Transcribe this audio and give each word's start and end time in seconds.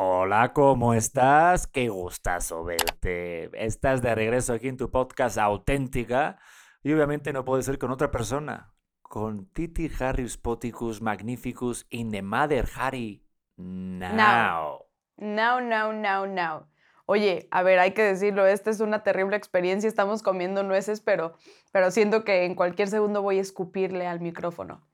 Hola, 0.00 0.52
¿cómo 0.52 0.94
estás? 0.94 1.66
Qué 1.66 1.88
gustazo 1.88 2.62
verte. 2.62 3.50
Estás 3.52 4.00
de 4.00 4.14
regreso 4.14 4.52
aquí 4.52 4.68
en 4.68 4.76
tu 4.76 4.92
podcast 4.92 5.38
auténtica 5.38 6.38
y 6.84 6.92
obviamente 6.92 7.32
no 7.32 7.44
puede 7.44 7.64
ser 7.64 7.80
con 7.80 7.90
otra 7.90 8.12
persona. 8.12 8.72
Con 9.02 9.46
Titi 9.46 9.90
Harry 9.98 10.28
Spoticus 10.28 11.02
Magnificus 11.02 11.84
in 11.90 12.12
the 12.12 12.22
Mother 12.22 12.68
Harry 12.76 13.24
now. 13.56 14.84
No, 15.16 15.60
no, 15.60 15.92
no, 15.92 16.26
no. 16.28 16.68
Oye, 17.06 17.48
a 17.50 17.64
ver, 17.64 17.80
hay 17.80 17.90
que 17.90 18.04
decirlo, 18.04 18.46
esta 18.46 18.70
es 18.70 18.78
una 18.78 19.02
terrible 19.02 19.36
experiencia, 19.36 19.88
estamos 19.88 20.22
comiendo 20.22 20.62
nueces, 20.62 21.00
pero, 21.00 21.32
pero 21.72 21.90
siento 21.90 22.22
que 22.22 22.44
en 22.44 22.54
cualquier 22.54 22.86
segundo 22.86 23.20
voy 23.20 23.38
a 23.38 23.42
escupirle 23.42 24.06
al 24.06 24.20
micrófono. 24.20 24.86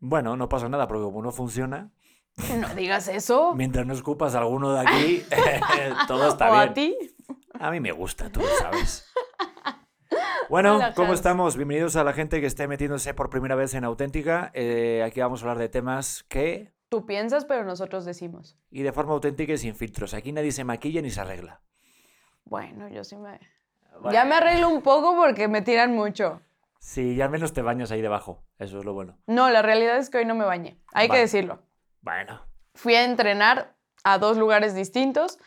Bueno, 0.00 0.36
no 0.36 0.50
pasa 0.50 0.68
nada 0.68 0.86
porque 0.86 1.04
como 1.04 1.22
no 1.22 1.32
funciona, 1.32 1.92
No 2.60 2.74
digas 2.74 3.08
eso. 3.08 3.54
mientras 3.54 3.86
no 3.86 3.92
escupas 3.94 4.34
a 4.34 4.38
alguno 4.38 4.72
de 4.72 4.80
aquí, 4.80 5.22
todo 6.08 6.28
está 6.28 6.50
¿O 6.50 6.52
bien. 6.54 6.68
a 6.68 6.74
ti? 6.74 6.96
A 7.58 7.70
mí 7.70 7.80
me 7.80 7.92
gusta, 7.92 8.30
tú 8.30 8.40
lo 8.40 8.46
sabes. 8.58 9.06
Bueno, 10.48 10.76
Hola, 10.76 10.94
¿cómo 10.94 11.10
Hans. 11.10 11.20
estamos? 11.20 11.56
Bienvenidos 11.56 11.94
a 11.96 12.02
la 12.04 12.12
gente 12.12 12.40
que 12.40 12.46
esté 12.46 12.66
metiéndose 12.66 13.14
por 13.14 13.30
primera 13.30 13.54
vez 13.54 13.74
en 13.74 13.84
Auténtica. 13.84 14.50
Eh, 14.54 15.02
aquí 15.06 15.20
vamos 15.20 15.40
a 15.40 15.44
hablar 15.44 15.58
de 15.58 15.68
temas 15.68 16.24
que, 16.28 16.72
Tú 16.88 17.06
piensas, 17.06 17.44
pero 17.44 17.62
nosotros 17.64 18.04
decimos. 18.04 18.56
y 18.70 18.82
de 18.82 18.92
forma 18.92 19.12
auténtica 19.12 19.52
y 19.52 19.58
sin 19.58 19.76
filtros. 19.76 20.12
Aquí 20.14 20.32
nadie 20.32 20.50
se 20.50 20.64
maquilla 20.64 21.02
ni 21.02 21.10
se 21.10 21.20
arregla. 21.20 21.60
Bueno, 22.44 22.88
yo 22.88 23.04
sí 23.04 23.16
me... 23.16 23.38
Ya 24.10 24.24
me 24.24 24.34
arreglo 24.34 24.68
un 24.70 24.82
poco 24.82 25.14
porque 25.14 25.46
me 25.46 25.62
tiran 25.62 25.94
mucho. 25.94 26.40
Sí, 26.80 27.14
ya 27.14 27.26
al 27.26 27.30
menos 27.30 27.52
te 27.52 27.62
bañas 27.62 27.90
ahí 27.92 28.00
debajo. 28.00 28.42
Eso 28.58 28.78
es 28.78 28.84
lo 28.84 28.92
bueno. 28.94 29.18
No, 29.26 29.50
la 29.50 29.62
realidad 29.62 29.98
es 29.98 30.10
que 30.10 30.18
hoy 30.18 30.24
no 30.24 30.34
me 30.34 30.44
bañé. 30.46 30.78
Hay 30.92 31.06
Vale. 31.06 31.18
que 31.18 31.22
decirlo. 31.22 31.62
Bueno, 32.02 32.50
Fui 32.74 32.94
a 32.94 33.04
entrenar 33.04 33.76
a 34.04 34.18
dos 34.18 34.36
lugares 34.36 34.74
distintos 34.74 35.38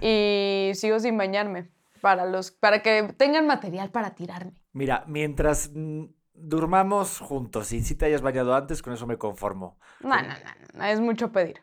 y 0.00 0.70
sigo 0.74 0.98
sin 1.00 1.18
bañarme 1.18 1.70
para, 2.00 2.24
los, 2.24 2.50
para 2.50 2.82
que 2.82 3.14
tengan 3.16 3.46
material 3.46 3.90
para 3.90 4.14
tirarme. 4.14 4.52
mira, 4.72 5.04
mientras 5.06 5.70
mm, 5.74 6.04
durmamos 6.34 7.18
juntos 7.18 7.72
y 7.72 7.82
si 7.82 7.94
te 7.94 8.06
hayas 8.06 8.22
bañado 8.22 8.54
antes, 8.54 8.80
con 8.80 8.92
eso 8.92 9.06
me 9.06 9.18
conformo. 9.18 9.78
No, 10.00 10.16
no, 10.16 10.28
no, 10.28 10.34
no, 10.74 10.84
es 10.84 11.00
mucho 11.00 11.32
pedir. 11.32 11.60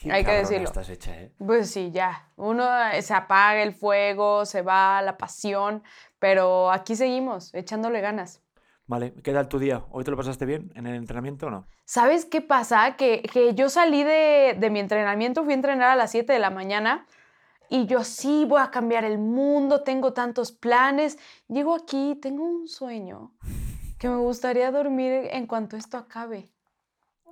Qué 0.00 0.12
Hay 0.12 0.24
que 0.24 0.32
decirlo. 0.32 0.64
Estás 0.64 0.90
hecha, 0.90 1.16
¿eh? 1.16 1.32
Pues 1.38 1.70
sí, 1.70 1.90
ya. 1.90 2.30
Uno 2.36 2.68
eh, 2.90 3.00
se 3.00 3.14
apaga 3.14 3.62
el 3.62 3.72
fuego, 3.72 4.44
se 4.44 4.60
va 4.62 5.00
la 5.02 5.16
pasión, 5.16 5.82
pero 6.18 6.70
aquí 6.70 6.96
seguimos, 6.96 7.54
echándole 7.54 8.00
ganas. 8.00 8.43
Vale, 8.86 9.14
¿qué 9.22 9.32
tal 9.32 9.48
tu 9.48 9.58
día? 9.58 9.82
¿Hoy 9.90 10.04
te 10.04 10.10
lo 10.10 10.16
pasaste 10.16 10.44
bien 10.44 10.70
en 10.74 10.86
el 10.86 10.96
entrenamiento 10.96 11.46
o 11.46 11.50
no? 11.50 11.66
¿Sabes 11.86 12.26
qué 12.26 12.42
pasa? 12.42 12.96
Que, 12.96 13.22
que 13.22 13.54
yo 13.54 13.70
salí 13.70 14.04
de, 14.04 14.56
de 14.58 14.70
mi 14.70 14.78
entrenamiento, 14.78 15.42
fui 15.42 15.52
a 15.52 15.56
entrenar 15.56 15.90
a 15.90 15.96
las 15.96 16.10
7 16.10 16.34
de 16.34 16.38
la 16.38 16.50
mañana 16.50 17.06
y 17.70 17.86
yo 17.86 18.04
sí 18.04 18.44
voy 18.46 18.60
a 18.60 18.70
cambiar 18.70 19.04
el 19.04 19.18
mundo, 19.18 19.82
tengo 19.82 20.12
tantos 20.12 20.52
planes. 20.52 21.18
Llego 21.48 21.74
aquí, 21.74 22.18
tengo 22.20 22.44
un 22.44 22.68
sueño 22.68 23.32
que 23.98 24.08
me 24.08 24.16
gustaría 24.16 24.70
dormir 24.70 25.28
en 25.30 25.46
cuanto 25.46 25.78
esto 25.78 25.96
acabe. 25.96 26.53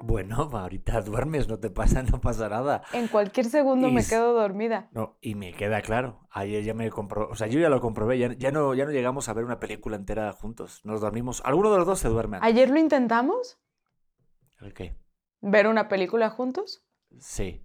Bueno, 0.02 0.36
ahorita 0.52 1.00
duermes, 1.00 1.48
no 1.48 1.58
te 1.58 1.70
pasa, 1.70 2.02
no 2.02 2.20
pasa 2.20 2.48
nada. 2.48 2.82
En 2.92 3.08
cualquier 3.08 3.46
segundo 3.46 3.88
Y 3.88 3.92
me 3.92 4.04
quedo 4.04 4.32
dormida. 4.32 4.88
No, 4.92 5.16
y 5.20 5.36
me 5.36 5.52
queda 5.52 5.80
claro. 5.80 6.26
Ayer 6.30 6.64
ya 6.64 6.74
me 6.74 6.90
compró, 6.90 7.28
o 7.28 7.36
sea, 7.36 7.46
yo 7.46 7.60
ya 7.60 7.68
lo 7.68 7.80
comprobé, 7.80 8.18
ya, 8.18 8.32
ya 8.32 8.50
no, 8.50 8.74
ya 8.74 8.84
no 8.84 8.90
llegamos 8.90 9.28
a 9.28 9.32
ver 9.32 9.44
una 9.44 9.60
película 9.60 9.96
entera 9.96 10.32
juntos. 10.32 10.80
Nos 10.84 11.00
dormimos. 11.00 11.40
Alguno 11.44 11.70
de 11.70 11.78
los 11.78 11.86
dos 11.86 12.00
se 12.00 12.08
duerme. 12.08 12.38
¿Ayer 12.42 12.68
lo 12.68 12.78
intentamos? 12.78 13.60
¿El 14.60 14.74
qué? 14.74 14.98
¿Ver 15.40 15.68
una 15.68 15.88
película 15.88 16.30
juntos? 16.30 16.84
Sí. 17.18 17.64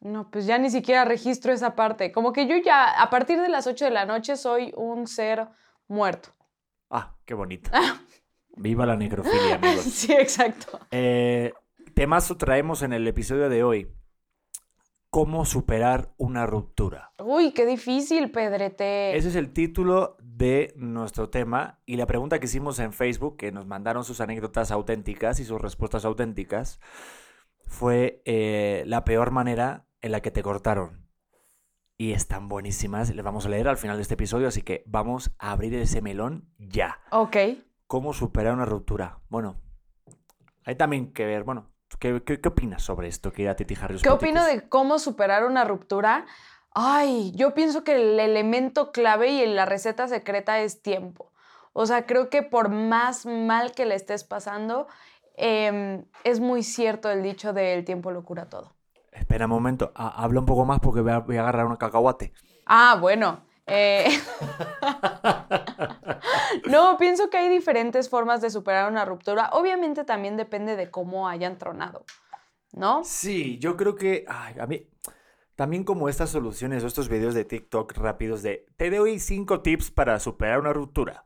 No, 0.00 0.30
pues 0.30 0.46
ya 0.46 0.58
ni 0.58 0.70
siquiera 0.70 1.04
registro 1.04 1.52
esa 1.52 1.74
parte. 1.74 2.12
Como 2.12 2.32
que 2.32 2.46
yo 2.46 2.56
ya, 2.56 3.00
a 3.00 3.10
partir 3.10 3.40
de 3.40 3.48
las 3.48 3.66
8 3.66 3.86
de 3.86 3.90
la 3.90 4.04
noche, 4.04 4.36
soy 4.36 4.72
un 4.76 5.06
ser 5.06 5.48
muerto. 5.88 6.30
Ah, 6.90 7.16
qué 7.24 7.34
bonito. 7.34 7.70
Viva 8.56 8.86
la 8.86 8.96
necrofilia, 8.96 9.56
amigos. 9.56 9.84
Sí, 9.84 10.12
exacto. 10.12 10.80
Eh, 10.90 11.52
temazo 11.98 12.36
traemos 12.36 12.82
en 12.82 12.92
el 12.92 13.08
episodio 13.08 13.48
de 13.48 13.64
hoy. 13.64 13.88
¿Cómo 15.10 15.44
superar 15.44 16.14
una 16.16 16.46
ruptura? 16.46 17.12
Uy, 17.18 17.50
qué 17.50 17.66
difícil, 17.66 18.30
Pedrete. 18.30 19.16
Ese 19.16 19.30
es 19.30 19.34
el 19.34 19.52
título 19.52 20.16
de 20.22 20.72
nuestro 20.76 21.28
tema 21.28 21.80
y 21.86 21.96
la 21.96 22.06
pregunta 22.06 22.38
que 22.38 22.46
hicimos 22.46 22.78
en 22.78 22.92
Facebook, 22.92 23.36
que 23.36 23.50
nos 23.50 23.66
mandaron 23.66 24.04
sus 24.04 24.20
anécdotas 24.20 24.70
auténticas 24.70 25.40
y 25.40 25.44
sus 25.44 25.60
respuestas 25.60 26.04
auténticas, 26.04 26.78
fue 27.66 28.22
eh, 28.26 28.84
la 28.86 29.04
peor 29.04 29.32
manera 29.32 29.88
en 30.00 30.12
la 30.12 30.20
que 30.20 30.30
te 30.30 30.44
cortaron. 30.44 31.08
Y 31.96 32.12
están 32.12 32.48
buenísimas, 32.48 33.12
les 33.12 33.24
vamos 33.24 33.46
a 33.46 33.48
leer 33.48 33.66
al 33.66 33.76
final 33.76 33.96
de 33.96 34.02
este 34.02 34.14
episodio, 34.14 34.46
así 34.46 34.62
que 34.62 34.84
vamos 34.86 35.34
a 35.40 35.50
abrir 35.50 35.74
ese 35.74 36.00
melón 36.00 36.48
ya. 36.58 37.00
Ok. 37.10 37.36
¿Cómo 37.88 38.12
superar 38.12 38.54
una 38.54 38.66
ruptura? 38.66 39.18
Bueno, 39.28 39.60
hay 40.64 40.76
también 40.76 41.12
que 41.12 41.26
ver, 41.26 41.42
bueno, 41.42 41.72
¿qué, 41.98 42.22
qué, 42.24 42.40
qué 42.40 42.48
opinas 42.48 42.82
sobre 42.82 43.08
esto, 43.08 43.32
querida 43.32 43.56
Titi 43.56 43.74
Harris? 43.80 44.02
¿Qué 44.02 44.10
opino 44.10 44.44
de 44.44 44.68
cómo 44.68 44.98
superar 44.98 45.44
una 45.44 45.64
ruptura? 45.64 46.26
Ay, 46.74 47.32
yo 47.34 47.54
pienso 47.54 47.84
que 47.84 47.96
el 47.96 48.20
elemento 48.20 48.92
clave 48.92 49.28
y 49.30 49.46
la 49.46 49.64
receta 49.66 50.08
secreta 50.08 50.60
es 50.60 50.82
tiempo. 50.82 51.32
O 51.72 51.86
sea, 51.86 52.06
creo 52.06 52.28
que 52.30 52.42
por 52.42 52.68
más 52.68 53.26
mal 53.26 53.72
que 53.72 53.86
le 53.86 53.94
estés 53.94 54.24
pasando, 54.24 54.86
em, 55.36 56.04
es 56.24 56.40
muy 56.40 56.62
cierto 56.62 57.10
el 57.10 57.22
dicho 57.22 57.52
de 57.52 57.74
el 57.74 57.84
tiempo 57.84 58.10
lo 58.10 58.24
cura 58.24 58.48
todo. 58.48 58.74
Espera 59.12 59.46
un 59.46 59.50
momento, 59.52 59.92
ha- 59.94 60.22
habla 60.22 60.40
un 60.40 60.46
poco 60.46 60.64
más 60.64 60.80
porque 60.80 61.00
voy 61.00 61.12
a, 61.12 61.18
voy 61.20 61.36
a 61.36 61.40
agarrar 61.40 61.66
una 61.66 61.76
cacahuate. 61.76 62.32
Ah, 62.66 62.96
bueno. 63.00 63.44
eh, 63.66 64.06
no, 66.70 66.96
pienso 66.98 67.30
que 67.30 67.38
hay 67.38 67.48
diferentes 67.48 68.08
formas 68.08 68.40
de 68.40 68.50
superar 68.50 68.90
una 68.90 69.04
ruptura. 69.04 69.50
Obviamente 69.52 70.04
también 70.04 70.36
depende 70.36 70.76
de 70.76 70.90
cómo 70.90 71.28
hayan 71.28 71.58
tronado, 71.58 72.04
¿no? 72.72 73.02
Sí, 73.04 73.58
yo 73.58 73.76
creo 73.76 73.94
que 73.94 74.24
ay, 74.28 74.54
a 74.58 74.66
mí 74.66 74.88
también 75.56 75.82
como 75.84 76.08
estas 76.08 76.30
soluciones 76.30 76.84
o 76.84 76.86
estos 76.86 77.08
videos 77.08 77.34
de 77.34 77.44
TikTok 77.44 77.96
rápidos 77.96 78.42
de 78.42 78.66
te 78.76 78.90
doy 78.90 79.18
cinco 79.18 79.60
tips 79.60 79.90
para 79.90 80.20
superar 80.20 80.60
una 80.60 80.72
ruptura. 80.72 81.24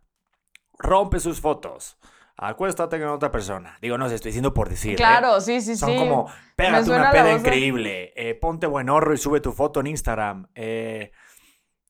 Rompe 0.79 1.21
sus 1.21 1.41
fotos. 1.41 1.99
Acuéstate 2.37 2.99
con 2.99 3.09
otra 3.11 3.31
persona. 3.31 3.77
Digo, 3.83 3.99
no 3.99 4.09
sé, 4.09 4.15
estoy 4.17 4.31
diciendo 4.31 4.55
por 4.55 4.69
decir. 4.71 4.95
¿eh? 4.95 4.97
Claro, 4.97 5.41
sí, 5.41 5.61
sí, 5.61 5.77
Son 5.77 5.91
sí. 5.91 5.99
como, 5.99 6.27
pégate 6.57 6.91
una 6.91 7.11
peda 7.13 7.31
increíble, 7.33 8.13
eh, 8.17 8.35
ponte 8.35 8.67
buen 8.67 8.89
horro 8.89 9.13
y 9.13 9.19
sube 9.19 9.41
tu 9.41 9.53
foto 9.53 9.81
en 9.81 9.89
Instagram. 9.89 10.49
eh, 10.55 11.13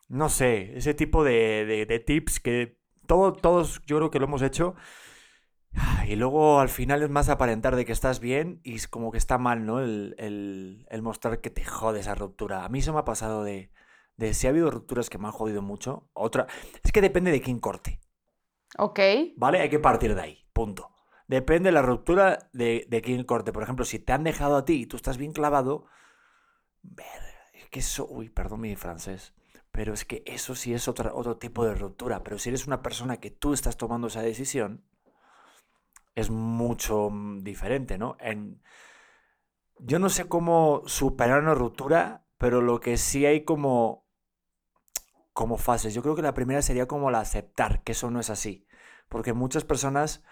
no 0.09 0.29
sé, 0.29 0.77
ese 0.77 0.93
tipo 0.95 1.25
de, 1.25 1.65
de- 1.65 1.87
de 1.87 1.99
tips 2.01 2.41
que 2.41 2.77
todo- 3.07 3.33
todos 3.33 3.81
yo 3.87 3.97
creo 3.99 4.11
que 4.11 4.19
lo 4.19 4.27
hemos 4.27 4.43
hecho. 4.43 4.75
Y 6.07 6.17
luego 6.17 6.61
al 6.61 6.69
final 6.69 7.03
es 7.03 7.09
más 7.09 7.29
aparentar 7.31 7.77
de 7.77 7.85
que 7.87 7.93
estás 7.93 8.21
bien 8.21 8.61
y 8.63 8.75
es 8.75 8.89
como 8.89 9.11
que 9.11 9.19
está 9.19 9.39
mal, 9.39 9.65
¿no? 9.65 9.81
El, 9.81 10.15
el- 10.19 10.87
el 10.91 11.03
mostrar 11.03 11.41
que 11.41 11.49
te 11.51 11.65
jode 11.65 12.01
esa 12.01 12.15
ruptura. 12.15 12.65
A 12.65 12.69
mí 12.69 12.83
se 12.83 12.93
me 12.93 12.99
ha 12.99 13.05
pasado 13.05 13.43
de, 13.43 13.73
de 14.17 14.35
si 14.35 14.47
ha 14.47 14.51
habido 14.51 14.71
rupturas 14.71 15.09
que 15.09 15.17
me 15.19 15.27
han 15.27 15.33
jodido 15.33 15.63
mucho. 15.63 16.11
Otra, 16.13 16.47
es 16.85 16.93
que 16.93 17.01
depende 17.01 17.31
de 17.31 17.41
quién 17.41 17.59
corte. 17.59 18.01
Ok. 18.79 19.01
¿Vale? 19.37 19.61
Hay 19.61 19.71
que 19.71 19.79
partir 19.79 20.15
de 20.15 20.21
ahí, 20.21 20.47
punto. 20.53 20.91
Depende 21.27 21.69
de 21.69 21.73
la 21.73 21.83
ruptura 21.83 22.51
de, 22.53 22.85
de 22.91 23.01
quién 23.01 23.25
corte. 23.25 23.53
Por 23.53 23.63
ejemplo, 23.63 23.87
si 23.87 23.99
te 23.99 24.13
han 24.13 24.25
dejado 24.25 24.57
a 24.57 24.65
ti 24.67 24.83
y 24.83 24.87
tú 24.87 24.97
estás 24.97 25.17
bien 25.17 25.33
clavado, 25.33 25.87
ver, 26.83 27.07
es 27.55 27.67
que 27.71 27.79
eso, 27.81 28.07
uy, 28.11 28.29
perdón 28.29 28.61
mi 28.61 28.77
francés, 28.77 29.33
pero 29.73 29.95
es 29.95 30.05
que 30.05 30.23
eso 30.27 30.55
sí 30.55 30.75
es 30.75 30.87
otra, 30.87 31.15
otro 31.15 31.39
tipo 31.39 31.65
de 31.65 31.75
ruptura. 31.75 32.23
Pero 32.23 32.39
si 32.39 32.51
eres 32.51 32.67
una 32.67 32.83
persona 32.83 33.19
que 33.19 33.31
tú 33.31 33.55
estás 33.55 33.79
tomando 33.79 34.09
esa 34.09 34.23
decisión, 34.23 34.85
es 36.15 36.31
mucho 36.31 37.09
mm, 37.11 37.43
diferente, 37.43 37.97
¿no? 37.97 38.17
En, 38.21 38.63
yo 39.79 39.99
no 39.99 40.11
sé 40.11 40.29
cómo 40.29 40.83
superar 40.87 41.43
una 41.43 41.55
ruptura, 41.55 42.27
pero 42.39 42.61
lo 42.61 42.81
que 42.81 42.99
sí 42.99 43.25
hay 43.25 43.45
como, 43.45 44.07
como 45.33 45.57
fases. 45.57 45.95
Yo 45.95 46.03
creo 46.03 46.15
que 46.15 46.23
la 46.23 46.35
primera 46.35 46.61
sería 46.63 46.87
como 46.87 47.11
la 47.11 47.21
aceptar 47.21 47.83
que 47.83 47.93
eso 47.93 48.11
no 48.11 48.21
es 48.21 48.31
así. 48.31 48.67
Porque 49.09 49.33
muchas 49.33 49.65
personas 49.65 50.23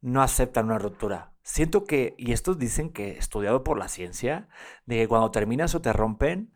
no 0.00 0.22
aceptan 0.22 0.66
una 0.66 0.78
ruptura. 0.78 1.34
Siento 1.42 1.84
que, 1.84 2.14
y 2.18 2.32
estos 2.32 2.58
dicen 2.58 2.90
que, 2.90 3.18
estudiado 3.18 3.64
por 3.64 3.78
la 3.78 3.88
ciencia, 3.88 4.48
de 4.86 4.96
que 4.96 5.08
cuando 5.08 5.30
terminas 5.30 5.74
o 5.74 5.82
te 5.82 5.92
rompen, 5.92 6.52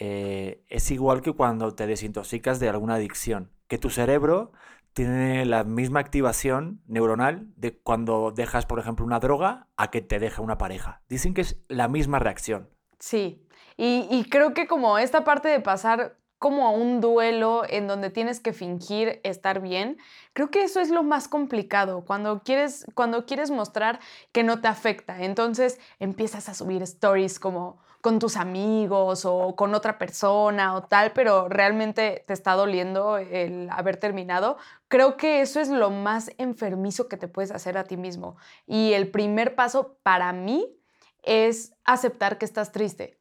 eh, 0.00 0.64
es 0.68 0.90
igual 0.90 1.20
que 1.20 1.32
cuando 1.32 1.74
te 1.74 1.86
desintoxicas 1.86 2.58
de 2.58 2.70
alguna 2.70 2.94
adicción. 2.94 3.52
Que 3.68 3.76
tu 3.76 3.90
cerebro 3.90 4.52
tiene 4.94 5.44
la 5.44 5.62
misma 5.62 6.00
activación 6.00 6.80
neuronal 6.86 7.46
de 7.56 7.76
cuando 7.76 8.32
dejas, 8.32 8.64
por 8.64 8.80
ejemplo, 8.80 9.04
una 9.04 9.20
droga 9.20 9.68
a 9.76 9.90
que 9.90 10.00
te 10.00 10.18
deja 10.18 10.40
una 10.40 10.56
pareja. 10.56 11.02
Dicen 11.10 11.34
que 11.34 11.42
es 11.42 11.60
la 11.68 11.86
misma 11.86 12.18
reacción. 12.18 12.70
Sí. 12.98 13.46
Y, 13.76 14.08
y 14.10 14.24
creo 14.24 14.54
que 14.54 14.66
como 14.66 14.96
esta 14.98 15.22
parte 15.22 15.48
de 15.48 15.60
pasar 15.60 16.16
como 16.40 16.66
a 16.66 16.70
un 16.70 17.02
duelo 17.02 17.64
en 17.68 17.86
donde 17.86 18.08
tienes 18.08 18.40
que 18.40 18.54
fingir 18.54 19.20
estar 19.24 19.60
bien, 19.60 19.98
creo 20.32 20.50
que 20.50 20.64
eso 20.64 20.80
es 20.80 20.88
lo 20.88 21.02
más 21.02 21.28
complicado, 21.28 22.06
cuando 22.06 22.40
quieres, 22.42 22.86
cuando 22.94 23.26
quieres 23.26 23.50
mostrar 23.50 24.00
que 24.32 24.42
no 24.42 24.62
te 24.62 24.68
afecta. 24.68 25.22
Entonces 25.22 25.78
empiezas 25.98 26.48
a 26.48 26.54
subir 26.54 26.82
stories 26.82 27.38
como, 27.38 27.78
con 28.00 28.18
tus 28.18 28.36
amigos 28.36 29.24
o 29.24 29.54
con 29.56 29.74
otra 29.74 29.98
persona 29.98 30.74
o 30.74 30.84
tal, 30.84 31.12
pero 31.12 31.48
realmente 31.48 32.24
te 32.26 32.32
está 32.32 32.54
doliendo 32.54 33.18
el 33.18 33.68
haber 33.70 33.98
terminado, 33.98 34.56
creo 34.88 35.16
que 35.16 35.42
eso 35.42 35.60
es 35.60 35.68
lo 35.68 35.90
más 35.90 36.30
enfermizo 36.38 37.08
que 37.08 37.16
te 37.16 37.28
puedes 37.28 37.50
hacer 37.50 37.76
a 37.76 37.84
ti 37.84 37.96
mismo. 37.96 38.36
Y 38.66 38.94
el 38.94 39.10
primer 39.10 39.54
paso 39.54 39.98
para 40.02 40.32
mí 40.32 40.76
es 41.22 41.74
aceptar 41.84 42.38
que 42.38 42.46
estás 42.46 42.72
triste 42.72 43.18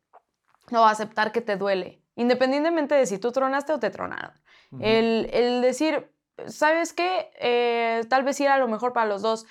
o 0.71 0.85
aceptar 0.85 1.31
que 1.31 1.41
te 1.41 1.57
duele, 1.57 2.01
independientemente 2.15 2.95
de 2.95 3.05
si 3.05 3.17
tú 3.17 3.31
tronaste 3.31 3.73
o 3.73 3.79
te 3.79 3.89
tronaron. 3.89 4.31
el, 4.79 5.29
el, 5.33 5.61
decir, 5.61 6.11
¿sabes 6.47 6.93
qué? 6.93 7.31
Eh, 7.39 8.05
tal 8.07 8.23
vez 8.23 8.39
era 8.39 8.57
lo 8.57 8.67
mejor 8.67 8.93
para 8.93 9.07
los 9.07 9.21
dos, 9.21 9.45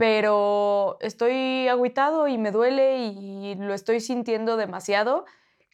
pero 0.00 0.96
estoy 1.02 1.68
agüitado 1.68 2.26
y 2.26 2.38
me 2.38 2.52
duele 2.52 3.08
y 3.08 3.54
lo 3.56 3.74
estoy 3.74 4.00
sintiendo 4.00 4.56
demasiado. 4.56 5.26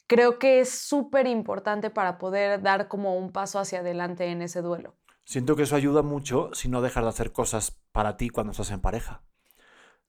Creo 0.05 0.37
que 0.37 0.59
es 0.59 0.67
súper 0.69 1.27
importante 1.27 1.89
para 1.89 2.17
poder 2.17 2.61
dar 2.61 2.89
como 2.89 3.15
un 3.15 3.31
paso 3.31 3.57
hacia 3.57 3.79
adelante 3.79 4.25
en 4.25 4.41
ese 4.41 4.61
duelo. 4.61 4.95
Siento 5.23 5.55
que 5.55 5.63
eso 5.63 5.77
ayuda 5.77 6.01
mucho 6.01 6.49
si 6.51 6.67
no 6.67 6.81
dejas 6.81 7.05
de 7.05 7.09
hacer 7.09 7.31
cosas 7.31 7.79
para 7.93 8.17
ti 8.17 8.27
cuando 8.27 8.51
estás 8.51 8.71
en 8.71 8.81
pareja. 8.81 9.21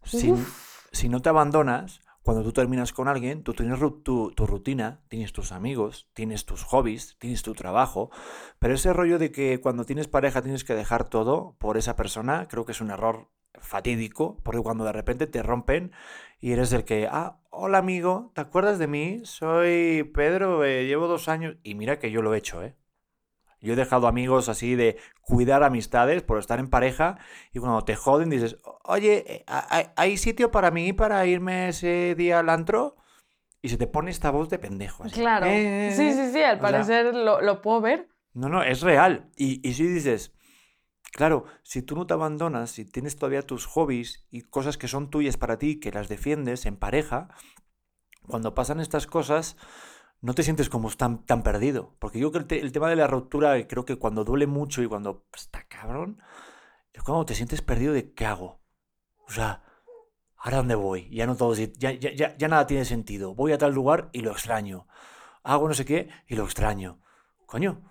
Si, 0.03 0.35
si 0.91 1.09
no 1.09 1.23
te 1.23 1.29
abandonas, 1.29 2.00
cuando 2.25 2.43
tú 2.43 2.53
terminas 2.53 2.93
con 2.93 3.06
alguien, 3.06 3.44
tú 3.44 3.55
tienes 3.55 3.79
tu, 3.79 4.32
tu, 4.32 4.47
rutina, 4.49 5.00
tienes 5.06 5.32
tus 5.32 5.53
amigos, 5.53 6.09
tienes 6.12 6.44
tus 6.44 6.64
hobbies, 6.64 7.14
tienes 7.21 7.44
tu 7.44 7.55
trabajo, 7.55 8.11
pero 8.59 8.75
ese 8.75 8.93
rollo 8.93 9.21
de 9.21 9.31
que 9.31 9.61
cuando 9.61 9.85
tienes 9.85 10.09
pareja 10.09 10.43
tienes 10.43 10.64
que 10.64 10.75
dejar 10.75 11.09
todo 11.09 11.55
por 11.61 11.76
esa 11.76 11.94
persona, 11.94 12.49
creo 12.49 12.64
que 12.64 12.73
es 12.73 12.81
un 12.81 12.91
error 12.91 13.29
fatídico, 13.61 14.39
porque 14.43 14.62
cuando 14.62 14.85
de 14.85 14.93
repente 14.93 15.27
te 15.27 15.43
rompen 15.43 15.93
y 16.41 16.53
eres 16.53 16.73
el 16.73 16.85
que, 16.85 17.09
ah, 17.11 17.39
hola 17.50 17.79
amigo, 17.79 18.31
¿te 18.35 18.41
acuerdas 18.41 18.79
de 18.79 18.87
mí? 18.87 19.21
Soy 19.25 20.11
Pedro, 20.15 20.65
eh, 20.65 20.87
llevo 20.87 21.06
dos 21.09 21.29
años, 21.29 21.56
y 21.62 21.75
mira 21.75 21.99
que 21.99 22.11
yo 22.11 22.23
lo 22.23 22.35
he 22.35 22.39
hecho, 22.39 22.62
¿eh? 22.62 22.77
Yo 23.61 23.73
he 23.73 23.77
dejado 23.77 24.06
amigos 24.06 24.49
así 24.49 24.77
de 24.77 24.99
cuidar 25.21 25.65
amistades 25.65 26.23
por 26.23 26.39
estar 26.39 26.61
en 26.61 26.71
pareja 26.71 27.19
y 27.53 27.59
cuando 27.59 27.83
te 27.83 27.97
joden 27.97 28.31
dices, 28.31 28.56
oye, 28.85 29.25
eh, 29.27 29.45
¿hay 29.97 30.17
sitio 30.17 30.50
para 30.53 30.71
mí 30.71 30.93
para 30.93 31.27
irme 31.27 31.69
ese 31.69 32.15
día 32.17 32.39
al 32.39 32.50
antro? 32.50 32.97
Y 33.61 33.71
se 33.71 33.77
te 33.77 33.89
pone 33.89 34.12
esta 34.12 34.31
voz 34.31 34.49
de 34.49 34.61
pendejo. 34.61 35.03
Claro. 35.12 35.47
Eh, 35.47 35.93
sí, 35.93 36.12
sí, 36.12 36.31
sí, 36.33 36.41
al 36.41 36.61
parecer 36.61 37.12
lo, 37.12 37.61
puedo 37.61 37.81
ver. 37.81 38.09
No, 38.33 38.49
no, 38.49 38.62
es 38.62 38.83
real. 38.83 39.29
Y, 39.37 39.69
y 39.69 39.75
si 39.75 39.89
dices, 39.89 40.33
claro, 41.13 41.45
si 41.63 41.83
tú 41.83 41.97
no 41.97 42.07
te 42.07 42.15
abandonas, 42.15 42.71
si 42.71 42.85
tienes 42.85 43.17
todavía 43.17 43.43
tus 43.43 43.67
hobbies 43.67 44.27
y 44.31 44.43
cosas 44.43 44.77
que 44.79 44.89
son 44.89 45.11
tuyas 45.11 45.37
para 45.37 45.59
ti, 45.59 45.81
que 45.81 45.93
las 45.93 46.09
defiendes 46.09 46.67
en 46.67 46.77
pareja, 46.77 47.29
cuando 48.27 48.55
pasan 48.55 48.81
estas 48.81 49.07
cosas, 49.07 49.57
no 50.21 50.35
te 50.35 50.43
sientes 50.43 50.69
como 50.69 50.91
tan, 50.91 51.25
tan 51.25 51.43
perdido. 51.43 51.97
Porque 51.99 52.19
yo 52.19 52.33
creo 52.33 52.47
que 52.47 52.61
el, 52.61 52.73
tema 52.73 52.89
de 52.89 52.97
la 52.97 53.07
ruptura, 53.07 53.67
creo 53.67 53.85
que 53.85 53.97
cuando 53.97 54.25
duele 54.25 54.47
mucho 54.47 54.83
y 54.83 54.87
cuando 54.87 55.27
está 55.35 55.67
cabrón, 55.67 56.21
es 56.93 57.03
cuando 57.03 57.25
te 57.25 57.35
sientes 57.35 57.63
perdido 57.63 57.93
de 57.93 58.13
qué 58.13 58.27
hago. 58.27 58.61
O 59.27 59.31
sea, 59.31 59.63
¿ahora 60.37 60.59
dónde 60.59 60.75
voy? 60.75 61.09
Ya 61.11 61.27
no 61.27 61.37
todo, 61.37 61.55
ya, 61.55 61.93
ya, 61.93 62.37
ya, 62.37 62.49
nada 62.49 62.67
tiene 62.67 62.85
sentido. 62.85 63.35
Voy 63.35 63.53
a 63.53 63.59
tal 63.59 63.73
lugar 63.73 64.11
y 64.13 64.21
lo 64.21 64.33
extraño. 64.33 64.87
Hago 65.43 65.69
no 65.69 65.75
sé 65.75 65.85
qué 65.85 66.09
y 66.27 66.35
lo 66.35 66.45
extraño. 66.45 67.01
Coño, 67.47 67.88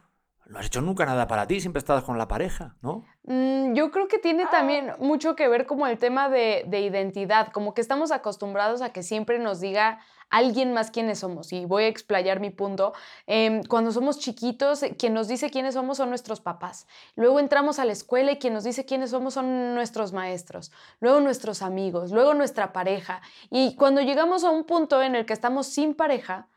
no 0.50 0.60
has 0.60 0.68
hecho 0.68 0.82
nunca 0.82 1.06
nada 1.06 1.28
para 1.28 1.48
ti, 1.48 1.60
siempre 1.60 1.80
estás 1.80 2.04
con 2.04 2.18
la 2.18 2.28
pareja, 2.28 2.76
¿no? 2.82 3.06
Mm, 3.24 3.74
yo 3.74 3.92
creo 3.92 4.08
que 4.08 4.18
tiene 4.20 4.46
también 4.48 4.94
mucho 5.00 5.36
que 5.36 5.48
ver 5.48 5.66
como 5.66 5.88
el 5.88 5.98
tema 5.98 6.30
de, 6.30 6.64
de, 6.68 6.82
identidad, 6.82 7.52
como 7.52 7.74
que 7.74 7.82
estamos 7.82 8.12
acostumbrados 8.12 8.82
a 8.82 8.92
que 8.92 9.04
siempre 9.04 9.40
nos 9.40 9.60
diga 9.60 10.00
alguien 10.30 10.74
más 10.74 10.92
quiénes 10.92 11.20
somos. 11.20 11.54
Y 11.54 11.66
voy 11.66 11.84
a 11.84 11.88
explayar 11.88 12.40
mi 12.40 12.50
punto. 12.50 12.94
Em, 13.26 13.64
cuando 13.64 13.92
somos 13.92 14.20
chiquitos, 14.20 14.84
eh, 14.84 14.96
quien 14.98 15.14
nos 15.14 15.28
dice 15.28 15.50
quiénes 15.50 15.74
somos 15.74 15.98
son 15.98 16.10
nuestros 16.10 16.42
papás. 16.42 16.88
Luego 17.16 17.40
entramos 17.40 17.80
a 17.80 17.86
la 17.86 17.94
escuela 17.94 18.32
y 18.32 18.38
quien 18.38 18.54
nos 18.54 18.64
dice 18.64 18.86
quiénes 18.86 19.12
somos 19.12 19.34
son 19.34 19.76
nuestros 19.76 20.14
maestros. 20.14 20.72
Luego 21.00 21.20
nuestros 21.20 21.62
amigos. 21.62 22.12
Luego 22.12 22.34
nuestra 22.34 22.74
pareja. 22.74 23.22
Y 23.50 23.76
cuando 23.76 24.02
llegamos 24.02 24.44
a 24.44 24.50
un 24.50 24.66
punto 24.66 25.02
en 25.02 25.16
el 25.16 25.26
que 25.26 25.34
estamos 25.34 25.68
sin 25.68 25.94
pareja, 25.94 26.48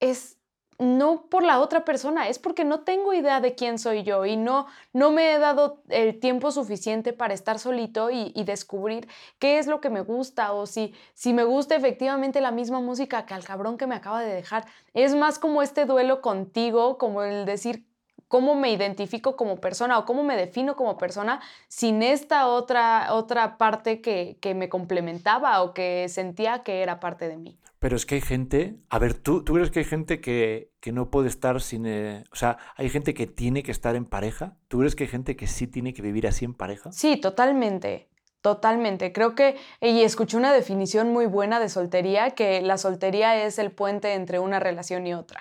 es 0.00 0.38
no 0.82 1.22
por 1.22 1.42
la 1.42 1.60
otra 1.60 1.84
persona, 1.84 2.28
es 2.28 2.38
porque 2.38 2.64
no 2.64 2.80
tengo 2.80 3.14
idea 3.14 3.40
de 3.40 3.54
quién 3.54 3.78
soy 3.78 4.02
yo 4.02 4.26
y 4.26 4.36
no, 4.36 4.66
no 4.92 5.10
me 5.10 5.34
he 5.34 5.38
dado 5.38 5.78
el 5.88 6.18
tiempo 6.20 6.50
suficiente 6.50 7.12
para 7.12 7.34
estar 7.34 7.58
solito 7.58 8.10
y, 8.10 8.32
descubrir 8.42 9.08
qué 9.38 9.58
es 9.58 9.68
lo 9.68 9.80
que 9.80 9.88
me 9.88 10.00
gusta 10.00 10.52
o 10.52 10.66
si, 10.66 10.94
si 11.14 11.32
me 11.32 11.44
gusta 11.44 11.76
efectivamente 11.76 12.40
la 12.40 12.50
misma 12.50 12.80
música 12.80 13.24
que 13.24 13.34
al 13.34 13.44
cabrón 13.44 13.78
que 13.78 13.86
me 13.86 13.94
acaba 13.94 14.20
de 14.20 14.34
dejar. 14.34 14.66
Es 14.94 15.14
más 15.14 15.38
como 15.38 15.62
este 15.62 15.84
duelo 15.86 16.20
contigo, 16.20 16.98
como 16.98 17.22
el 17.22 17.46
decir 17.46 17.84
cómo 18.26 18.54
me 18.54 18.72
identifico 18.72 19.36
como 19.36 19.56
persona 19.56 19.98
o 19.98 20.04
cómo 20.04 20.24
me 20.24 20.36
defino 20.36 20.74
como 20.74 20.98
persona 20.98 21.40
sin 21.68 22.02
esta 22.02 22.48
otra, 22.48 23.12
otra 23.12 23.58
parte 23.58 24.00
que, 24.00 24.38
que 24.40 24.54
me 24.54 24.68
complementaba 24.68 25.62
o 25.62 25.72
que 25.72 26.08
sentía 26.08 26.62
que 26.62 26.82
era 26.82 26.98
parte 26.98 27.28
de 27.28 27.36
mí. 27.36 27.61
Pero 27.82 27.96
es 27.96 28.06
que 28.06 28.14
hay 28.14 28.20
gente, 28.20 28.76
a 28.90 29.00
ver, 29.00 29.14
¿tú, 29.14 29.42
tú 29.42 29.54
crees 29.54 29.72
que 29.72 29.80
hay 29.80 29.84
gente 29.84 30.20
que, 30.20 30.70
no 30.92 31.10
puede 31.10 31.26
estar 31.26 31.60
sin... 31.60 31.84
Eh, 31.84 32.22
o 32.30 32.36
sea, 32.36 32.56
hay 32.76 32.88
gente 32.88 33.12
que 33.12 33.26
tiene 33.26 33.64
que 33.64 33.72
estar 33.72 33.96
en 33.96 34.04
pareja? 34.04 34.56
¿Tú 34.68 34.78
crees 34.78 34.94
que 34.94 35.02
hay 35.02 35.10
gente 35.10 35.34
que 35.34 35.48
sí 35.48 35.66
tiene 35.66 35.92
que 35.92 36.00
vivir 36.00 36.28
así 36.28 36.44
en 36.44 36.54
pareja? 36.54 36.92
Sí, 36.92 37.16
totalmente. 37.16 38.08
Totalmente. 38.40 39.12
Creo 39.12 39.34
que, 39.34 39.56
y 39.80 40.02
escuché 40.02 40.36
una 40.36 40.52
definición 40.52 41.12
muy 41.12 41.26
buena 41.26 41.58
de 41.58 41.68
soltería, 41.68 42.30
que 42.30 42.62
la 42.62 42.78
soltería 42.78 43.44
es 43.44 43.58
el 43.58 43.72
puente 43.72 44.14
entre 44.14 44.38
una 44.38 44.60
relación 44.60 45.04
y 45.08 45.14
otra 45.14 45.40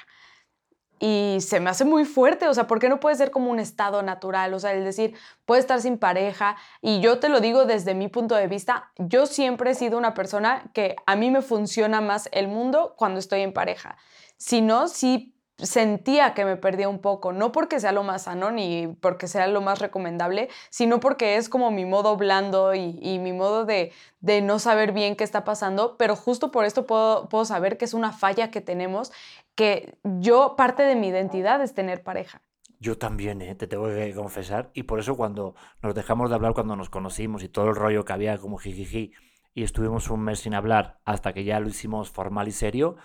y 1.03 1.39
se 1.41 1.59
me 1.59 1.71
hace 1.71 1.83
muy 1.83 2.05
fuerte, 2.05 2.47
o 2.47 2.53
sea, 2.53 2.67
¿por 2.67 2.77
qué 2.77 2.87
no 2.87 2.99
puede 2.99 3.15
ser 3.15 3.31
como 3.31 3.49
un 3.49 3.59
estado 3.59 4.03
natural? 4.03 4.53
O 4.53 4.59
sea, 4.59 4.71
el 4.71 4.83
decir, 4.83 5.15
puede 5.45 5.59
estar 5.59 5.81
sin 5.81 5.97
pareja 5.97 6.57
y 6.79 7.01
yo 7.01 7.19
te 7.19 7.27
lo 7.27 7.41
digo 7.41 7.65
desde 7.65 7.95
mi 7.95 8.07
punto 8.07 8.35
de 8.35 8.45
vista, 8.45 8.91
yo 8.99 9.25
siempre 9.25 9.71
he 9.71 9.73
sido 9.73 9.97
una 9.97 10.13
persona 10.13 10.69
que 10.75 10.95
a 11.07 11.15
mí 11.15 11.31
me 11.31 11.41
funciona 11.41 12.01
más 12.01 12.29
el 12.31 12.47
mundo 12.47 12.93
cuando 12.97 13.19
estoy 13.19 13.41
en 13.41 13.51
pareja. 13.51 13.97
Si 14.37 14.61
no, 14.61 14.87
sí 14.87 15.33
sentía 15.61 16.33
que 16.33 16.45
me 16.45 16.57
perdía 16.57 16.89
un 16.89 16.99
poco, 16.99 17.33
no 17.33 17.51
porque 17.51 17.79
sea 17.79 17.91
lo 17.91 18.03
más 18.03 18.23
sano 18.23 18.51
ni 18.51 18.87
porque 18.99 19.27
sea 19.27 19.47
lo 19.47 19.61
más 19.61 19.79
recomendable, 19.79 20.49
sino 20.69 20.99
porque 20.99 21.37
es 21.37 21.49
como 21.49 21.71
mi 21.71 21.85
modo 21.85 22.17
blando 22.17 22.73
y, 22.75 23.19
mi 23.19 23.33
modo 23.33 23.65
de, 23.65 23.91
de, 24.19 24.41
no 24.41 24.59
saber 24.59 24.91
bien 24.91 25.15
qué 25.15 25.23
está 25.23 25.43
pasando, 25.43 25.97
pero 25.97 26.15
justo 26.15 26.51
por 26.51 26.65
esto 26.65 26.85
puedo, 26.85 27.29
puedo 27.29 27.45
saber 27.45 27.77
que 27.77 27.85
es 27.85 27.93
una 27.93 28.11
falla 28.11 28.51
que 28.51 28.61
tenemos, 28.61 29.11
que 29.55 29.95
yo, 30.03 30.55
parte 30.55 30.83
de 30.83 30.95
mi 30.95 31.07
identidad 31.07 31.61
es 31.61 31.73
tener 31.73 32.03
pareja. 32.03 32.41
Yo 32.79 32.97
también, 32.97 33.41
¿eh? 33.43 33.53
te 33.53 33.67
tengo 33.67 33.85
que 33.87 34.13
confesar, 34.15 34.71
y 34.73 34.83
por 34.83 34.99
eso 34.99 35.15
cuando 35.15 35.55
nos 35.83 35.93
dejamos 35.93 36.29
de 36.29 36.35
hablar 36.35 36.53
cuando 36.53 36.75
nos 36.75 36.89
conocimos 36.89 37.43
y 37.43 37.49
todo 37.49 37.69
el 37.69 37.75
rollo 37.75 38.05
que 38.05 38.13
había 38.13 38.37
como 38.39 38.57
jijiji, 38.57 39.11
y 39.53 39.63
estuvimos 39.63 40.09
un 40.09 40.21
mes 40.21 40.39
sin 40.39 40.53
hablar 40.53 40.99
hasta 41.05 41.33
que 41.33 41.43
ya 41.43 41.59
lo 41.59 41.67
hicimos 41.67 42.09
formal 42.09 42.47
y 42.47 42.51
serio, 42.51 42.95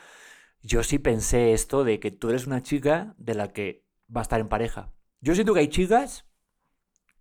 yo 0.67 0.83
sí 0.83 0.99
pensé 0.99 1.53
esto 1.53 1.85
de 1.85 2.01
que 2.01 2.11
tú 2.11 2.31
eres 2.31 2.47
una 2.47 2.63
chica 2.63 3.15
de 3.19 3.35
la 3.35 3.53
que 3.53 3.85
va 4.15 4.21
a 4.21 4.23
estar 4.23 4.41
en 4.41 4.49
pareja. 4.49 4.91
Yo 5.21 5.35
siento 5.35 5.55
que 5.55 5.61
hay 5.61 5.69
chicas 5.69 6.27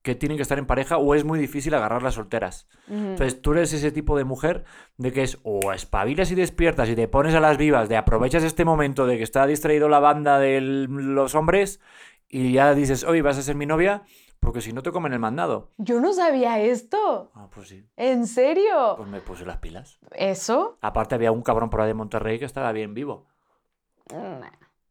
que 0.01 0.15
tienen 0.15 0.37
que 0.37 0.43
estar 0.43 0.57
en 0.57 0.65
pareja 0.65 0.97
o 0.97 1.15
es 1.15 1.23
muy 1.23 1.39
difícil 1.39 1.73
agarrar 1.73 2.03
las 2.03 2.15
solteras. 2.15 2.67
Entonces 2.87 3.41
tú 3.41 3.53
eres 3.53 3.73
ese 3.73 3.91
tipo 3.91 4.17
de 4.17 4.23
mujer 4.23 4.63
de 4.97 5.11
que 5.11 5.23
es 5.23 5.39
o 5.43 5.73
espabilas 5.73 6.31
y 6.31 6.35
despiertas 6.35 6.89
y 6.89 6.95
te 6.95 7.07
pones 7.07 7.33
a 7.33 7.39
las 7.39 7.57
vivas, 7.57 7.89
de 7.89 7.97
aprovechas 7.97 8.43
este 8.43 8.65
momento 8.65 9.07
de 9.07 9.17
que 9.17 9.23
está 9.23 9.47
distraído 9.47 9.89
la 9.89 9.99
banda 9.99 10.37
de 10.39 10.61
los 10.61 11.33
hombres 11.33 11.79
y 12.27 12.51
ya 12.51 12.73
dices, 12.73 13.03
oye, 13.03 13.21
vas 13.21 13.37
a 13.37 13.43
ser 13.43 13.55
mi 13.55 13.65
novia, 13.65 14.03
porque 14.39 14.61
si 14.61 14.73
no 14.73 14.83
te 14.83 14.91
comen 14.91 15.13
el 15.13 15.19
mandado. 15.19 15.71
Yo 15.77 15.99
no 15.99 16.13
sabía 16.13 16.59
esto. 16.59 17.31
Ah, 17.33 17.47
pues 17.51 17.69
sí. 17.69 17.83
¿En 17.95 18.27
serio? 18.27 18.95
Pues 18.97 19.09
me 19.09 19.21
puse 19.21 19.45
las 19.45 19.57
pilas. 19.57 19.99
¿Eso? 20.11 20.77
Aparte 20.81 21.15
había 21.15 21.31
un 21.31 21.41
cabrón 21.41 21.69
por 21.69 21.81
ahí 21.81 21.87
de 21.87 21.93
Monterrey 21.95 22.37
que 22.37 22.45
estaba 22.45 22.71
bien 22.71 22.93
vivo. 22.93 23.27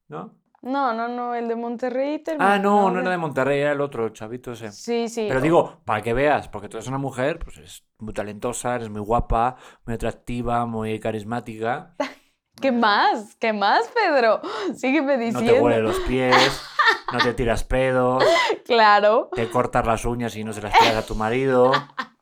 ¿No? 0.09 0.35
No, 0.65 0.95
no, 0.95 1.09
no, 1.09 1.35
el 1.35 1.47
de 1.47 1.57
Monterrey 1.57 2.25
Ah, 2.39 2.59
no, 2.59 2.91
no 2.91 3.01
era 3.01 3.11
de 3.11 3.19
Monterrey, 3.19 3.61
era 3.61 3.73
el 3.73 3.83
otro, 3.83 4.09
chavito 4.09 4.53
ese. 4.53 4.73
Sí, 4.73 5.09
sí. 5.09 5.27
Pero 5.29 5.43
digo, 5.43 5.83
para 5.85 6.01
que 6.03 6.15
veas, 6.15 6.49
porque 6.49 6.71
tú 6.71 6.79
eres 6.79 6.89
una 6.89 6.97
mujer, 6.97 7.39
pues 7.39 7.59
es 7.59 7.85
muy 7.99 8.15
talentosa, 8.15 8.75
eres 8.75 8.89
muy 8.89 9.03
guapa, 9.03 9.57
muy 9.85 9.95
atractiva, 9.95 10.65
muy 10.65 10.99
carismática. 11.01 11.95
¿Qué 12.61 12.73
más? 12.73 13.37
¿Qué 13.37 13.53
más, 13.53 13.87
Pedro? 13.89 14.41
Sígueme 14.75 15.19
diciendo. 15.19 15.41
No 15.53 15.59
te 15.59 15.61
huele 15.61 15.83
los 15.83 16.01
pies, 16.01 16.63
no 17.13 17.19
te 17.19 17.35
tiras 17.35 17.65
pedos. 17.65 18.25
Claro. 18.65 19.29
Te 19.35 19.51
cortas 19.51 19.87
las 19.87 20.07
uñas 20.07 20.35
y 20.37 20.43
no 20.43 20.55
se 20.55 20.63
las 20.63 20.73
tiras 20.79 20.97
a 20.97 21.07
tu 21.07 21.15
marido. 21.15 21.71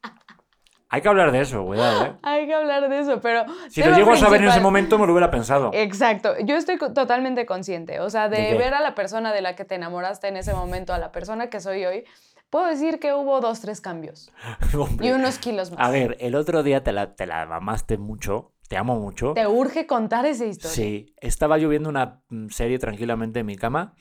Hay 0.92 1.00
que 1.00 1.08
hablar 1.08 1.32
de 1.32 1.40
eso, 1.40 1.64
cuidado, 1.64 2.04
¿eh? 2.04 2.16
Hay 2.22 2.46
que 2.46 2.52
hablar 2.52 2.86
de 2.90 3.00
eso, 3.00 3.18
pero... 3.22 3.46
Si 3.70 3.82
lo 3.82 3.96
llego 3.96 4.12
a 4.12 4.16
saber 4.18 4.42
en 4.42 4.48
ese 4.48 4.60
momento, 4.60 4.98
me 4.98 5.06
lo 5.06 5.14
hubiera 5.14 5.30
pensado. 5.30 5.70
Exacto. 5.72 6.34
Yo 6.44 6.54
estoy 6.54 6.76
totalmente 6.76 7.46
consciente. 7.46 7.98
O 8.00 8.10
sea, 8.10 8.28
de, 8.28 8.58
ver 8.58 8.74
a 8.74 8.82
la 8.82 8.94
persona 8.94 9.32
de 9.32 9.40
la 9.40 9.56
que 9.56 9.64
te 9.64 9.76
enamoraste 9.76 10.28
en 10.28 10.36
ese 10.36 10.52
momento, 10.52 10.92
a 10.92 10.98
la 10.98 11.10
persona 11.10 11.48
que 11.48 11.60
soy 11.60 11.86
hoy, 11.86 12.04
puedo 12.50 12.66
decir 12.66 13.00
que 13.00 13.14
hubo 13.14 13.40
dos, 13.40 13.62
tres 13.62 13.80
cambios. 13.80 14.30
y 15.00 15.10
unos 15.12 15.38
kilos 15.38 15.70
más. 15.70 15.80
A 15.80 15.90
ver, 15.90 16.18
el 16.20 16.34
otro 16.34 16.62
día 16.62 16.84
te 16.84 16.92
la, 16.92 17.14
te 17.14 17.24
la 17.24 17.46
mamaste 17.46 17.96
mucho 17.96 18.52
te 18.68 18.78
amo 18.78 18.98
mucho. 18.98 19.34
Te 19.34 19.46
urge 19.46 19.86
contar 19.86 20.24
esa 20.24 20.46
historia. 20.46 20.74
Sí, 20.74 21.14
estaba 21.20 21.58
yo 21.58 21.68
viendo 21.68 21.90
una 21.90 22.22
mm, 22.30 22.48
serie 22.48 22.78
tranquilamente 22.78 23.40
en 23.40 23.46
mi 23.46 23.56
cama 23.56 23.94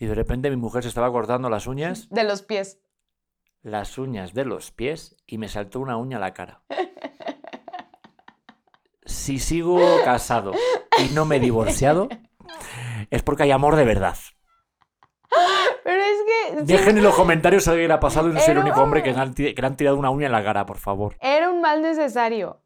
y 0.00 0.06
de 0.06 0.16
repente 0.16 0.50
mi 0.50 0.56
mujer 0.56 0.82
se 0.82 0.88
estaba 0.88 1.12
cortando 1.12 1.48
las 1.48 1.68
uñas, 1.68 2.08
De 2.10 2.24
los 2.24 2.42
pies. 2.42 2.80
Las 3.66 3.98
uñas 3.98 4.32
de 4.32 4.44
los 4.44 4.70
pies 4.70 5.16
y 5.26 5.38
me 5.38 5.48
saltó 5.48 5.80
una 5.80 5.96
uña 5.96 6.18
a 6.18 6.20
la 6.20 6.32
cara. 6.34 6.62
Si 9.04 9.38
sigo 9.40 9.80
casado 10.04 10.52
y 10.98 11.12
no 11.14 11.24
me 11.24 11.36
he 11.36 11.40
divorciado, 11.40 12.08
es 13.10 13.22
porque 13.24 13.42
hay 13.42 13.50
amor 13.50 13.74
de 13.74 13.84
verdad. 13.84 14.16
Pero 15.84 16.00
es 16.02 16.18
que 16.26 16.58
sí, 16.60 16.64
Dejen 16.72 16.98
en 16.98 17.02
los 17.04 17.14
comentarios 17.16 17.64
si 17.64 17.70
alguien 17.70 17.90
ha 17.90 17.98
pasado 17.98 18.28
y 18.28 18.32
no 18.34 18.40
soy 18.40 18.52
el 18.52 18.58
único 18.58 18.80
hombre 18.80 19.02
que 19.02 19.12
le, 19.12 19.18
han, 19.18 19.34
ti- 19.34 19.52
que 19.54 19.60
le 19.60 19.66
han 19.66 19.76
tirado 19.76 19.96
una 19.96 20.10
uña 20.10 20.26
en 20.26 20.32
la 20.32 20.44
cara, 20.44 20.64
por 20.64 20.78
favor. 20.78 21.16
era 21.20 21.50
un 21.50 21.60
mal 21.60 21.82
necesario. 21.82 22.60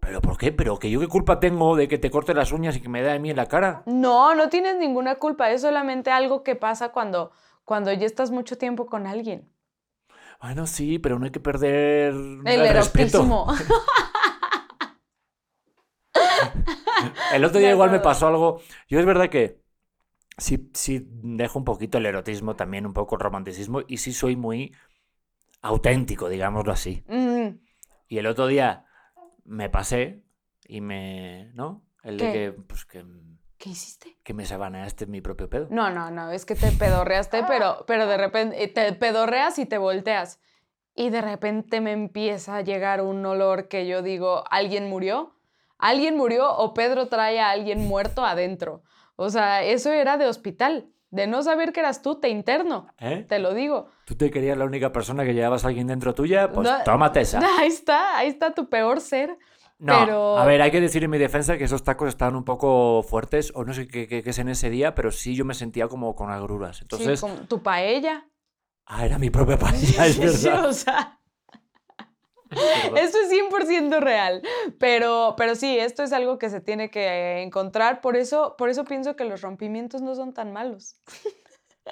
¿Pero 0.00 0.20
por 0.20 0.38
qué? 0.38 0.52
¿Pero 0.52 0.78
que 0.78 0.88
yo 0.88 1.00
qué 1.00 1.08
culpa 1.08 1.40
tengo 1.40 1.74
de 1.74 1.88
que 1.88 1.98
te 1.98 2.10
corte 2.12 2.32
las 2.32 2.52
uñas 2.52 2.76
y 2.76 2.80
que 2.80 2.88
me 2.88 3.02
dé 3.02 3.10
a 3.10 3.18
mí 3.18 3.30
en 3.30 3.36
la 3.36 3.46
cara? 3.46 3.82
No, 3.86 4.36
no 4.36 4.48
tienes 4.48 4.76
ninguna 4.76 5.16
culpa. 5.16 5.50
Es 5.50 5.62
solamente 5.62 6.10
algo 6.12 6.44
que 6.44 6.54
pasa 6.54 6.90
cuando, 6.90 7.32
cuando 7.64 7.92
ya 7.92 8.06
estás 8.06 8.30
mucho 8.30 8.56
tiempo 8.56 8.86
con 8.86 9.06
alguien. 9.08 9.52
Bueno, 10.40 10.66
sí, 10.66 10.98
pero 10.98 11.18
no 11.18 11.24
hay 11.24 11.30
que 11.32 11.40
perder 11.40 12.14
El 12.44 12.72
respeto. 12.72 13.18
erotismo. 13.18 13.46
El 17.32 17.44
otro 17.44 17.60
día 17.60 17.70
igual 17.70 17.90
me 17.90 18.00
pasó 18.00 18.28
algo. 18.28 18.60
Yo 18.88 18.98
es 18.98 19.06
verdad 19.06 19.28
que 19.28 19.60
sí, 20.36 20.70
sí 20.74 21.06
dejo 21.08 21.58
un 21.58 21.64
poquito 21.64 21.98
el 21.98 22.06
erotismo, 22.06 22.56
también 22.56 22.86
un 22.86 22.92
poco 22.92 23.16
el 23.16 23.20
romanticismo, 23.20 23.82
y 23.86 23.98
sí 23.98 24.12
soy 24.12 24.36
muy 24.36 24.74
auténtico, 25.62 26.28
digámoslo 26.28 26.72
así. 26.72 27.04
Mm, 27.08 27.58
Y 28.08 28.18
el 28.18 28.26
otro 28.26 28.46
día 28.46 28.84
me 29.44 29.68
pasé 29.68 30.22
y 30.66 30.80
me. 30.80 31.50
¿No? 31.54 31.84
El 32.02 32.18
de 32.18 32.32
que, 32.32 32.52
pues, 32.52 32.84
que, 32.84 33.04
¿Qué 33.58 33.70
hiciste? 33.70 34.16
que 34.22 34.34
me 34.34 34.44
sabaneaste 34.44 35.06
mi 35.06 35.20
propio 35.20 35.48
pedo. 35.48 35.66
No, 35.70 35.90
no, 35.90 36.10
no, 36.10 36.30
es 36.30 36.44
que 36.44 36.54
te 36.54 36.70
pedorreaste, 36.70 37.44
pero, 37.48 37.84
pero 37.86 38.06
de 38.06 38.16
repente 38.18 38.62
eh, 38.62 38.68
te 38.68 38.92
pedorreas 38.92 39.58
y 39.58 39.64
te 39.66 39.78
volteas. 39.78 40.38
Y 40.94 41.08
de 41.10 41.22
repente 41.22 41.80
me 41.80 41.92
empieza 41.92 42.56
a 42.56 42.60
llegar 42.60 43.00
un 43.02 43.24
olor 43.24 43.68
que 43.68 43.86
yo 43.86 44.02
digo, 44.02 44.44
¿alguien 44.50 44.88
murió? 44.90 45.34
¿Alguien 45.78 46.16
murió 46.16 46.52
o 46.56 46.74
Pedro 46.74 47.06
trae 47.08 47.40
a 47.40 47.50
alguien 47.50 47.86
muerto 47.86 48.24
adentro? 48.24 48.82
O 49.16 49.30
sea, 49.30 49.62
eso 49.62 49.90
era 49.92 50.18
de 50.18 50.26
hospital. 50.26 50.90
De 51.10 51.26
no 51.26 51.42
saber 51.42 51.72
que 51.72 51.80
eras 51.80 52.02
tú, 52.02 52.20
te 52.20 52.28
interno, 52.28 52.88
¿Eh? 52.98 53.24
te 53.26 53.38
lo 53.38 53.54
digo. 53.54 53.88
¿Tú 54.04 54.14
te 54.14 54.30
querías 54.30 54.58
la 54.58 54.66
única 54.66 54.92
persona 54.92 55.24
que 55.24 55.32
llevabas 55.32 55.64
a 55.64 55.68
alguien 55.68 55.86
dentro 55.86 56.14
tuya? 56.14 56.50
Pues 56.52 56.68
No- 56.68 56.84
tómate 56.84 57.20
esa. 57.22 57.40
Ahí 57.58 57.68
está, 57.68 58.18
ahí 58.18 58.28
está 58.28 58.52
tu 58.52 58.68
peor 58.68 59.00
ser. 59.00 59.38
No, 59.80 59.96
pero- 60.04 60.38
a 60.38 60.44
ver, 60.44 60.60
hay 60.60 60.70
que 60.72 60.80
decir 60.80 61.04
en 61.04 61.10
mi 61.10 61.18
defensa 61.18 61.56
que 61.56 61.64
esos 61.64 61.84
tacos 61.84 62.08
estaban 62.08 62.34
un 62.34 62.44
poco 62.44 63.02
fuertes, 63.04 63.52
o 63.54 63.64
no 63.64 63.72
sé 63.72 63.86
qué, 63.86 64.08
qué- 64.08 64.22
qué 64.24 64.30
es 64.30 64.38
en 64.38 64.48
ese 64.48 64.70
día, 64.70 64.94
pero 64.94 65.12
sí 65.12 65.36
yo 65.36 65.44
me 65.44 65.54
sentía 65.54 65.86
como 65.88 66.14
con 66.16 66.30
agruras. 66.30 66.82
Entonces, 66.82 67.20
sí, 67.20 67.26
como 67.26 67.40
tu 67.46 67.62
paella. 67.62 68.28
ah, 68.86 69.06
era 69.06 69.18
mi 69.18 69.30
propia 69.30 69.56
paella, 69.58 70.06
es 70.06 70.18
verdad. 70.18 70.66
o 70.66 70.72
sea. 70.72 71.14
Esto 72.96 73.18
es 73.18 73.30
100% 73.30 74.00
real, 74.00 74.40
pero, 74.78 75.34
pero 75.36 75.54
sí, 75.54 75.78
esto 75.78 76.02
es 76.02 76.12
algo 76.14 76.38
que 76.38 76.48
se 76.48 76.62
tiene 76.62 76.90
que 76.90 77.42
encontrar, 77.42 78.00
por 78.00 78.16
eso, 78.16 78.54
por 78.56 78.70
eso 78.70 78.84
pienso 78.84 79.16
que 79.16 79.26
los 79.26 79.42
rompimientos 79.42 80.00
no 80.00 80.14
son 80.14 80.32
tan 80.32 80.52
malos. 80.54 80.96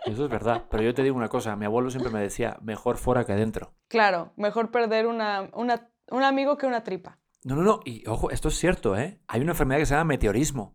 Eso 0.07 0.25
es 0.25 0.31
verdad. 0.31 0.64
Pero 0.71 0.83
yo 0.83 0.95
te 0.95 1.02
digo 1.02 1.14
una 1.16 1.28
cosa, 1.28 1.57
mi 1.57 1.66
abuelo 1.66 1.90
siempre 1.90 2.11
me 2.11 2.21
decía, 2.23 2.57
mejor 2.62 2.97
fuera 2.97 3.25
que 3.26 3.35
dentro. 3.35 3.75
Claro, 3.88 4.33
mejor 4.37 4.71
perder 4.71 5.07
una, 5.07 5.50
una- 5.52 5.90
un 6.11 6.23
amigo 6.23 6.57
que 6.57 6.66
una 6.66 6.83
tripa. 6.83 7.19
No, 7.46 7.54
no, 7.54 7.62
no. 7.62 7.80
Y 7.84 8.04
ojo, 8.08 8.32
esto 8.32 8.48
es 8.48 8.58
cierto, 8.58 8.96
¿eh? 8.96 9.20
Hay 9.28 9.40
una 9.40 9.52
enfermedad 9.52 9.78
que 9.78 9.86
se 9.86 9.94
llama 9.94 10.08
meteorismo. 10.08 10.74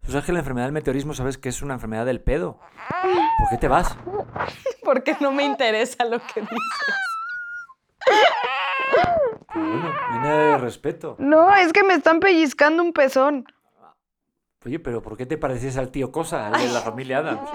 ¿Tú 0.00 0.10
sabes 0.10 0.26
que 0.26 0.32
la 0.32 0.40
enfermedad 0.40 0.66
del 0.66 0.72
meteorismo 0.72 1.14
sabes 1.14 1.38
que 1.38 1.48
es 1.48 1.62
una 1.62 1.74
enfermedad 1.74 2.04
del 2.04 2.20
pedo? 2.20 2.58
¿Por 3.38 3.48
qué 3.48 3.58
te 3.58 3.68
vas? 3.68 3.96
Porque 4.84 5.16
no 5.20 5.30
me 5.30 5.44
interesa 5.44 6.04
lo 6.04 6.18
que 6.18 6.40
dices. 6.40 6.58
Bueno, 9.54 9.94
viene 10.10 10.28
de 10.28 10.58
respeto. 10.58 11.14
No, 11.20 11.54
es 11.54 11.72
que 11.72 11.84
me 11.84 11.94
están 11.94 12.18
pellizcando 12.18 12.82
un 12.82 12.92
pezón. 12.92 13.44
Oye, 14.66 14.80
pero 14.80 15.00
¿por 15.00 15.16
qué 15.16 15.26
te 15.26 15.38
pareces 15.38 15.76
al 15.76 15.92
tío 15.92 16.10
Cosa, 16.10 16.48
al 16.48 16.60
de 16.60 16.72
la 16.72 16.80
familia 16.80 17.18
Adams? 17.18 17.48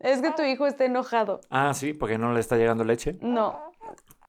Es 0.00 0.20
que 0.20 0.32
tu 0.32 0.42
hijo 0.42 0.66
está 0.66 0.84
enojado. 0.84 1.40
Ah, 1.48 1.72
sí, 1.74 1.92
porque 1.92 2.18
no 2.18 2.32
le 2.32 2.40
está 2.40 2.56
llegando 2.56 2.82
leche. 2.82 3.18
No. 3.20 3.71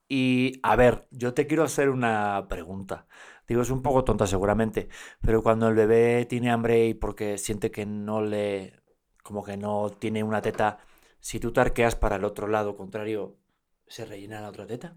Y 0.07 0.60
a 0.63 0.75
ver, 0.75 1.07
yo 1.12 1.33
te 1.33 1.48
quiero 1.48 1.63
hacer 1.63 1.89
una 1.89 2.48
pregunta. 2.50 3.07
Digo, 3.48 3.62
es 3.62 3.69
un 3.69 3.81
poco 3.81 4.03
tonta 4.03 4.27
seguramente, 4.27 4.89
pero 5.22 5.43
cuando 5.43 5.67
el 5.67 5.75
bebé 5.75 6.25
tiene 6.25 6.51
hambre 6.51 6.88
y 6.88 6.93
porque 6.93 7.38
siente 7.38 7.72
que 7.72 7.86
no 7.86 8.22
le, 8.22 8.81
como 9.22 9.43
que 9.43 9.57
no 9.57 9.89
tiene 9.89 10.24
una 10.24 10.41
teta, 10.41 10.79
si 11.19 11.39
tú 11.39 11.51
te 11.51 11.62
arqueas 11.62 11.95
para 11.95 12.17
el 12.17 12.25
otro 12.25 12.48
lado 12.48 12.75
contrario, 12.75 13.38
¿se 13.88 14.05
rellena 14.05 14.41
la 14.41 14.50
otra 14.50 14.65
teta? 14.65 14.95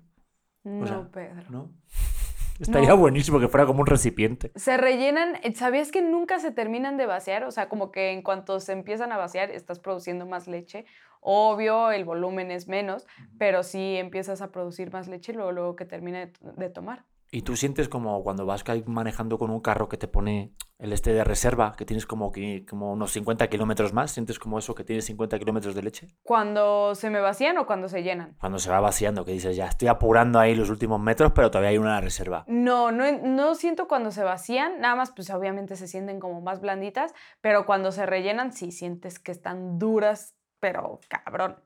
No, 0.64 0.86
sea, 0.86 1.10
Pedro. 1.10 1.50
¿No? 1.50 1.72
Estaría 2.60 2.94
buenísimo 2.94 3.38
que 3.38 3.48
fuera 3.48 3.66
como 3.66 3.80
un 3.80 3.86
recipiente. 3.86 4.50
Se 4.54 4.76
rellenan, 4.76 5.34
¿sabías 5.54 5.92
que 5.92 6.00
nunca 6.00 6.38
se 6.38 6.52
terminan 6.52 6.96
de 6.96 7.06
vaciar? 7.06 7.44
O 7.44 7.50
sea, 7.50 7.68
como 7.68 7.92
que 7.92 8.12
en 8.12 8.22
cuanto 8.22 8.60
se 8.60 8.72
empiezan 8.72 9.12
a 9.12 9.16
vaciar, 9.16 9.50
estás 9.50 9.78
produciendo 9.78 10.26
más 10.26 10.48
leche. 10.48 10.86
Obvio, 11.28 11.90
el 11.90 12.04
volumen 12.04 12.52
es 12.52 12.68
menos, 12.68 13.04
pero 13.36 13.64
sí 13.64 13.96
empiezas 13.96 14.40
a 14.42 14.52
producir 14.52 14.92
más 14.92 15.08
leche 15.08 15.32
luego, 15.32 15.50
luego 15.50 15.74
que 15.74 15.84
termina 15.84 16.20
de, 16.20 16.32
de 16.56 16.70
tomar. 16.70 17.04
Y 17.32 17.42
tú 17.42 17.56
sientes 17.56 17.88
como 17.88 18.22
cuando 18.22 18.46
vas 18.46 18.62
manejando 18.86 19.36
con 19.36 19.50
un 19.50 19.60
carro 19.60 19.88
que 19.88 19.96
te 19.96 20.06
pone 20.06 20.52
el 20.78 20.92
este 20.92 21.12
de 21.12 21.24
reserva, 21.24 21.74
que 21.76 21.84
tienes 21.84 22.06
como, 22.06 22.30
que- 22.30 22.64
como 22.64 22.92
unos 22.92 23.10
50 23.10 23.48
kilómetros 23.48 23.92
más, 23.92 24.12
sientes 24.12 24.38
como 24.38 24.58
eso 24.60 24.76
que 24.76 24.84
tienes 24.84 25.06
50 25.06 25.36
kilómetros 25.40 25.74
de 25.74 25.82
leche. 25.82 26.06
Cuando 26.22 26.94
se 26.94 27.10
me 27.10 27.18
vacían 27.18 27.58
o 27.58 27.66
cuando 27.66 27.88
se 27.88 28.04
llenan. 28.04 28.36
Cuando 28.38 28.60
se 28.60 28.70
va 28.70 28.78
vaciando, 28.78 29.24
que 29.24 29.32
dices, 29.32 29.56
ya 29.56 29.66
estoy 29.66 29.88
apurando 29.88 30.38
ahí 30.38 30.54
los 30.54 30.70
últimos 30.70 31.00
metros, 31.00 31.32
pero 31.34 31.50
todavía 31.50 31.70
hay 31.70 31.78
una 31.78 32.00
reserva. 32.00 32.44
No, 32.46 32.92
no, 32.92 33.10
no 33.10 33.54
siento 33.56 33.88
cuando 33.88 34.12
se 34.12 34.22
vacían, 34.22 34.80
nada 34.80 34.94
más 34.94 35.10
pues 35.10 35.28
obviamente 35.30 35.74
se 35.74 35.88
sienten 35.88 36.20
como 36.20 36.40
más 36.42 36.60
blanditas, 36.60 37.12
pero 37.40 37.66
cuando 37.66 37.90
se 37.90 38.06
rellenan 38.06 38.52
sí 38.52 38.70
sientes 38.70 39.18
que 39.18 39.32
están 39.32 39.78
duras, 39.80 40.35
pero 40.60 41.00
cabrón. 41.08 41.56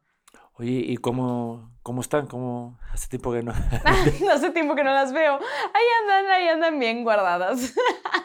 Oye, 0.55 0.83
¿y 0.87 0.97
cómo, 0.99 1.71
cómo 1.83 2.03
están? 2.03 2.27
¿Cómo 2.27 2.79
hace 2.93 3.09
tiempo 3.09 3.33
que 3.33 3.43
no? 3.43 3.53
Hace 4.33 4.51
tiempo 4.51 4.75
que 4.75 4.85
no 4.85 4.93
las 4.93 5.13
veo. 5.13 5.35
Ahí 5.35 5.85
andan, 6.03 6.31
ahí 6.31 6.49
andan 6.49 6.79
bien 6.79 7.03
guardadas. 7.03 7.75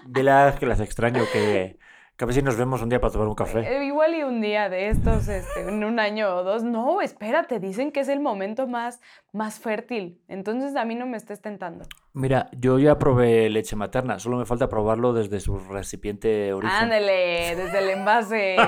Dilas 0.05 0.59
que 0.59 0.65
las 0.65 0.79
extraño, 0.81 1.23
que, 1.31 1.79
que 2.17 2.23
a 2.23 2.27
ver 2.27 2.35
si 2.35 2.41
nos 2.41 2.55
vemos 2.55 2.81
un 2.81 2.89
día 2.89 3.01
para 3.01 3.11
tomar 3.11 3.27
un 3.27 3.35
café. 3.35 3.59
Eh, 3.59 3.85
Igual 3.85 4.15
y 4.15 4.23
un 4.23 4.39
día 4.39 4.69
de 4.69 4.89
estos, 4.89 5.27
este, 5.27 5.67
en 5.67 5.83
un 5.83 5.99
año 5.99 6.33
o 6.35 6.43
dos. 6.43 6.63
No, 6.63 7.01
espérate, 7.01 7.59
dicen 7.59 7.91
que 7.91 7.99
es 7.99 8.07
el 8.07 8.21
momento 8.21 8.67
más, 8.67 9.01
más 9.33 9.59
fértil. 9.59 10.21
Entonces 10.27 10.75
a 10.75 10.85
mí 10.85 10.95
no 10.95 11.05
me 11.05 11.17
estés 11.17 11.41
tentando. 11.41 11.85
Mira, 12.13 12.49
yo 12.53 12.79
ya 12.79 12.97
probé 12.97 13.49
leche 13.49 13.75
materna, 13.75 14.19
solo 14.19 14.37
me 14.37 14.45
falta 14.45 14.69
probarlo 14.69 15.13
desde 15.13 15.41
su 15.41 15.59
recipiente 15.59 16.53
origen. 16.53 16.75
Ándale, 16.75 17.55
desde 17.55 17.79
el 17.79 17.89
envase. 17.89 18.55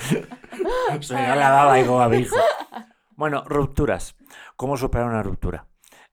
Se 1.00 1.14
me 1.14 1.36
la 1.36 1.50
baba 1.50 1.78
y 1.78 1.84
como. 1.84 2.00
Bueno, 3.16 3.44
rupturas. 3.46 4.16
¿Cómo 4.56 4.78
superar 4.78 5.06
una 5.06 5.22
ruptura? 5.22 5.66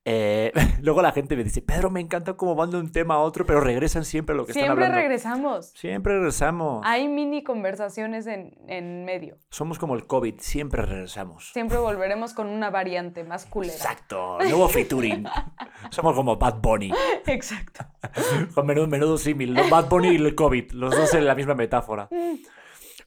Eh, 0.09 0.53
luego 0.81 1.01
la 1.01 1.11
gente 1.11 1.35
me 1.35 1.43
dice, 1.43 1.61
Pedro, 1.61 1.89
me 1.89 1.99
encanta 1.99 2.35
cómo 2.35 2.55
van 2.55 2.71
de 2.71 2.77
un 2.77 2.91
tema 2.93 3.15
a 3.15 3.17
otro, 3.19 3.45
pero 3.45 3.59
regresan 3.59 4.05
siempre 4.05 4.33
a 4.33 4.37
lo 4.37 4.45
que 4.45 4.53
están 4.53 4.63
Siempre 4.63 4.85
hablando. 4.85 5.01
regresamos. 5.01 5.65
Siempre 5.75 6.13
regresamos. 6.15 6.81
Hay 6.85 7.09
mini 7.09 7.43
conversaciones 7.43 8.25
en, 8.25 8.57
en 8.69 9.03
medio. 9.03 9.35
Somos 9.49 9.79
como 9.79 9.95
el 9.95 10.07
COVID, 10.07 10.35
siempre 10.39 10.83
regresamos. 10.83 11.51
Siempre 11.51 11.77
volveremos 11.77 12.33
con 12.33 12.47
una 12.47 12.69
variante 12.69 13.25
más 13.25 13.45
culera. 13.45 13.73
Exacto, 13.73 14.37
nuevo 14.39 14.69
featuring. 14.69 15.25
Somos 15.89 16.15
como 16.15 16.37
Bad 16.37 16.61
Bunny. 16.61 16.91
Exacto. 17.25 17.85
Con 18.55 18.65
menudo, 18.65 18.87
menudo 18.87 19.17
símil. 19.17 19.57
Bad 19.69 19.89
Bunny 19.89 20.09
y 20.09 20.15
el 20.15 20.35
COVID, 20.35 20.71
los 20.71 20.95
dos 20.95 21.13
en 21.15 21.25
la 21.27 21.35
misma 21.35 21.53
metáfora. 21.55 22.07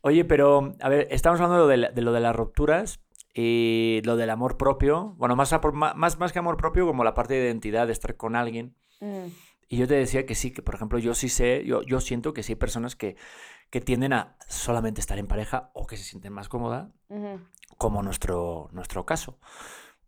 Oye, 0.02 0.25
pero, 0.25 0.75
a 0.80 0.88
ver, 0.90 1.09
estamos 1.11 1.40
hablando 1.40 1.66
de, 1.66 1.76
la- 1.78 1.90
de 1.90 2.02
lo 2.02 2.12
de 2.12 2.21
las 2.21 2.37
rupturas 2.37 3.00
y 3.34 4.00
lo 4.04 4.16
del 4.16 4.30
amor 4.30 4.56
propio. 4.56 5.14
Bueno, 5.18 5.37
más, 5.37 5.54
más, 5.96 6.18
más 6.18 6.32
que 6.32 6.38
amor 6.38 6.56
propio, 6.56 6.87
como 6.87 7.04
la 7.04 7.14
parte 7.14 7.34
de 7.34 7.46
identidad, 7.46 7.87
de 7.87 7.92
estar 7.92 8.16
con 8.16 8.37
alguien. 8.37 8.76
Mm, 9.00 9.30
Y 9.68 9.76
yo 9.78 9.87
te 9.88 9.94
decía 9.94 10.26
que 10.26 10.34
sí, 10.34 10.52
que 10.52 10.62
por 10.62 10.75
ejemplo, 10.75 10.99
yo 10.99 11.14
sí 11.14 11.28
sé, 11.28 11.64
yo, 11.64 11.82
yo 11.82 12.00
siento 12.00 12.32
que 12.34 12.42
sí 12.42 12.52
hay 12.52 12.56
personas 12.56 12.96
que, 12.96 13.16
que 13.70 13.80
tienden 13.80 14.12
a 14.12 14.37
solamente 14.49 15.00
estar 15.00 15.18
en 15.18 15.28
pareja 15.28 15.70
o 15.75 15.87
que 15.87 15.96
se 15.96 16.04
sienten 16.04 16.32
más 16.32 16.49
cómodas, 16.49 16.88
ujú. 17.08 17.40
como 17.78 18.02
nuestro, 18.02 18.68
nuestro 18.72 19.06
caso. 19.06 19.38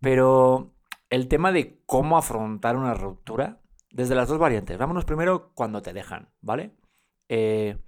Pero 0.00 0.74
el 1.10 1.28
tema 1.28 1.52
de 1.52 1.80
cómo 1.86 2.18
afrontar 2.18 2.76
una 2.76 2.94
ruptura, 2.94 3.60
desde 3.90 4.14
las 4.14 4.28
dos 4.28 4.38
variantes. 4.38 4.78
Vámonos 4.78 5.04
primero 5.04 5.52
cuando 5.54 5.82
te 5.82 5.92
dejan, 5.92 6.30
¿vale? 6.40 6.74
Eh, 7.28 7.78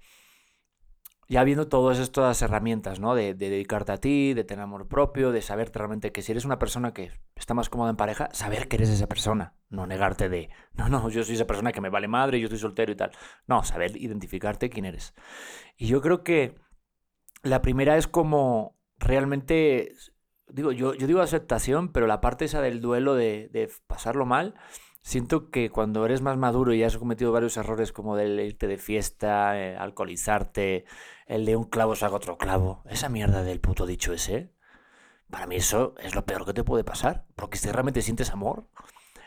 ya 1.27 1.43
viendo 1.43 1.67
todas 1.67 1.99
estas 1.99 2.41
herramientas, 2.41 2.99
¿no? 2.99 3.15
De, 3.15 3.33
de, 3.33 3.49
dedicarte 3.49 3.91
a 3.91 3.97
ti, 3.97 4.33
de 4.33 4.43
tener 4.43 4.63
amor 4.63 4.87
propio, 4.87 5.31
de 5.31 5.41
saber 5.41 5.71
realmente 5.73 6.11
que 6.11 6.21
si 6.21 6.31
eres 6.31 6.45
una 6.45 6.59
persona 6.59 6.93
que 6.93 7.11
está 7.35 7.53
más 7.53 7.69
cómoda 7.69 7.89
en 7.89 7.95
pareja, 7.95 8.29
saber 8.31 8.67
que 8.67 8.75
eres 8.75 8.89
esa 8.89 9.07
persona, 9.07 9.55
no 9.69 9.87
negarte 9.87 10.29
de, 10.29 10.49
no, 10.73 10.89
no, 10.89 11.09
yo 11.09 11.23
soy 11.23 11.35
esa 11.35 11.47
persona 11.47 11.71
que 11.71 11.81
me 11.81 11.89
vale 11.89 12.07
madre, 12.07 12.39
yo 12.39 12.45
estoy 12.45 12.59
soltero 12.59 12.91
y 12.91 12.95
tal. 12.95 13.11
No, 13.47 13.63
saber 13.63 13.97
identificarte 13.97 14.69
quién 14.69 14.85
eres. 14.85 15.13
Y 15.77 15.87
yo 15.87 16.01
creo 16.01 16.23
que 16.23 16.55
la 17.41 17.61
primera 17.61 17.97
es 17.97 18.07
como 18.07 18.77
realmente, 18.97 19.93
digo, 20.47 20.71
yo, 20.71 20.93
yo 20.93 21.07
digo 21.07 21.21
aceptación, 21.21 21.91
pero 21.91 22.07
la 22.07 22.21
parte 22.21 22.45
esa 22.45 22.61
del 22.61 22.81
duelo 22.81 23.15
de, 23.15 23.49
de 23.51 23.69
pasarlo 23.87 24.25
mal, 24.25 24.55
siento 25.05 25.51
que 25.51 25.69
cuando 25.69 26.03
eres 26.03 26.21
más 26.21 26.35
maduro 26.35 26.73
y 26.73 26.83
has 26.83 26.97
cometido 26.97 27.31
varios 27.31 27.57
errores 27.57 27.91
como 27.91 28.17
el 28.17 28.39
irte 28.39 28.65
de 28.65 28.79
fiesta, 28.79 29.59
eh, 29.59 29.77
alcoholizarte, 29.77 30.85
el 31.25 31.45
de 31.45 31.55
un 31.55 31.63
clavo 31.65 31.95
saca 31.95 32.15
otro 32.15 32.37
clavo, 32.37 32.83
esa 32.85 33.09
mierda 33.09 33.43
del 33.43 33.59
puto 33.59 33.85
dicho 33.85 34.13
ese, 34.13 34.53
para 35.29 35.47
mí 35.47 35.55
eso 35.55 35.95
es 35.99 36.15
lo 36.15 36.25
peor 36.25 36.45
que 36.45 36.53
te 36.53 36.63
puede 36.63 36.83
pasar, 36.83 37.25
porque 37.35 37.57
si 37.57 37.71
realmente 37.71 38.01
sientes 38.01 38.31
amor, 38.31 38.67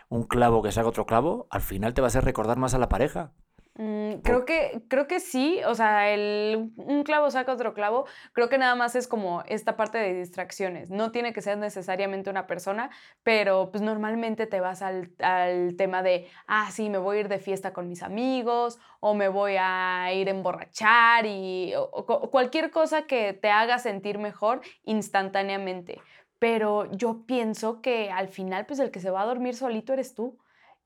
un 0.08 0.24
clavo 0.24 0.62
que 0.62 0.72
saca 0.72 0.88
otro 0.88 1.06
clavo, 1.06 1.48
al 1.50 1.60
final 1.60 1.94
te 1.94 2.00
va 2.00 2.06
a 2.06 2.08
hacer 2.08 2.24
recordar 2.24 2.56
más 2.56 2.74
a 2.74 2.78
la 2.78 2.88
pareja. 2.88 3.32
Mm, 3.80 4.22
creo, 4.24 4.44
que, 4.44 4.82
creo 4.88 5.06
que 5.06 5.20
sí, 5.20 5.60
o 5.64 5.72
sea, 5.76 6.12
el, 6.12 6.72
un 6.74 7.04
clavo 7.04 7.30
saca 7.30 7.52
otro 7.52 7.74
clavo, 7.74 8.06
creo 8.32 8.48
que 8.48 8.58
nada 8.58 8.74
más 8.74 8.96
es 8.96 9.06
como 9.06 9.44
esta 9.46 9.76
parte 9.76 9.98
de 9.98 10.14
distracciones, 10.14 10.90
no 10.90 11.12
tiene 11.12 11.32
que 11.32 11.42
ser 11.42 11.58
necesariamente 11.58 12.28
una 12.28 12.48
persona, 12.48 12.90
pero 13.22 13.70
pues 13.70 13.80
normalmente 13.80 14.48
te 14.48 14.58
vas 14.58 14.82
al, 14.82 15.12
al 15.20 15.76
tema 15.76 16.02
de, 16.02 16.26
ah, 16.48 16.68
sí, 16.72 16.90
me 16.90 16.98
voy 16.98 17.18
a 17.18 17.20
ir 17.20 17.28
de 17.28 17.38
fiesta 17.38 17.72
con 17.72 17.88
mis 17.88 18.02
amigos 18.02 18.80
o 18.98 19.14
me 19.14 19.28
voy 19.28 19.54
a 19.60 20.12
ir 20.12 20.26
a 20.26 20.32
emborrachar 20.32 21.24
y 21.26 21.72
o, 21.76 22.30
cualquier 22.32 22.72
cosa 22.72 23.02
que 23.06 23.32
te 23.32 23.50
haga 23.50 23.78
sentir 23.78 24.18
mejor 24.18 24.60
instantáneamente. 24.82 26.00
Pero 26.40 26.90
yo 26.92 27.24
pienso 27.26 27.80
que 27.80 28.10
al 28.10 28.26
final, 28.26 28.66
pues 28.66 28.80
el 28.80 28.90
que 28.90 28.98
se 29.00 29.10
va 29.10 29.22
a 29.22 29.26
dormir 29.26 29.54
solito 29.54 29.92
eres 29.92 30.14
tú 30.14 30.36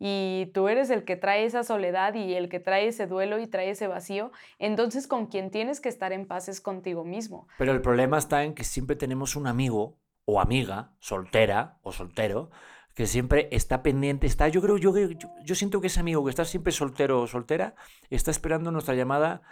y 0.04 0.46
tú 0.46 0.66
eres 0.66 0.90
el 0.90 1.04
que 1.04 1.14
trae 1.14 1.44
esa 1.44 1.62
soledad 1.62 2.14
y 2.14 2.34
el 2.34 2.48
que 2.48 2.58
trae 2.58 2.88
ese 2.88 3.06
duelo 3.06 3.38
y 3.38 3.46
trae 3.46 3.70
ese 3.70 3.86
vacío, 3.86 4.32
entonces 4.58 5.06
con 5.06 5.26
quien 5.26 5.52
tienes 5.52 5.80
que 5.80 5.88
estar 5.88 6.12
en 6.12 6.26
paz 6.26 6.48
es 6.48 6.60
contigo 6.60 7.04
mismo. 7.04 7.46
Pero 7.56 7.70
el 7.70 7.80
problema 7.80 8.18
está 8.18 8.42
en 8.42 8.54
que 8.54 8.64
siempre 8.64 8.96
tenemos 8.96 9.36
un 9.36 9.46
amigo 9.46 9.96
o 10.24 10.40
amiga, 10.40 10.90
soltera 10.98 11.78
o 11.82 11.92
soltero, 11.92 12.50
que 12.96 13.06
siempre 13.06 13.48
está 13.52 13.84
pendiente, 13.84 14.26
está, 14.26 14.48
yo 14.48 14.60
creo, 14.60 14.76
yo, 14.76 14.92
yo, 14.96 15.28
yo 15.44 15.54
siento 15.54 15.80
que 15.80 15.86
ese 15.86 16.00
amigo 16.00 16.24
que 16.24 16.30
está 16.30 16.44
siempre 16.44 16.72
soltero 16.72 17.20
o 17.20 17.28
soltera, 17.28 17.76
está 18.10 18.32
esperando 18.32 18.72
nuestra 18.72 18.96
llamada 18.96 19.42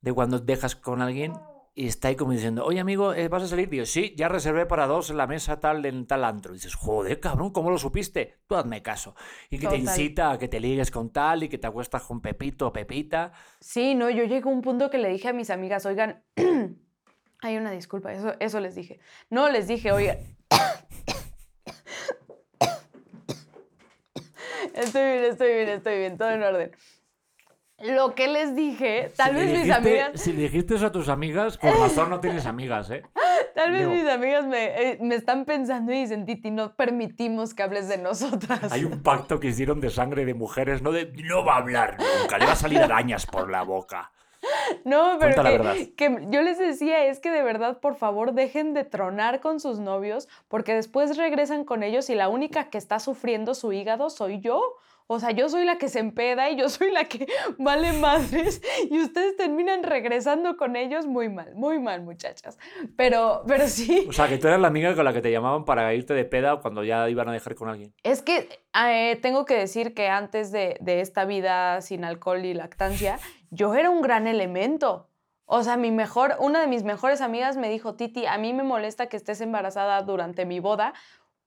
de 0.00 0.12
cuando 0.12 0.40
dejas 0.40 0.74
con 0.74 1.02
alguien 1.02 1.34
y 1.76 1.88
está 1.88 2.06
ahí 2.06 2.14
como 2.14 2.30
diciendo, 2.30 2.64
oye 2.64 2.78
amigo, 2.78 3.14
eh, 3.14 3.26
¿vas 3.26 3.42
a 3.42 3.48
salir? 3.48 3.68
Digo, 3.68 3.84
sí, 3.84 4.14
ya 4.16 4.28
reservé 4.28 4.64
para 4.64 4.86
dos 4.86 5.10
en 5.10 5.16
la 5.16 5.26
mesa 5.26 5.58
tal, 5.58 5.84
en 5.84 6.06
tal 6.06 6.24
antro. 6.24 6.52
Y 6.52 6.58
dices, 6.58 6.76
joder, 6.76 7.18
cabrón, 7.18 7.50
¿cómo 7.50 7.68
lo 7.68 7.78
supiste? 7.78 8.36
Tú 8.46 8.54
hazme 8.54 8.80
caso. 8.80 9.16
Y 9.50 9.58
que 9.58 9.66
te 9.66 9.76
incita 9.76 10.30
a 10.30 10.38
que 10.38 10.46
te 10.46 10.60
ligues 10.60 10.92
con 10.92 11.10
tal 11.10 11.42
y 11.42 11.48
que 11.48 11.58
te 11.58 11.66
acuestas 11.66 12.02
con 12.02 12.20
Pepito 12.20 12.68
o 12.68 12.72
Pepita. 12.72 13.32
Sí, 13.60 13.96
no, 13.96 14.08
yo 14.08 14.22
llegué 14.22 14.48
a 14.48 14.52
un 14.52 14.62
punto 14.62 14.88
que 14.88 14.98
le 14.98 15.08
dije 15.08 15.26
a 15.28 15.32
mis 15.32 15.50
amigas, 15.50 15.84
oigan, 15.84 16.22
hay 17.40 17.56
una 17.56 17.72
disculpa, 17.72 18.12
eso, 18.12 18.34
eso 18.38 18.60
les 18.60 18.76
dije. 18.76 19.00
No, 19.28 19.48
les 19.48 19.66
dije, 19.66 19.90
oigan. 19.90 20.18
estoy 24.74 25.02
bien, 25.02 25.24
estoy 25.24 25.54
bien, 25.54 25.68
estoy 25.70 25.98
bien, 25.98 26.16
todo 26.16 26.30
en 26.30 26.42
orden 26.44 26.70
lo 27.78 28.14
que 28.14 28.28
les 28.28 28.54
dije, 28.54 29.12
tal 29.16 29.34
vez 29.34 29.58
mis 29.58 29.70
amigas... 29.70 30.20
Si 30.20 30.32
dijiste 30.32 30.76
eso 30.76 30.86
a 30.86 30.92
tus 30.92 31.08
amigas, 31.08 31.58
con 31.58 31.70
razón 31.80 32.10
no 32.10 32.20
tienes 32.20 32.46
amigas, 32.46 32.90
¿eh? 32.90 33.02
Tal 33.54 33.72
vez 33.72 33.86
mis 33.86 34.08
amigas 34.08 34.46
eh, 34.52 34.98
me, 35.00 35.14
están 35.14 35.44
pensando 35.44 35.92
y 35.92 36.00
dicen, 36.00 36.24
Titi, 36.26 36.50
no 36.50 36.74
permitimos 36.74 37.54
que 37.54 37.62
hables 37.62 37.88
de 37.88 37.98
nosotras. 37.98 38.72
Hay 38.72 38.84
un 38.84 39.02
pacto 39.02 39.38
que 39.38 39.48
hicieron 39.48 39.80
de 39.80 39.90
sangre 39.90 40.24
de 40.24 40.34
mujeres, 40.34 40.82
no 40.82 40.92
de 40.92 41.12
no 41.24 41.44
va 41.44 41.54
a 41.54 41.58
hablar 41.58 41.96
nunca, 41.98 42.38
le 42.38 42.46
va 42.46 42.52
a 42.52 42.56
salir 42.56 42.80
arañas 42.80 43.26
por 43.26 43.50
la 43.50 43.62
boca. 43.62 44.10
No, 44.84 45.16
pero 45.18 45.42
que, 45.42 45.94
que, 45.94 46.26
yo 46.30 46.42
les 46.42 46.58
decía 46.58 47.06
es 47.06 47.18
que 47.20 47.30
de 47.30 47.42
verdad, 47.42 47.80
por 47.80 47.96
favor, 47.96 48.32
dejen 48.32 48.74
de 48.74 48.84
tronar 48.84 49.40
con 49.40 49.60
sus 49.60 49.78
novios 49.78 50.28
porque 50.48 50.74
después 50.74 51.16
regresan 51.16 51.64
con 51.64 51.82
ellos 51.82 52.10
y 52.10 52.14
la 52.14 52.28
única 52.28 52.70
que 52.70 52.78
está 52.78 52.98
sufriendo 52.98 53.54
su 53.54 53.72
hígado 53.72 54.10
soy 54.10 54.40
yo. 54.40 54.60
O 55.06 55.20
sea, 55.20 55.32
yo 55.32 55.50
soy 55.50 55.66
la 55.66 55.76
que 55.76 55.88
se 55.88 55.98
empeda 55.98 56.48
y 56.48 56.56
yo 56.56 56.70
soy 56.70 56.90
la 56.90 57.04
que 57.04 57.26
vale 57.58 57.92
madres 57.92 58.62
y 58.90 59.00
ustedes 59.02 59.36
terminan 59.36 59.82
regresando 59.82 60.56
con 60.56 60.76
ellos 60.76 61.06
muy 61.06 61.28
mal, 61.28 61.54
muy 61.54 61.78
mal, 61.78 62.02
muchachas. 62.02 62.58
Pero, 62.96 63.42
pero 63.46 63.68
sí. 63.68 64.06
O 64.08 64.12
sea, 64.12 64.28
que 64.28 64.38
tú 64.38 64.46
eras 64.46 64.60
la 64.60 64.68
amiga 64.68 64.94
con 64.94 65.04
la 65.04 65.12
que 65.12 65.20
te 65.20 65.30
llamaban 65.30 65.66
para 65.66 65.92
irte 65.92 66.14
de 66.14 66.24
peda 66.24 66.58
cuando 66.60 66.84
ya 66.84 67.08
iban 67.10 67.28
a 67.28 67.32
dejar 67.32 67.54
con 67.54 67.68
alguien. 67.68 67.92
Es 68.02 68.22
que 68.22 68.48
eh, 68.88 69.16
tengo 69.20 69.44
que 69.44 69.54
decir 69.54 69.92
que 69.92 70.08
antes 70.08 70.52
de, 70.52 70.78
de 70.80 71.00
esta 71.00 71.26
vida 71.26 71.82
sin 71.82 72.04
alcohol 72.04 72.44
y 72.44 72.54
lactancia, 72.54 73.18
yo 73.50 73.74
era 73.74 73.90
un 73.90 74.00
gran 74.00 74.26
elemento. 74.26 75.10
O 75.44 75.62
sea, 75.62 75.76
mi 75.76 75.90
mejor, 75.90 76.36
una 76.38 76.60
de 76.60 76.66
mis 76.66 76.82
mejores 76.82 77.20
amigas 77.20 77.58
me 77.58 77.68
dijo, 77.68 77.94
Titi, 77.94 78.24
a 78.24 78.38
mí 78.38 78.54
me 78.54 78.62
molesta 78.62 79.08
que 79.08 79.18
estés 79.18 79.42
embarazada 79.42 80.00
durante 80.00 80.46
mi 80.46 80.60
boda 80.60 80.94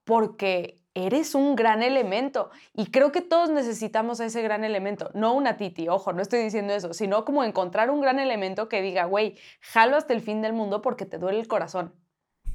porque 0.04 0.80
eres 1.05 1.36
un 1.36 1.55
gran 1.55 1.83
elemento. 1.83 2.49
Y 2.73 2.88
creo 2.88 3.12
que 3.12 3.21
todos 3.21 3.49
necesitamos 3.49 4.19
a 4.19 4.25
ese 4.25 4.41
gran 4.41 4.63
elemento. 4.63 5.12
No 5.13 5.33
una 5.33 5.57
titi, 5.57 5.88
ojo, 5.88 6.13
no 6.13 6.21
estoy 6.21 6.41
diciendo 6.41 6.73
eso, 6.73 6.93
sino 6.93 7.25
como 7.25 7.43
encontrar 7.43 7.89
un 7.89 8.01
gran 8.01 8.19
elemento 8.19 8.67
que 8.69 8.81
diga, 8.81 9.05
güey, 9.05 9.38
jalo 9.62 9.97
hasta 9.97 10.13
el 10.13 10.21
fin 10.21 10.41
del 10.41 10.53
mundo 10.53 10.81
porque 10.81 11.05
te 11.05 11.17
duele 11.17 11.39
el 11.39 11.47
corazón. 11.47 11.93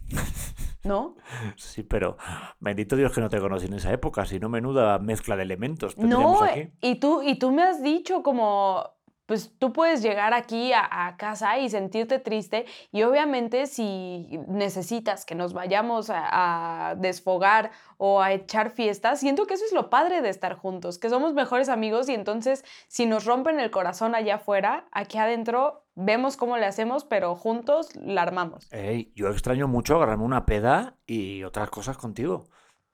¿No? 0.85 1.15
Sí, 1.57 1.85
pero 1.85 2.17
bendito 2.59 2.97
Dios 2.97 3.13
que 3.13 3.21
no 3.21 3.29
te 3.29 3.39
conocí 3.39 3.67
en 3.67 3.75
esa 3.75 3.93
época, 3.93 4.27
si 4.27 4.41
no 4.41 4.49
menuda 4.49 4.99
mezcla 4.99 5.37
de 5.37 5.45
elementos. 5.45 5.97
No, 5.97 6.41
y 6.81 6.97
tú, 6.97 7.23
y 7.23 7.39
tú 7.39 7.53
me 7.53 7.63
has 7.63 7.85
dicho 7.85 8.25
como, 8.25 8.91
pues 9.33 9.51
tú 9.59 9.73
puedes 9.73 10.03
llegar 10.03 10.35
aquí 10.35 10.75
a, 10.75 11.17
casa 11.17 11.57
y 11.57 11.71
sentirte 11.71 12.19
triste 12.19 12.67
y 12.91 13.03
obviamente 13.03 13.67
si 13.67 14.29
necesitas 14.47 15.25
que 15.25 15.35
nos 15.35 15.55
vayamos 15.55 16.11
a, 16.13 16.97
desfogar 16.99 17.71
o 17.97 18.21
a 18.21 18.35
echar 18.35 18.69
fiestas, 18.69 19.21
siento 19.21 19.47
que 19.47 19.55
eso 19.55 19.65
es 19.65 19.73
lo 19.73 19.89
padre 19.89 20.21
de 20.21 20.29
estar 20.29 20.55
juntos, 20.55 20.99
que 20.99 21.09
somos 21.09 21.33
mejores 21.33 21.71
amigos 21.71 22.11
y 22.11 22.15
entonces 22.15 22.63
si 22.89 23.07
nos 23.07 23.25
rompen 23.25 23.59
el 23.59 23.71
corazón 23.71 24.15
allá 24.15 24.35
afuera, 24.35 24.85
aquí 24.93 25.17
adentro 25.17 25.87
vemos 25.95 26.37
cómo 26.37 26.59
le 26.59 26.67
hacemos, 26.67 27.07
pero 27.07 27.35
juntos 27.35 27.97
la 27.97 28.21
armamos. 28.21 28.69
yo 29.15 29.29
extraño 29.29 29.67
mucho 29.67 29.97
agarrarme 29.97 30.25
una 30.25 30.45
peda 30.45 30.99
y 31.07 31.43
otras 31.45 31.71
cosas 31.71 31.97
contigo. 31.97 32.45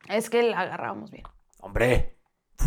Es 0.08 0.30
que 0.30 0.44
la 0.44 0.60
agarramos 0.60 1.10
bien. 1.10 1.24
Hombre, 1.58 2.16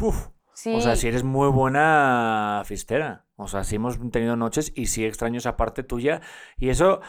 uf. 0.01 0.27
O 0.53 0.81
sea, 0.81 0.95
si 0.95 1.07
eres 1.07 1.23
muy 1.23 1.49
buena 1.49 2.61
fistera. 2.65 3.25
O 3.35 3.47
sea, 3.47 3.63
si 3.63 3.75
hemos 3.77 3.97
tenido 4.11 4.35
noches 4.35 4.71
y 4.75 4.87
sí 4.87 5.05
extraño 5.05 5.37
esa 5.37 5.57
parte 5.57 5.83
tuya. 5.83 6.21
Y 6.57 6.69
eso, 6.69 7.01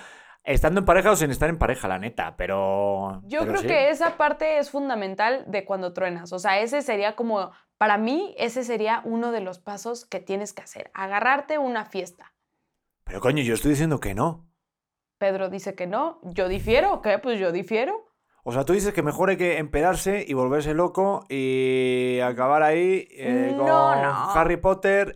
estando 0.45 0.81
en 0.81 0.87
pareja 0.87 1.11
o 1.11 1.17
sin 1.17 1.31
estar 1.31 1.51
en 1.51 1.59
pareja, 1.59 1.89
la 1.89 1.99
neta, 1.99 2.37
pero... 2.37 3.21
Yo 3.25 3.47
creo 3.47 3.63
que 3.63 3.91
esa 3.91 4.17
parte 4.17 4.59
es 4.59 4.71
fundamental 4.71 5.45
de 5.49 5.65
cuando 5.65 5.93
truenas. 5.93 6.33
O 6.33 6.39
sea, 6.39 6.61
ese 6.61 6.83
sería 6.83 7.17
como, 7.17 7.51
para 7.77 7.99
mí, 7.99 8.35
ese 8.39 8.65
sería 8.65 9.03
uno 9.05 9.33
de 9.33 9.41
los 9.41 9.59
pasos 9.59 10.07
que 10.07 10.21
tienes 10.21 10.53
que 10.53 10.63
hacer. 10.63 10.91
Agarrarte 10.95 11.59
una 11.59 11.85
fiesta. 11.85 12.33
Pero 13.05 13.21
coño, 13.21 13.43
yo 13.43 13.55
estoy 13.55 13.73
diciendo 13.73 14.01
que 14.01 14.15
no. 14.15 14.49
Pedro 15.19 15.49
dice 15.51 15.75
que 15.75 15.87
no. 15.87 16.21
¿Yo 16.23 16.49
difiero? 16.49 17.03
¿Qué? 17.03 17.19
Pues 17.19 17.39
yo 17.39 17.53
difiero. 17.53 18.12
O 18.45 18.53
sea, 18.53 18.65
tú 18.65 18.73
dices 18.73 18.93
que 18.93 19.03
mejor 19.03 19.31
hay 19.31 19.37
que 19.37 19.59
empedarse 19.59 20.25
y 20.27 20.35
volverse 20.35 20.75
loco 20.75 21.25
y 21.29 22.19
acabar 22.21 22.65
ahí 22.65 23.07
eh, 23.13 23.55
con 23.57 23.69
Harry 23.69 24.57
Potter, 24.57 25.15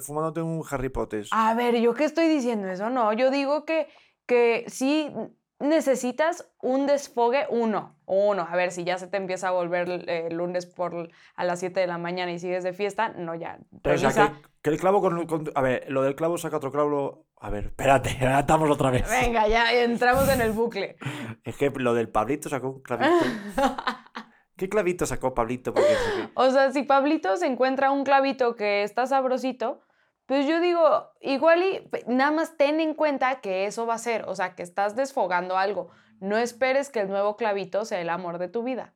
fumándote 0.00 0.40
un 0.40 0.64
Harry 0.70 0.88
Potter. 0.88 1.26
A 1.32 1.54
ver, 1.54 1.78
¿yo 1.78 1.92
qué 1.92 2.04
estoy 2.04 2.26
diciendo 2.28 2.68
eso? 2.68 2.88
No, 2.88 3.12
yo 3.12 3.30
digo 3.30 3.66
que, 3.66 3.88
que 4.24 4.64
sí 4.68 5.10
necesitas 5.58 6.50
un 6.60 6.86
desfogue 6.86 7.46
uno. 7.50 7.96
Uno, 8.06 8.46
a 8.48 8.56
ver, 8.56 8.70
si 8.70 8.84
ya 8.84 8.98
se 8.98 9.06
te 9.06 9.16
empieza 9.16 9.48
a 9.48 9.52
volver 9.52 9.88
el 9.88 10.08
eh, 10.08 10.30
lunes 10.30 10.66
por 10.66 11.10
a 11.34 11.44
las 11.44 11.60
7 11.60 11.78
de 11.80 11.86
la 11.86 11.98
mañana 11.98 12.32
y 12.32 12.38
sigues 12.38 12.64
de 12.64 12.72
fiesta, 12.72 13.10
no, 13.10 13.34
ya. 13.34 13.58
Pero, 13.82 13.96
o 13.96 14.10
sea, 14.10 14.40
que, 14.62 14.70
el 14.70 14.78
clavo 14.78 15.00
con, 15.00 15.26
con, 15.26 15.50
A 15.54 15.60
ver, 15.60 15.84
lo 15.88 16.02
del 16.02 16.14
clavo 16.14 16.38
saca 16.38 16.56
otro 16.56 16.72
clavo 16.72 17.28
a 17.40 17.50
ver, 17.50 17.66
espérate, 17.66 18.16
estamos 18.38 18.70
otra 18.70 18.90
vez. 18.90 19.08
Venga, 19.08 19.46
ya 19.48 19.72
entramos 19.72 20.28
en 20.28 20.40
el 20.40 20.52
bucle. 20.52 20.96
es 21.44 21.56
que 21.56 21.70
lo 21.70 21.94
del 21.94 22.08
Pablito 22.08 22.48
sacó 22.48 22.70
un 22.70 22.82
clavito. 22.82 23.10
¿Qué 24.56 24.68
clavito 24.68 25.06
sacó 25.06 25.34
Pablito? 25.34 25.72
o 26.34 26.50
sea, 26.50 26.72
si 26.72 26.82
Pablito 26.82 27.36
se 27.36 27.46
encuentra 27.46 27.92
un 27.92 28.02
clavito 28.02 28.56
que 28.56 28.82
está 28.82 29.06
sabrosito, 29.06 29.82
pues 30.28 30.46
yo 30.46 30.60
digo, 30.60 31.10
igual 31.22 31.62
y 31.62 31.88
nada 32.06 32.30
más 32.30 32.58
ten 32.58 32.80
en 32.80 32.92
cuenta 32.92 33.40
que 33.40 33.64
eso 33.64 33.86
va 33.86 33.94
a 33.94 33.98
ser, 33.98 34.26
o 34.28 34.34
sea, 34.34 34.54
que 34.54 34.62
estás 34.62 34.94
desfogando 34.94 35.56
algo. 35.56 35.88
No 36.20 36.36
esperes 36.36 36.90
que 36.90 37.00
el 37.00 37.08
nuevo 37.08 37.38
clavito 37.38 37.86
sea 37.86 37.98
el 38.02 38.10
amor 38.10 38.36
de 38.36 38.48
tu 38.48 38.62
vida. 38.62 38.92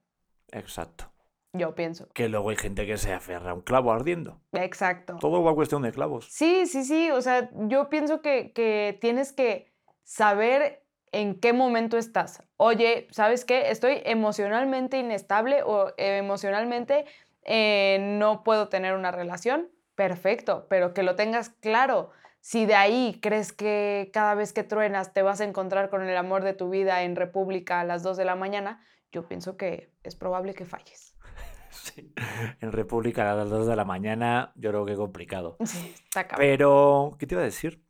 Exacto. 0.51 1.11
yo 1.55 1.75
pienso. 1.75 2.07
Que 2.13 2.29
luego 2.29 2.51
hay 2.51 2.57
gente 2.57 2.87
que 2.87 2.99
se 2.99 3.15
aferra 3.15 3.53
a 3.53 3.55
un 3.55 3.63
clavo 3.63 3.93
ardiendo. 3.93 4.43
Exacto. 4.53 5.17
Todo 5.21 5.43
va 5.43 5.53
a 5.53 5.55
cuestión 5.55 5.81
de 5.81 5.93
clavos. 5.93 6.27
Sí, 6.31 6.67
sí, 6.67 6.85
sí. 6.85 7.11
O 7.11 7.23
sea, 7.23 7.49
yo 7.55 7.89
pienso 7.89 8.21
que, 8.21 8.53
que 8.53 8.99
tienes 9.01 9.33
que 9.33 9.73
saber 10.05 10.85
en 11.13 11.41
qué 11.41 11.55
momento 11.55 11.97
estás. 11.97 12.43
Oye, 12.59 13.09
¿sabes 13.11 13.47
qué? 13.47 13.71
Estoy 13.71 14.03
emocionalmente 14.05 14.99
inestable 14.99 15.63
o 15.63 15.95
eh, 15.97 16.19
emocionalmente 16.19 17.07
eh, 17.45 17.99
no 18.19 18.43
puedo 18.45 18.69
tener 18.69 18.93
una 18.95 19.13
relación. 19.13 19.71
Perfecto, 19.95 20.67
pero 20.69 20.95
que 20.95 21.03
lo 21.03 21.17
tengas 21.17 21.51
claro. 21.51 22.11
Si 22.41 22.67
de 22.67 22.75
ahí 22.75 23.19
crees 23.23 23.53
que 23.53 24.11
cada 24.13 24.35
vez 24.35 24.53
que 24.53 24.65
truenas 24.65 25.13
te 25.13 25.23
vas 25.23 25.41
a 25.41 25.45
encontrar 25.45 25.91
con 25.91 26.03
el 26.03 26.17
amor 26.17 26.43
de 26.43 26.55
tu 26.55 26.71
vida 26.71 27.03
en 27.03 27.15
República 27.15 27.81
a 27.81 27.85
las 27.85 28.03
2 28.03 28.17
de 28.17 28.25
la 28.25 28.35
mañana, 28.35 28.85
yo 29.13 29.29
pienso 29.29 29.57
que 29.57 29.93
es 30.03 30.17
probable 30.17 30.55
que 30.55 30.65
falles. 30.65 31.15
Sí. 31.71 32.13
En 32.61 32.71
República 32.71 33.33
a 33.33 33.35
las 33.35 33.49
2 33.49 33.67
de 33.67 33.75
la 33.75 33.87
mañana, 33.87 34.53
yo 34.57 34.71
creo 34.71 34.85
que 34.85 34.93
es 34.93 34.99
complicado. 34.99 35.57
Sí, 35.65 35.95
está 36.05 36.29
cabrón. 36.29 36.47
Pero, 36.47 37.17
¿qué 37.19 37.27
te 37.27 37.35
iba 37.35 37.41
a 37.41 37.47
decir? 37.47 37.83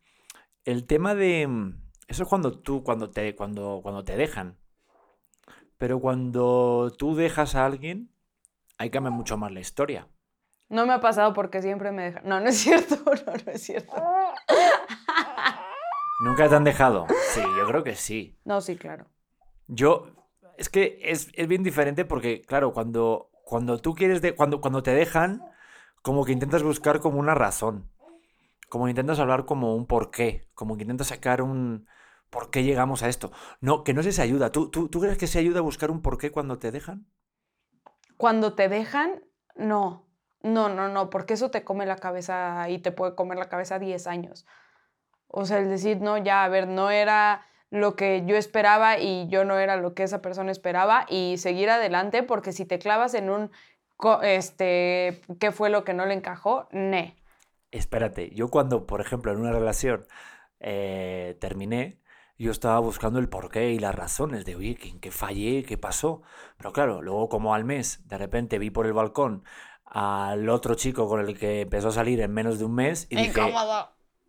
El 0.63 0.87
tema 0.87 1.15
de. 1.15 1.45
mm, 1.47 1.83
Eso 2.07 2.23
es 2.23 2.29
cuando 2.29 2.59
tú, 2.61 2.81
cuando 2.81 3.11
te, 3.11 3.35
cuando, 3.35 3.81
cuando 3.83 4.05
te 4.05 4.15
dejan. 4.15 4.57
Pero 5.77 5.99
cuando 5.99 6.93
tú 6.97 7.13
dejas 7.13 7.55
a 7.55 7.65
alguien, 7.65 8.09
ahí 8.77 8.89
cambia 8.89 9.11
mucho 9.11 9.37
más 9.37 9.51
la 9.51 9.59
historia. 9.59 10.07
No 10.69 10.85
me 10.85 10.93
ha 10.93 11.01
pasado 11.01 11.33
porque 11.33 11.61
siempre 11.61 11.91
me 11.91 12.03
dejan. 12.03 12.23
No, 12.25 12.39
no 12.39 12.49
es 12.49 12.57
cierto, 12.63 12.95
no, 13.05 13.33
no 13.45 13.51
es 13.51 13.61
cierto. 13.61 13.93
¿Nunca 16.23 16.47
te 16.47 16.55
han 16.55 16.63
dejado? 16.63 17.07
Sí, 17.33 17.41
yo 17.41 17.67
creo 17.67 17.83
que 17.83 17.95
sí. 17.95 18.39
No, 18.45 18.61
sí, 18.61 18.77
claro. 18.77 19.05
Yo, 19.67 20.07
es 20.57 20.69
que 20.69 20.99
es, 21.03 21.29
es 21.33 21.47
bien 21.47 21.63
diferente 21.63 22.05
porque, 22.05 22.41
claro, 22.41 22.73
cuando, 22.73 23.29
cuando 23.43 23.79
tú 23.79 23.93
quieres, 23.93 24.21
de, 24.21 24.35
cuando, 24.35 24.61
cuando 24.61 24.83
te 24.83 24.91
dejan, 24.93 25.41
como 26.01 26.25
que 26.25 26.31
intentas 26.31 26.63
buscar 26.63 26.99
como 26.99 27.19
una 27.19 27.35
razón. 27.35 27.89
Como 28.69 28.85
que 28.85 28.91
intentas 28.91 29.19
hablar 29.19 29.45
como 29.45 29.75
un 29.75 29.85
porqué. 29.85 30.49
Como 30.53 30.75
que 30.75 30.83
intentas 30.83 31.07
sacar 31.07 31.41
un 31.41 31.87
por 32.29 32.49
qué 32.49 32.63
llegamos 32.63 33.03
a 33.03 33.09
esto. 33.09 33.31
No, 33.61 33.83
que 33.83 33.93
no 33.93 34.01
sé 34.01 34.11
si 34.11 34.21
ayuda. 34.21 34.51
¿Tú, 34.51 34.69
tú, 34.69 34.89
¿Tú 34.89 34.99
crees 34.99 35.17
que 35.17 35.27
se 35.27 35.39
ayuda 35.39 35.59
a 35.59 35.63
buscar 35.63 35.91
un 35.91 36.01
porqué 36.01 36.31
cuando 36.31 36.57
te 36.57 36.71
dejan? 36.71 37.05
Cuando 38.17 38.55
te 38.55 38.69
dejan, 38.69 39.23
no. 39.55 40.07
No, 40.43 40.67
no, 40.69 40.89
no, 40.89 41.09
porque 41.09 41.33
eso 41.33 41.49
te 41.49 41.63
come 41.63 41.85
la 41.85 41.95
cabeza 41.95 42.69
y 42.69 42.79
te 42.79 42.91
puede 42.91 43.15
comer 43.15 43.37
la 43.37 43.49
cabeza 43.49 43.79
10 43.79 44.07
años. 44.07 44.45
O 45.27 45.45
sea, 45.45 45.57
el 45.57 45.69
decir, 45.69 46.01
no, 46.01 46.17
ya, 46.17 46.43
a 46.43 46.49
ver, 46.49 46.67
no 46.67 46.91
era 46.91 47.45
lo 47.71 47.95
que 47.95 48.23
yo 48.27 48.35
esperaba 48.35 48.99
y 48.99 49.27
yo 49.29 49.45
no 49.45 49.57
era 49.57 49.77
lo 49.77 49.95
que 49.95 50.03
esa 50.03 50.21
persona 50.21 50.51
esperaba 50.51 51.07
y 51.09 51.37
seguir 51.37 51.71
adelante 51.71 52.21
porque 52.21 52.51
si 52.51 52.65
te 52.65 52.77
clavas 52.77 53.15
en 53.15 53.31
un, 53.31 53.51
este, 54.21 55.21
¿qué 55.39 55.51
fue 55.51 55.71
lo 55.71 55.83
que 55.83 55.95
no 55.95 56.05
le 56.05 56.13
encajó? 56.13 56.67
Ne. 56.71 57.15
Espérate, 57.71 58.29
yo 58.35 58.49
cuando, 58.49 58.85
por 58.85 59.01
ejemplo, 59.01 59.31
en 59.31 59.39
una 59.39 59.51
relación 59.51 60.05
eh, 60.59 61.35
terminé, 61.39 61.99
yo 62.37 62.51
estaba 62.51 62.77
buscando 62.79 63.17
el 63.17 63.29
porqué 63.29 63.71
y 63.71 63.79
las 63.79 63.95
razones 63.95 64.45
de, 64.45 64.55
oye, 64.55 64.77
¿en 64.83 64.99
qué 64.99 65.09
fallé? 65.09 65.63
¿Qué 65.63 65.77
pasó? 65.77 66.21
Pero 66.57 66.73
claro, 66.73 67.01
luego 67.01 67.29
como 67.29 67.55
al 67.55 67.63
mes, 67.63 68.07
de 68.07 68.17
repente 68.17 68.59
vi 68.59 68.69
por 68.69 68.85
el 68.85 68.93
balcón 68.93 69.43
al 69.93 70.49
otro 70.49 70.73
chico 70.73 71.07
con 71.07 71.21
el 71.21 71.37
que 71.37 71.61
empezó 71.61 71.89
a 71.89 71.91
salir 71.91 72.19
en 72.19 72.33
menos 72.33 72.57
de 72.57 72.65
un 72.65 72.73
mes 72.73 73.05
y 73.11 73.15
dije, 73.15 73.53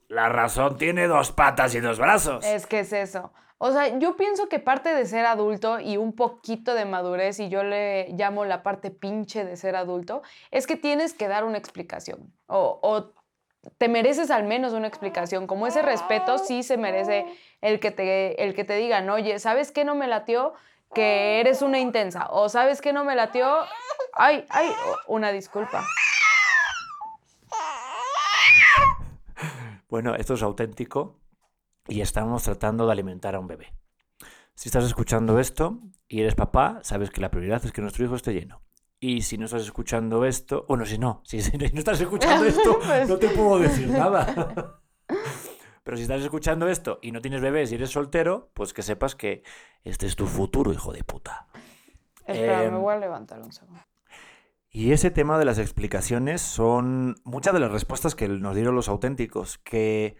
la 0.08 0.28
razón 0.28 0.76
tiene 0.76 1.06
dos 1.06 1.32
patas 1.32 1.74
y 1.74 1.80
dos 1.80 1.98
brazos. 1.98 2.44
Es 2.44 2.66
que 2.66 2.80
es 2.80 2.92
eso. 2.92 3.32
O 3.56 3.72
sea, 3.72 3.98
yo 3.98 4.14
pienso 4.16 4.50
que 4.50 4.58
parte 4.58 4.94
de 4.94 5.06
ser 5.06 5.24
adulto 5.24 5.80
y 5.80 5.96
un 5.96 6.14
poquito 6.14 6.74
de 6.74 6.84
madurez, 6.84 7.40
y 7.40 7.48
yo 7.48 7.64
le 7.64 8.10
llamo 8.10 8.44
la 8.44 8.62
parte 8.62 8.90
pinche 8.90 9.42
de 9.42 9.56
ser 9.56 9.74
adulto, 9.74 10.22
es 10.50 10.66
que 10.66 10.76
tienes 10.76 11.14
que 11.14 11.28
dar 11.28 11.44
una 11.44 11.56
explicación. 11.56 12.30
O, 12.46 12.78
o 12.82 13.14
te 13.78 13.88
mereces 13.88 14.30
al 14.30 14.44
menos 14.44 14.74
una 14.74 14.86
explicación. 14.86 15.46
Como 15.46 15.66
ese 15.66 15.80
respeto 15.80 16.36
sí 16.36 16.62
se 16.62 16.76
merece 16.76 17.24
el 17.62 17.80
que 17.80 17.90
te, 17.90 18.44
el 18.44 18.54
que 18.54 18.64
te 18.64 18.76
digan, 18.76 19.08
oye, 19.08 19.38
¿sabes 19.38 19.72
qué 19.72 19.86
no 19.86 19.94
me 19.94 20.08
latió? 20.08 20.52
Que 20.94 21.40
eres 21.40 21.62
una 21.62 21.78
intensa. 21.78 22.28
O 22.30 22.48
¿sabes 22.48 22.80
qué 22.80 22.92
no 22.92 23.04
me 23.04 23.14
latió? 23.16 23.46
Ay, 24.12 24.44
ay, 24.50 24.70
una 25.08 25.32
disculpa. 25.32 25.84
Bueno, 29.88 30.14
esto 30.14 30.34
es 30.34 30.42
auténtico 30.42 31.20
y 31.86 32.00
estamos 32.00 32.42
tratando 32.42 32.86
de 32.86 32.92
alimentar 32.92 33.34
a 33.34 33.40
un 33.40 33.46
bebé. 33.46 33.74
Si 34.54 34.68
estás 34.68 34.84
escuchando 34.84 35.38
esto 35.38 35.78
y 36.08 36.20
eres 36.20 36.34
papá, 36.34 36.78
sabes 36.82 37.10
que 37.10 37.20
la 37.20 37.30
prioridad 37.30 37.64
es 37.64 37.72
que 37.72 37.80
nuestro 37.80 38.04
hijo 38.04 38.14
esté 38.16 38.32
lleno. 38.32 38.60
Y 39.00 39.22
si 39.22 39.36
no 39.36 39.44
estás 39.46 39.62
escuchando 39.62 40.24
esto, 40.24 40.64
bueno, 40.68 40.86
si 40.86 40.98
no, 40.98 41.20
si, 41.24 41.42
si 41.42 41.56
no 41.58 41.78
estás 41.78 42.00
escuchando 42.00 42.44
esto, 42.46 42.78
Pues- 42.78 43.08
no 43.08 43.16
te 43.18 43.28
puedo 43.28 43.58
decir 43.58 43.88
nada. 43.88 44.80
Pero 45.84 45.98
si 45.98 46.02
estás 46.04 46.22
escuchando 46.22 46.66
esto 46.66 46.98
y 47.02 47.12
no 47.12 47.20
tienes 47.20 47.42
bebés 47.42 47.70
y 47.70 47.74
eres 47.76 47.90
soltero, 47.90 48.50
pues 48.54 48.72
que 48.72 48.82
sepas 48.82 49.14
que 49.14 49.42
este 49.84 50.06
es 50.06 50.16
tu 50.16 50.26
futuro, 50.26 50.72
hijo 50.72 50.92
de 50.92 51.04
puta. 51.04 51.46
Espera, 52.26 52.64
Em, 52.64 52.72
me 52.72 52.78
voy 52.78 52.94
a 52.94 52.98
levantar 52.98 53.40
un 53.42 53.52
segundo. 53.52 53.82
Y 54.70 54.92
ese 54.92 55.10
tema 55.10 55.38
de 55.38 55.44
las 55.44 55.58
explicaciones 55.58 56.40
son 56.40 57.16
muchas 57.22 57.52
de 57.54 57.60
las 57.60 57.70
respuestas 57.70 58.14
que 58.14 58.28
nos 58.28 58.56
dieron 58.56 58.74
los 58.74 58.88
auténticos. 58.88 59.58
Que, 59.58 60.16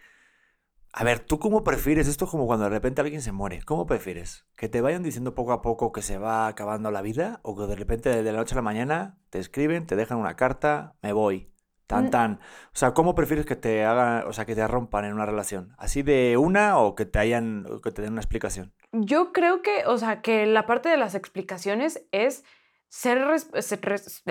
a 0.92 1.03
ver, 1.03 1.20
¿tú 1.20 1.38
cómo 1.38 1.64
prefieres 1.64 2.09
esto 2.09 2.27
como 2.27 2.46
cuando 2.46 2.64
de 2.64 2.70
repente 2.70 3.00
alguien 3.00 3.22
se 3.22 3.33
muere? 3.33 3.62
¿Cómo 3.62 3.87
prefieres? 3.87 4.46
¿Que 4.57 4.68
te 4.68 4.83
vayan 4.83 5.03
diciendo 5.03 5.35
poco 5.35 5.53
a 5.53 5.62
poco 5.62 5.92
que 5.92 6.03
se 6.03 6.18
va 6.18 6.46
acabando 6.46 6.90
la 6.90 7.03
vida? 7.03 7.40
¿O 7.42 7.57
que 7.57 7.66
de 7.66 7.74
repente 7.74 8.22
de 8.22 8.33
la 8.33 8.38
noche 8.38 8.55
a 8.55 8.57
la 8.57 8.62
mañana 8.62 9.18
te 9.31 9.38
escriben, 9.38 9.87
te 9.87 9.96
dejan 9.96 10.18
una 10.18 10.37
carta, 10.37 10.94
me 11.03 11.14
voy? 11.14 11.54
Tan, 11.87 12.11
tan. 12.11 12.33
O 12.73 12.77
sea, 12.77 12.94
¿cómo 12.94 13.14
prefieres 13.14 13.44
que 13.47 13.57
te 13.57 13.85
hagan, 13.85 14.27
o 14.27 14.33
sea, 14.33 14.44
que 14.47 14.55
te 14.55 14.66
rompan 14.66 15.05
en 15.05 15.12
una 15.12 15.27
relación? 15.27 15.75
¿Así 15.79 16.03
de 16.03 16.37
una 16.37 16.79
o 16.79 16.94
que 16.94 17.05
te 17.05 17.18
hayan, 17.18 17.66
o 17.70 17.81
que 17.81 17.90
te 17.90 18.03
den 18.03 18.12
una 18.12 18.20
explicación? 18.23 18.73
Yo 18.92 19.33
creo 19.33 19.61
que, 19.61 19.85
o 19.87 19.99
sea, 19.99 20.23
que 20.23 20.47
la 20.47 20.66
parte 20.66 20.88
de 20.88 20.97
las 20.97 21.14
explicaciones 21.14 22.07
es 22.12 22.44
ser, 22.88 23.18
res- 23.27 23.51
ser, 23.59 23.81
res- 23.83 24.23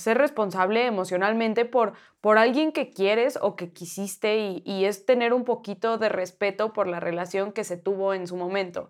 ser 0.00 0.18
responsable 0.18 0.86
emocionalmente 0.86 1.64
por, 1.66 1.92
por 2.20 2.38
alguien 2.38 2.72
que 2.72 2.90
quieres 2.90 3.38
o 3.40 3.56
que 3.56 3.72
quisiste 3.72 4.38
y, 4.38 4.62
y 4.64 4.86
es 4.86 5.04
tener 5.04 5.32
un 5.34 5.44
poquito 5.44 5.98
de 5.98 6.08
respeto 6.08 6.72
por 6.72 6.86
la 6.86 6.98
relación 6.98 7.52
que 7.52 7.62
se 7.62 7.76
tuvo 7.76 8.14
en 8.14 8.26
su 8.26 8.36
momento. 8.36 8.88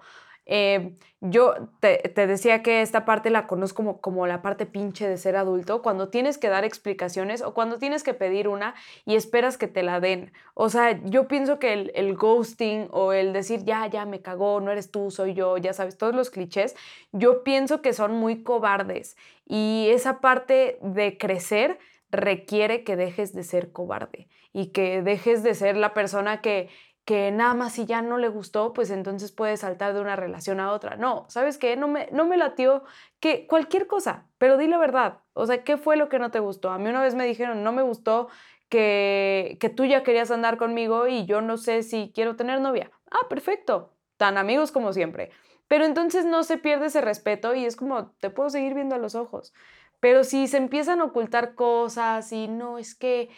Eh, 0.52 0.96
yo 1.20 1.54
te, 1.78 2.10
decía 2.26 2.60
que 2.62 2.82
esta 2.82 3.04
parte 3.04 3.30
la 3.30 3.46
conozco 3.46 3.76
como, 3.76 4.00
como 4.00 4.26
la 4.26 4.42
parte 4.42 4.66
pinche 4.66 5.08
de 5.08 5.16
ser 5.16 5.36
adulto, 5.36 5.80
cuando 5.80 6.08
tienes 6.08 6.38
que 6.38 6.48
dar 6.48 6.64
explicaciones 6.64 7.40
o 7.40 7.54
cuando 7.54 7.78
tienes 7.78 8.02
que 8.02 8.14
pedir 8.14 8.48
una 8.48 8.74
y 9.06 9.14
esperas 9.14 9.56
que 9.56 9.68
te 9.68 9.84
la 9.84 10.00
den. 10.00 10.32
O 10.54 10.68
sea, 10.68 11.00
yo 11.04 11.28
pienso 11.28 11.60
que 11.60 11.72
el, 11.72 11.92
el 11.94 12.16
ghosting 12.16 12.88
o 12.90 13.12
el 13.12 13.32
decir, 13.32 13.62
ya, 13.64 13.86
ya 13.86 14.06
me 14.06 14.22
cagó, 14.22 14.60
no 14.60 14.72
eres 14.72 14.90
tú, 14.90 15.12
soy 15.12 15.34
yo, 15.34 15.56
ya 15.56 15.72
sabes, 15.72 15.96
todos 15.96 16.16
los 16.16 16.30
clichés, 16.30 16.74
yo 17.12 17.44
pienso 17.44 17.80
que 17.80 17.92
son 17.92 18.14
muy 18.14 18.42
cobardes 18.42 19.16
y 19.46 19.86
esa 19.90 20.20
parte 20.20 20.78
de 20.82 21.16
crecer 21.16 21.78
requiere 22.10 22.82
que 22.82 22.96
dejes 22.96 23.32
de 23.32 23.44
ser 23.44 23.70
cobarde 23.70 24.26
y 24.52 24.68
que 24.68 25.00
dejes 25.02 25.44
de 25.44 25.54
ser 25.54 25.76
la 25.76 25.94
persona 25.94 26.40
que, 26.40 26.68
que 27.04 27.30
nada 27.32 27.54
más 27.54 27.72
si 27.72 27.86
ya 27.86 28.02
no 28.02 28.18
le 28.18 28.28
gustó, 28.28 28.72
pues 28.72 28.90
entonces 28.90 29.32
puede 29.32 29.56
saltar 29.56 29.94
de 29.94 30.00
una 30.00 30.16
relación 30.16 30.60
a 30.60 30.72
otra. 30.72 30.96
No, 30.96 31.26
¿sabes 31.28 31.58
qué? 31.58 31.76
No 31.76 31.88
me, 31.88 32.08
no 32.12 32.24
me 32.26 32.36
latió 32.36 32.84
que 33.20 33.46
cualquier 33.46 33.86
cosa, 33.86 34.28
pero 34.38 34.56
di 34.56 34.66
la 34.68 34.78
verdad. 34.78 35.18
O 35.32 35.46
sea, 35.46 35.64
¿qué 35.64 35.76
fue 35.76 35.96
lo 35.96 36.08
que 36.08 36.18
no 36.18 36.30
te 36.30 36.40
gustó? 36.40 36.70
A 36.70 36.78
mí 36.78 36.88
una 36.88 37.02
vez 37.02 37.14
me 37.14 37.26
dijeron, 37.26 37.64
no 37.64 37.72
me 37.72 37.82
gustó 37.82 38.28
que, 38.68 39.58
que 39.60 39.68
tú 39.68 39.84
ya 39.84 40.02
querías 40.02 40.30
andar 40.30 40.56
conmigo 40.56 41.08
y 41.08 41.26
yo 41.26 41.40
no 41.40 41.56
sé 41.56 41.82
si 41.82 42.12
quiero 42.14 42.36
tener 42.36 42.60
novia. 42.60 42.90
Ah, 43.10 43.28
perfecto. 43.28 43.94
Tan 44.16 44.38
amigos 44.38 44.70
como 44.70 44.92
siempre. 44.92 45.30
Pero 45.66 45.84
entonces 45.84 46.24
no 46.24 46.42
se 46.42 46.58
pierde 46.58 46.86
ese 46.86 47.00
respeto 47.00 47.54
y 47.54 47.64
es 47.64 47.76
como, 47.76 48.10
te 48.20 48.30
puedo 48.30 48.50
seguir 48.50 48.74
viendo 48.74 48.94
a 48.94 48.98
los 48.98 49.14
ojos. 49.14 49.52
Pero 50.00 50.24
si 50.24 50.46
se 50.48 50.56
empiezan 50.56 51.00
a 51.00 51.04
ocultar 51.04 51.54
cosas 51.54 52.32
y 52.32 52.48
no, 52.48 52.78
es 52.78 52.94
que 52.94 53.28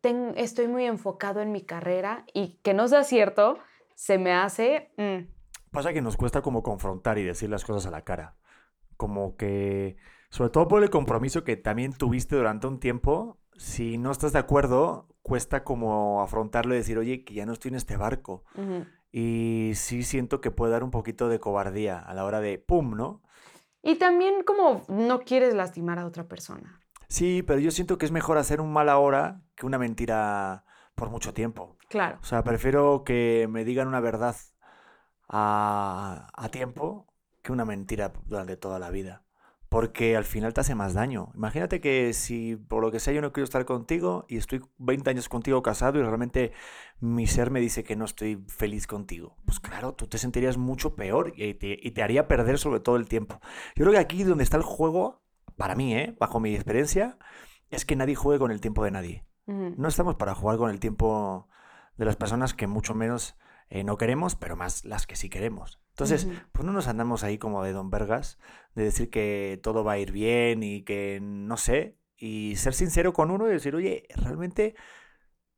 ten- 0.00 0.34
estoy 0.36 0.68
muy 0.68 0.84
enfocado 0.84 1.40
en 1.40 1.52
mi 1.52 1.62
carrera 1.62 2.24
y 2.32 2.58
que 2.62 2.74
no 2.74 2.88
sea 2.88 3.02
cierto, 3.04 3.58
se 3.94 4.18
me 4.18 4.32
hace... 4.32 4.92
mm, 4.96 5.28
Pasa 5.70 5.92
que 5.92 6.00
nos 6.00 6.16
cuesta 6.16 6.40
como 6.42 6.62
confrontar 6.62 7.18
y 7.18 7.24
decir 7.24 7.50
las 7.50 7.64
cosas 7.64 7.86
a 7.86 7.90
la 7.90 8.02
cara. 8.02 8.36
Como 8.96 9.36
que, 9.36 9.96
sobre 10.30 10.50
todo 10.50 10.68
por 10.68 10.82
el 10.82 10.88
compromiso 10.90 11.44
que 11.44 11.56
también 11.56 11.92
tuviste 11.92 12.34
durante 12.36 12.66
un 12.66 12.80
tiempo, 12.80 13.38
si 13.58 13.98
no 13.98 14.10
estás 14.10 14.32
de 14.32 14.38
acuerdo, 14.38 15.08
cuesta 15.22 15.64
como 15.64 16.22
afrontarlo 16.22 16.72
y 16.74 16.78
decir, 16.78 16.96
oye, 16.98 17.24
que 17.24 17.34
ya 17.34 17.44
no 17.46 17.52
estoy 17.52 17.70
en 17.70 17.74
este 17.74 17.96
barco. 17.96 18.44
Y 19.12 19.72
sí 19.74 20.02
siento 20.02 20.40
que 20.40 20.50
puede 20.50 20.72
dar 20.72 20.84
un 20.84 20.90
poquito 20.90 21.28
de 21.28 21.40
cobardía 21.40 21.98
a 21.98 22.14
la 22.14 22.24
hora 22.24 22.40
de, 22.40 22.58
¡pum!, 22.58 22.96
¿no? 22.96 23.22
Y 23.86 23.94
también 23.94 24.42
como 24.42 24.82
no 24.88 25.20
quieres 25.20 25.54
lastimar 25.54 26.00
a 26.00 26.06
otra 26.06 26.26
persona. 26.26 26.80
Sí, 27.06 27.44
pero 27.46 27.60
yo 27.60 27.70
siento 27.70 27.98
que 27.98 28.06
es 28.06 28.10
mejor 28.10 28.36
hacer 28.36 28.60
un 28.60 28.72
mal 28.72 28.88
ahora 28.88 29.42
que 29.54 29.64
una 29.64 29.78
mentira 29.78 30.64
por 30.96 31.08
mucho 31.08 31.32
tiempo. 31.32 31.76
Claro. 31.88 32.18
O 32.20 32.24
sea, 32.24 32.42
prefiero 32.42 33.04
que 33.04 33.46
me 33.48 33.64
digan 33.64 33.86
una 33.86 34.00
verdad 34.00 34.34
a, 35.28 36.28
a 36.34 36.48
tiempo 36.48 37.06
que 37.42 37.52
una 37.52 37.64
mentira 37.64 38.12
durante 38.24 38.56
toda 38.56 38.80
la 38.80 38.90
vida. 38.90 39.22
Porque 39.68 40.16
al 40.16 40.24
final 40.24 40.54
te 40.54 40.60
hace 40.60 40.74
más 40.74 40.94
daño. 40.94 41.32
Imagínate 41.34 41.80
que 41.80 42.12
si 42.12 42.56
por 42.56 42.82
lo 42.82 42.90
que 42.90 43.00
sea 43.00 43.12
yo 43.12 43.20
no 43.20 43.32
quiero 43.32 43.44
estar 43.44 43.64
contigo 43.64 44.24
y 44.28 44.36
estoy 44.36 44.62
20 44.78 45.10
años 45.10 45.28
contigo 45.28 45.62
casado 45.62 45.98
y 45.98 46.02
realmente 46.02 46.52
mi 47.00 47.26
ser 47.26 47.50
me 47.50 47.60
dice 47.60 47.84
que 47.84 47.96
no 47.96 48.04
estoy 48.04 48.44
feliz 48.48 48.86
contigo. 48.86 49.36
Pues 49.44 49.60
claro, 49.60 49.94
tú 49.94 50.06
te 50.06 50.18
sentirías 50.18 50.56
mucho 50.56 50.94
peor 50.94 51.32
y 51.36 51.54
te, 51.54 51.78
y 51.80 51.90
te 51.90 52.02
haría 52.02 52.28
perder 52.28 52.58
sobre 52.58 52.80
todo 52.80 52.96
el 52.96 53.08
tiempo. 53.08 53.40
Yo 53.74 53.84
creo 53.84 53.92
que 53.92 53.98
aquí 53.98 54.22
donde 54.22 54.44
está 54.44 54.56
el 54.56 54.62
juego, 54.62 55.22
para 55.56 55.74
mí, 55.74 55.94
¿eh? 55.94 56.16
bajo 56.18 56.40
mi 56.40 56.54
experiencia, 56.54 57.18
es 57.70 57.84
que 57.84 57.96
nadie 57.96 58.14
juegue 58.14 58.38
con 58.38 58.50
el 58.50 58.60
tiempo 58.60 58.84
de 58.84 58.90
nadie. 58.90 59.26
No 59.46 59.86
estamos 59.86 60.16
para 60.16 60.34
jugar 60.34 60.58
con 60.58 60.70
el 60.70 60.80
tiempo 60.80 61.48
de 61.96 62.04
las 62.04 62.16
personas 62.16 62.52
que 62.52 62.66
mucho 62.66 62.94
menos 62.94 63.36
eh, 63.68 63.84
no 63.84 63.96
queremos, 63.96 64.36
pero 64.36 64.56
más 64.56 64.84
las 64.84 65.06
que 65.06 65.16
sí 65.16 65.28
queremos. 65.28 65.80
Entonces, 65.90 66.28
pues 66.52 66.64
no 66.64 66.72
nos 66.72 66.88
andamos 66.88 67.24
ahí 67.24 67.38
como 67.38 67.64
de 67.64 67.72
don 67.72 67.90
Vergas, 67.90 68.38
de 68.74 68.84
decir 68.84 69.08
que 69.08 69.58
todo 69.62 69.82
va 69.82 69.92
a 69.92 69.98
ir 69.98 70.12
bien 70.12 70.62
y 70.62 70.82
que 70.82 71.20
no 71.22 71.56
sé, 71.56 71.96
y 72.18 72.56
ser 72.56 72.74
sincero 72.74 73.12
con 73.12 73.30
uno 73.30 73.46
y 73.48 73.52
decir, 73.52 73.74
oye, 73.74 74.06
realmente 74.14 74.74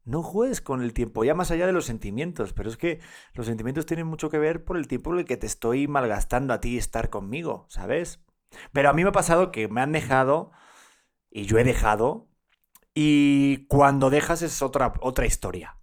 no 0.05 0.23
juegues 0.23 0.61
con 0.61 0.83
el 0.83 0.95
tiempo, 0.95 1.25
ya 1.25 1.35
más 1.35 1.51
allá 1.51 1.67
de 1.67 1.73
los 1.73 1.85
sentimientos, 1.85 2.53
pero 2.53 2.71
es 2.71 2.77
que 2.77 3.01
los 3.35 3.47
sentimientos 3.47 3.85
tienen 3.85 4.07
mucho 4.07 4.31
que 4.31 4.39
ver 4.39 4.65
por 4.65 4.77
el 4.77 4.89
tiempo 4.89 5.13
en 5.13 5.19
el 5.19 5.25
que 5.25 5.37
te 5.37 5.47
estoy 5.47 5.87
malgastando 5.87 6.55
a 6.55 6.61
ti 6.61 6.79
estar 6.79 7.11
conmigo, 7.11 7.67
¿sabes? 7.69 8.25
Pero 8.73 8.89
a 8.89 8.93
mí 8.95 9.03
me 9.03 9.11
ha 9.11 9.13
pasado 9.13 9.53
que 9.53 9.69
me 9.69 9.81
han 9.81 9.93
dejado 9.93 10.51
y 11.31 11.45
yo 11.45 11.59
he 11.59 11.65
dejado 11.65 12.29
y 12.95 13.67
cuando 13.67 14.11
dejas 14.11 14.43
es 14.43 14.63
otra, 14.63 14.95
otra 15.01 15.27
historia. 15.27 15.77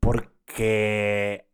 Porque, 0.00 1.48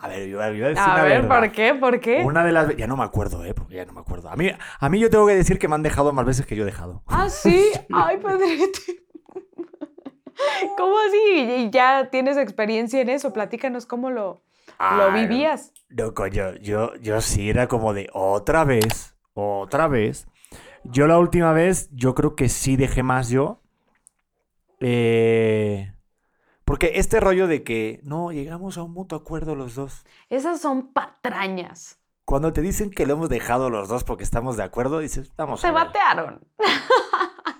a 0.00 0.08
ver, 0.08 0.28
yo, 0.28 0.38
yo 0.40 0.48
voy 0.48 0.62
a 0.62 0.68
decir 0.68 0.78
A 0.82 0.94
una 0.94 1.02
ver, 1.02 1.22
verdad. 1.22 1.40
¿por 1.40 1.52
qué? 1.52 1.74
¿Por 1.74 2.00
qué? 2.00 2.22
Una 2.24 2.44
de 2.44 2.52
las... 2.52 2.76
Ya 2.76 2.86
no 2.86 2.96
me 2.96 3.04
acuerdo, 3.04 3.44
¿eh? 3.44 3.54
Porque 3.54 3.76
ya 3.76 3.84
no 3.84 3.92
me 3.92 4.00
acuerdo. 4.00 4.28
A 4.28 4.36
mí, 4.36 4.50
a 4.78 4.88
mí 4.88 4.98
yo 4.98 5.10
tengo 5.10 5.26
que 5.26 5.34
decir 5.34 5.58
que 5.58 5.68
me 5.68 5.74
han 5.74 5.82
dejado 5.82 6.12
más 6.12 6.24
veces 6.24 6.46
que 6.46 6.56
yo 6.56 6.62
he 6.62 6.66
dejado. 6.66 7.02
Ah, 7.06 7.28
sí. 7.28 7.70
Ay, 7.92 8.18
Pedrito. 8.18 8.80
¿Cómo 10.76 10.94
así? 11.08 11.40
Y 11.40 11.70
ya 11.70 12.08
tienes 12.10 12.36
experiencia 12.36 13.00
en 13.00 13.08
eso. 13.08 13.32
Platícanos 13.32 13.86
cómo 13.86 14.10
lo, 14.10 14.42
lo 14.78 15.10
Ay, 15.10 15.22
vivías. 15.26 15.72
No, 15.88 16.12
coño, 16.14 16.54
yo, 16.56 16.94
yo 16.96 17.20
sí 17.20 17.48
era 17.48 17.68
como 17.68 17.94
de 17.94 18.08
otra 18.12 18.64
vez, 18.64 19.16
otra 19.32 19.88
vez. 19.88 20.26
Yo 20.84 21.06
la 21.06 21.18
última 21.18 21.52
vez, 21.52 21.88
yo 21.92 22.14
creo 22.14 22.36
que 22.36 22.48
sí 22.48 22.76
dejé 22.76 23.02
más 23.02 23.30
yo. 23.30 23.62
Eh, 24.80 25.90
porque 26.66 26.92
este 26.96 27.20
rollo 27.20 27.46
de 27.46 27.62
que 27.62 28.00
no, 28.02 28.32
llegamos 28.32 28.76
a 28.76 28.82
un 28.82 28.92
mutuo 28.92 29.16
acuerdo 29.16 29.54
los 29.54 29.76
dos. 29.76 30.04
Esas 30.28 30.60
son 30.60 30.92
patrañas. 30.92 32.00
Cuando 32.24 32.52
te 32.52 32.60
dicen 32.60 32.90
que 32.90 33.06
lo 33.06 33.12
hemos 33.14 33.28
dejado 33.28 33.70
los 33.70 33.88
dos 33.88 34.02
porque 34.02 34.24
estamos 34.24 34.56
de 34.56 34.64
acuerdo, 34.64 34.98
dices, 34.98 35.32
vamos 35.36 35.60
Se 35.60 35.68
a 35.68 35.72
ver. 35.72 35.84
batearon. 35.84 36.40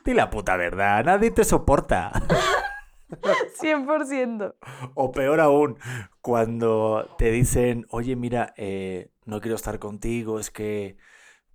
Di 0.04 0.12
la 0.12 0.28
puta 0.28 0.56
verdad, 0.56 1.04
nadie 1.04 1.30
te 1.30 1.44
soporta. 1.44 2.10
100%. 3.60 4.56
O 4.94 5.12
peor 5.12 5.38
aún, 5.40 5.78
cuando 6.20 7.14
te 7.16 7.30
dicen, 7.30 7.86
oye, 7.90 8.16
mira, 8.16 8.54
eh, 8.56 9.12
no 9.24 9.40
quiero 9.40 9.54
estar 9.54 9.78
contigo, 9.78 10.40
es 10.40 10.50
que, 10.50 10.96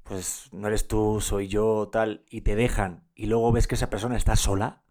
pues, 0.03 0.47
no 0.53 0.69
eres 0.69 0.87
tú, 0.87 1.19
soy 1.19 1.49
yo, 1.49 1.89
tal, 1.91 2.23
y 2.29 2.41
te 2.41 2.55
dejan, 2.55 3.05
y 3.13 3.25
luego 3.25 3.51
ves 3.51 3.67
que 3.67 3.75
esa 3.75 3.89
persona 3.89 4.15
está 4.15 4.37
sola, 4.37 4.83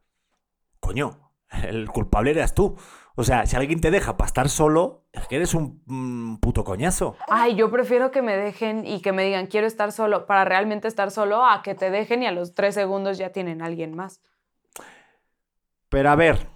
coño, 0.79 1.30
el 1.69 1.89
culpable 1.89 2.31
eras 2.31 2.55
tú. 2.55 2.77
O 3.17 3.25
sea, 3.25 3.45
si 3.47 3.57
alguien 3.57 3.81
te 3.81 3.91
deja 3.91 4.17
para 4.17 4.27
estar 4.27 4.49
solo, 4.49 5.05
es 5.13 5.27
que 5.29 5.37
eres 5.37 5.55
un 5.55 5.83
mm, 5.87 6.37
puto 6.39 6.65
coñazo. 6.65 7.17
Ay, 7.29 7.55
yo 7.55 7.71
prefiero 7.71 8.11
que 8.11 8.23
me 8.23 8.37
dejen 8.37 8.87
y 8.87 9.03
que 9.03 9.13
me 9.13 9.25
digan 9.25 9.47
quiero 9.47 9.67
estar 9.67 9.93
solo 9.93 10.27
para 10.27 10.45
realmente 10.45 10.89
estar 10.89 11.11
solo 11.11 11.45
a 11.45 11.63
que 11.63 11.75
te 11.75 11.91
dejen 11.91 12.23
y 12.23 12.27
a 12.27 12.33
los 12.33 12.55
tres 12.55 12.75
segundos 12.75 13.19
ya 13.19 13.31
tienen 13.31 13.63
a 13.63 13.67
alguien 13.67 13.95
más. 13.95 14.23
Pero 15.89 16.11
a 16.11 16.17
ver, 16.17 16.47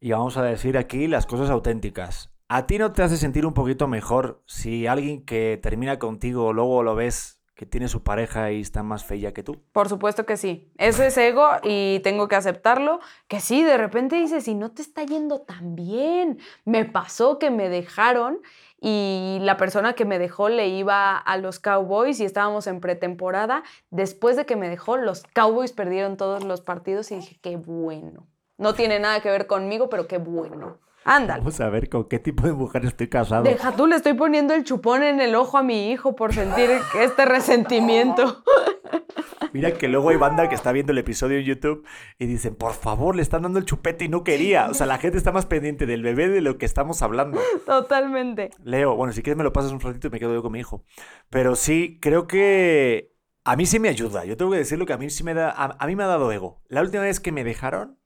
y 0.00 0.12
vamos 0.12 0.36
a 0.36 0.42
decir 0.42 0.78
aquí 0.78 1.06
las 1.06 1.26
cosas 1.26 1.50
auténticas. 1.50 2.32
¿A 2.48 2.66
ti 2.66 2.78
no 2.78 2.92
te 2.92 3.02
hace 3.02 3.16
sentir 3.16 3.46
un 3.46 3.54
poquito 3.54 3.86
mejor 3.86 4.42
si 4.46 4.86
alguien 4.86 5.24
que 5.24 5.58
termina 5.62 5.98
contigo 5.98 6.52
luego 6.52 6.82
lo 6.82 6.94
ves 6.94 7.41
que 7.62 7.66
tiene 7.66 7.86
su 7.86 8.02
pareja 8.02 8.50
y 8.50 8.60
está 8.60 8.82
más 8.82 9.04
fea 9.04 9.32
que 9.32 9.44
tú? 9.44 9.62
Por 9.70 9.88
supuesto 9.88 10.26
que 10.26 10.36
sí. 10.36 10.72
Eso 10.78 11.04
es 11.04 11.16
ego 11.16 11.48
y 11.62 12.00
tengo 12.00 12.26
que 12.26 12.34
aceptarlo. 12.34 12.98
Que 13.28 13.38
sí, 13.38 13.62
de 13.62 13.76
repente 13.76 14.16
dices, 14.16 14.48
y 14.48 14.56
no 14.56 14.72
te 14.72 14.82
está 14.82 15.04
yendo 15.04 15.42
tan 15.42 15.76
bien. 15.76 16.40
Me 16.64 16.84
pasó 16.84 17.38
que 17.38 17.52
me 17.52 17.68
dejaron 17.68 18.40
y 18.80 19.38
la 19.42 19.56
persona 19.56 19.92
que 19.92 20.04
me 20.04 20.18
dejó 20.18 20.48
le 20.48 20.70
iba 20.70 21.16
a 21.16 21.36
los 21.36 21.60
Cowboys 21.60 22.18
y 22.18 22.24
estábamos 22.24 22.66
en 22.66 22.80
pretemporada. 22.80 23.62
Después 23.90 24.34
de 24.34 24.44
que 24.44 24.56
me 24.56 24.68
dejó, 24.68 24.96
los 24.96 25.22
Cowboys 25.32 25.70
perdieron 25.70 26.16
todos 26.16 26.42
los 26.42 26.62
partidos 26.62 27.12
y 27.12 27.14
dije, 27.14 27.38
qué 27.40 27.54
bueno. 27.54 28.26
No 28.58 28.74
tiene 28.74 28.98
nada 28.98 29.20
que 29.20 29.30
ver 29.30 29.46
conmigo, 29.46 29.88
pero 29.88 30.08
qué 30.08 30.18
bueno. 30.18 30.80
Ándale. 31.04 31.40
Vamos 31.40 31.60
a 31.60 31.68
ver 31.68 31.88
con 31.88 32.04
qué 32.04 32.18
tipo 32.18 32.46
de 32.46 32.52
mujer 32.52 32.84
estoy 32.84 33.08
casado. 33.08 33.42
Deja 33.42 33.72
tú, 33.72 33.86
le 33.86 33.96
estoy 33.96 34.14
poniendo 34.14 34.54
el 34.54 34.64
chupón 34.64 35.02
en 35.02 35.20
el 35.20 35.34
ojo 35.34 35.58
a 35.58 35.62
mi 35.62 35.90
hijo 35.90 36.14
por 36.14 36.32
sentir 36.32 36.70
este 37.00 37.24
resentimiento. 37.24 38.42
Mira 39.52 39.72
que 39.72 39.88
luego 39.88 40.08
hay 40.08 40.16
banda 40.16 40.48
que 40.48 40.54
está 40.54 40.72
viendo 40.72 40.92
el 40.92 40.98
episodio 40.98 41.38
en 41.38 41.44
YouTube 41.44 41.86
y 42.18 42.26
dicen, 42.26 42.54
por 42.54 42.72
favor, 42.72 43.16
le 43.16 43.22
están 43.22 43.42
dando 43.42 43.58
el 43.58 43.66
chupete 43.66 44.06
y 44.06 44.08
no 44.08 44.24
quería. 44.24 44.68
O 44.70 44.74
sea, 44.74 44.86
la 44.86 44.98
gente 44.98 45.18
está 45.18 45.30
más 45.30 45.44
pendiente 45.44 45.84
del 45.84 46.02
bebé 46.02 46.28
de 46.28 46.40
lo 46.40 46.56
que 46.56 46.64
estamos 46.64 47.02
hablando. 47.02 47.38
Totalmente. 47.66 48.50
Leo, 48.64 48.96
bueno, 48.96 49.12
si 49.12 49.22
quieres 49.22 49.36
me 49.36 49.44
lo 49.44 49.52
pasas 49.52 49.72
un 49.72 49.80
ratito 49.80 50.06
y 50.06 50.10
me 50.10 50.18
quedo 50.18 50.32
yo 50.32 50.42
con 50.42 50.52
mi 50.52 50.60
hijo. 50.60 50.84
Pero 51.28 51.54
sí, 51.54 51.98
creo 52.00 52.26
que 52.26 53.12
a 53.44 53.56
mí 53.56 53.66
sí 53.66 53.78
me 53.78 53.90
ayuda. 53.90 54.24
Yo 54.24 54.38
tengo 54.38 54.52
que 54.52 54.58
decirlo 54.58 54.86
que 54.86 54.94
a 54.94 54.98
mí 54.98 55.10
sí 55.10 55.22
me 55.22 55.34
da, 55.34 55.50
a, 55.50 55.76
a 55.78 55.86
mí 55.86 55.96
me 55.96 56.04
ha 56.04 56.06
dado 56.08 56.32
ego. 56.32 56.62
La 56.68 56.80
última 56.80 57.02
vez 57.02 57.20
que 57.20 57.32
me 57.32 57.44
dejaron, 57.44 57.98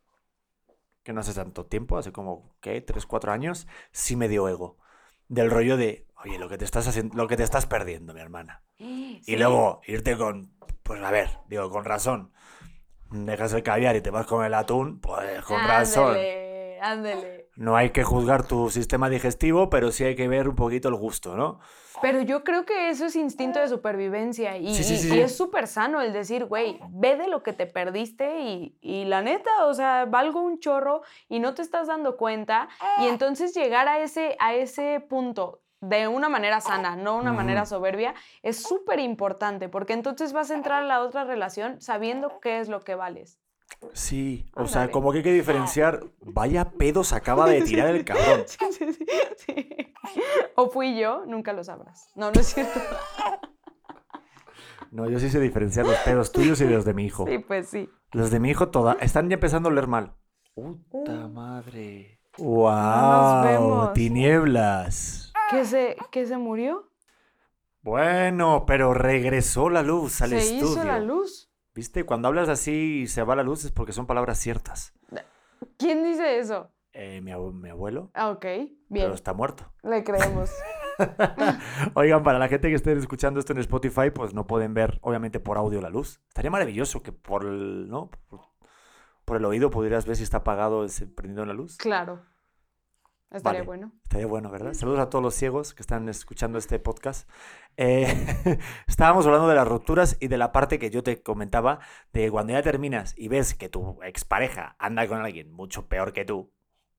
que 1.07 1.13
no 1.13 1.21
hace 1.21 1.35
tanto 1.35 1.67
tiempo, 1.67 1.97
hace 1.97 2.11
como, 2.11 2.53
¿qué? 2.61 2.81
Tres, 2.81 3.07
cuatro 3.07 3.31
años, 3.31 3.69
sí 3.93 4.17
me 4.17 4.29
dio 4.29 4.49
ego. 4.49 4.77
Del 5.29 5.53
rollo 5.53 5.77
de, 5.77 6.05
oye, 6.25 6.37
lo 6.37 6.49
que 6.49 6.59
te 6.59 6.65
estás 6.65 6.89
haciendo, 6.89 7.17
lo 7.17 7.29
que 7.29 7.37
te 7.37 7.45
estás 7.45 7.65
perdiendo, 7.65 8.13
mi 8.13 8.21
hermana. 8.21 8.63
Y 8.79 9.37
luego 9.37 9.81
irte 9.87 10.17
con, 10.17 10.53
pues 10.83 11.01
a 11.03 11.11
ver, 11.13 11.31
digo, 11.49 11.71
con 11.71 11.85
razón. 11.85 12.33
Dejas 13.11 13.53
el 13.53 13.63
caviar 13.63 13.95
y 13.95 14.01
te 14.01 14.11
vas 14.11 14.27
con 14.27 14.45
el 14.45 14.53
atún, 14.53 15.01
pues 15.01 15.43
con 15.45 15.61
razón. 15.65 16.09
Ándele, 16.09 16.81
ándele. 16.81 17.36
No 17.57 17.75
hay 17.77 17.91
que 17.91 18.05
juzgar 18.05 18.47
tu 18.47 18.71
sistema 18.71 19.09
digestivo, 19.09 19.71
pero 19.71 19.91
sí 19.91 20.05
hay 20.05 20.15
que 20.15 20.29
ver 20.29 20.49
un 20.49 20.55
poquito 20.57 20.89
el 20.89 20.95
gusto, 20.95 21.37
¿no? 21.37 21.59
Pero 22.03 22.21
yo 22.21 22.45
creo 22.45 22.67
que 22.67 22.91
eso 22.91 23.07
es 23.07 23.17
instinto 23.17 23.59
de 23.59 23.69
supervivencia 23.69 24.59
y, 24.59 24.75
Sí, 24.75 24.85
sí, 24.85 24.95
y- 24.95 24.97
sí, 24.99 25.07
y 25.09 25.11
sí. 25.13 25.21
es 25.21 25.35
súper 25.35 25.67
sano 25.67 26.03
el 26.03 26.13
decir, 26.13 26.45
güey, 26.45 26.79
ve 26.91 27.17
de 27.17 27.27
lo 27.27 27.43
que 27.43 27.55
te 27.55 27.67
perdiste 27.67 28.41
y, 28.43 28.77
y 28.83 29.07
la 29.07 29.23
neta, 29.23 29.65
o 29.65 29.73
sea, 29.73 30.05
valgo 30.05 30.43
un 30.43 30.59
chorro 30.59 31.01
y 31.31 31.39
no 31.41 31.55
te 31.55 31.63
estás 31.63 31.87
dando 31.87 32.19
cuenta 32.19 32.69
y 33.03 33.07
entonces 33.07 33.55
llegar 33.55 33.89
a 33.89 34.01
ese, 34.01 34.37
a 34.41 34.53
ese 34.55 35.01
punto 35.01 35.63
de 35.81 36.07
una 36.09 36.29
manera 36.29 36.61
sana, 36.61 36.97
no 36.97 37.17
una 37.17 37.33
manera 37.33 37.65
soberbia, 37.65 38.15
es 38.43 38.57
súper 38.59 38.99
importante 39.01 39.69
porque 39.71 39.95
entonces 39.95 40.33
vas 40.35 40.51
a 40.51 40.55
entrar 40.55 40.83
a 40.83 40.87
la 40.87 41.01
otra 41.01 41.25
relación 41.25 41.81
sabiendo 41.81 42.41
qué 42.41 42.61
es 42.61 42.69
lo 42.69 42.81
que 42.83 42.95
vales. 42.95 43.39
Sí, 43.93 44.47
o 44.55 44.67
sea, 44.67 44.91
como 44.91 45.11
que 45.13 45.19
hay 45.19 45.25
que 45.25 45.33
diferenciar, 45.33 46.05
vaya 46.21 46.71
pedos 46.71 47.13
acaba 47.13 47.49
de 47.49 47.63
tirar 47.63 47.95
el 47.95 48.05
cabrón. 48.05 48.45
Sí, 48.47 48.59
sí, 48.73 48.93
sí, 48.93 49.07
sí. 49.37 49.95
O 50.55 50.71
fui 50.71 50.99
yo, 50.99 51.25
nunca 51.27 51.53
lo 51.53 51.65
sabrás. 51.65 52.11
No, 52.15 52.31
no 52.31 52.41
es 52.41 52.47
cierto. 52.47 52.79
No, 54.91 55.09
yo 55.11 55.19
sí 55.19 55.29
sé 55.29 55.41
diferenciar 55.41 55.85
los 55.87 55.97
pedos 55.99 56.33
tuyos 56.33 56.61
y 56.61 56.65
los 56.69 56.85
de 56.85 56.95
mi 56.95 57.05
hijo. 57.05 57.27
Sí, 57.27 57.39
pues 57.39 57.69
sí. 57.69 57.91
Los 58.13 58.31
de 58.31 58.41
mi 58.41 58.51
hijo 58.51 58.69
toda, 58.69 58.95
están 59.01 59.29
ya 59.29 59.35
empezando 59.35 59.69
a 59.69 59.73
oler 59.73 59.89
mal. 59.89 60.15
Puta 60.55 61.29
madre. 61.29 62.21
¡Wow! 62.39 62.71
nos 62.71 63.45
vemos. 63.45 63.93
Tinieblas. 63.95 65.33
¿Que 65.51 65.65
se, 65.65 65.97
que 66.11 66.27
se 66.27 66.37
murió? 66.39 66.91
Bueno, 67.83 68.65
pero 68.67 68.95
regresó 68.95 69.69
la 69.71 69.83
luz 69.83 70.23
al 70.23 70.31
se 70.31 70.39
estudio. 70.39 70.73
hizo 70.73 70.85
la 70.85 70.99
luz. 71.01 71.46
¿Viste? 71.77 72.05
Cuando 72.05 72.27
hablas 72.29 72.49
así 72.49 73.03
y 73.03 73.07
se 73.07 73.23
va 73.23 73.37
la 73.37 73.43
luz 73.43 73.65
es 73.67 73.71
porque 73.71 73.93
son 73.93 74.07
palabras 74.07 74.39
ciertas. 74.39 74.95
¿Quién 75.79 76.03
dice 76.03 76.39
eso? 76.39 76.71
Eh, 76.95 77.21
mi, 77.21 77.31
abue- 77.31 77.53
mi 77.53 77.69
abuelo, 77.69 78.11
Ah, 78.15 78.31
ok, 78.31 78.41
pero 78.41 78.67
bien, 78.89 79.13
está 79.13 79.35
muerto. 79.35 79.71
le 79.83 80.03
creemos. 80.03 80.51
Oigan, 81.95 82.23
para 82.23 82.39
la 82.39 82.49
gente 82.49 82.69
que 82.71 82.75
esté 82.75 82.93
escuchando 82.95 83.39
esto 83.39 83.53
en 83.53 83.59
Spotify, 83.59 84.11
pues 84.11 84.33
no 84.33 84.47
pueden 84.47 84.73
ver, 84.73 84.99
obviamente, 85.03 85.39
por 85.39 85.59
audio 85.59 85.83
la 85.83 85.91
luz. 85.91 86.21
Estaría 86.29 86.51
maravilloso 86.51 87.03
que 87.03 87.13
por 87.13 87.45
el, 87.45 87.89
¿no? 87.91 88.11
Por, 88.29 88.41
por 89.27 89.37
el 89.37 89.45
oído 89.45 89.69
pudieras 89.71 90.07
ver 90.07 90.17
si 90.17 90.23
está 90.23 90.39
apagado, 90.39 90.87
prendido 91.15 91.45
la 91.45 91.53
luz. 91.53 91.77
Claro. 91.77 92.25
Estaría 93.31 93.61
Vale. 93.61 93.67
bueno. 93.67 93.93
Estaría 94.05 94.27
bueno, 94.27 94.51
¿verdad? 94.51 94.73
Saludos 94.73 95.01
a 95.01 95.11
todos 95.11 95.23
los 95.23 95.35
ciegos 95.35 95.75
que 95.75 95.83
están 95.83 96.09
escuchando 96.09 96.59
este 96.59 96.79
podcast. 96.79 97.29
Eh, 97.77 98.07
estábamos 98.87 99.27
hablando 99.27 99.49
de 99.49 99.55
las 99.57 99.69
rupturas 99.69 100.17
y 100.21 100.29
de 100.29 100.39
la 100.39 100.53
parte 100.53 100.79
que 100.79 100.91
yo 100.91 101.03
te 101.03 101.23
comentaba 101.23 101.81
de 102.13 102.31
cuando 102.31 102.53
ya 102.55 102.63
terminas 102.63 103.15
y 103.17 103.29
ves 103.29 103.55
que 103.55 103.69
tu 103.69 104.03
expareja 104.03 104.77
anda 104.79 105.07
con 105.09 105.19
alguien 105.21 105.53
mucho 105.53 105.89
peor 105.89 106.13
que 106.13 106.25
tú. 106.25 106.53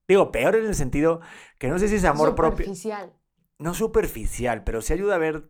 Digo, 0.08 0.32
peor 0.32 0.56
en 0.56 0.66
el 0.66 0.76
sentido 0.76 1.22
que 1.58 1.70
no 1.70 1.80
sé 1.80 1.88
si 1.88 1.96
es 1.96 2.06
amor 2.06 2.36
propio. 2.36 2.66
Superficial. 2.66 3.14
No 3.60 3.74
superficial, 3.74 4.64
pero 4.64 4.82
sí 4.82 4.94
ayuda 4.94 5.16
a 5.16 5.18
ver, 5.20 5.50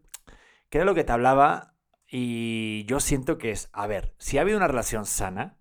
que 0.70 0.78
era 0.78 0.86
lo 0.86 0.96
que 0.96 1.04
te 1.04 1.12
hablaba 1.12 1.76
Y 2.10 2.86
yo 2.86 3.00
siento 3.02 3.38
que 3.38 3.52
es, 3.52 3.70
a 3.74 3.86
ver, 3.88 4.16
si 4.18 4.38
ha 4.38 4.42
habido 4.42 4.58
una 4.58 4.68
relación 4.68 5.06
sana, 5.06 5.58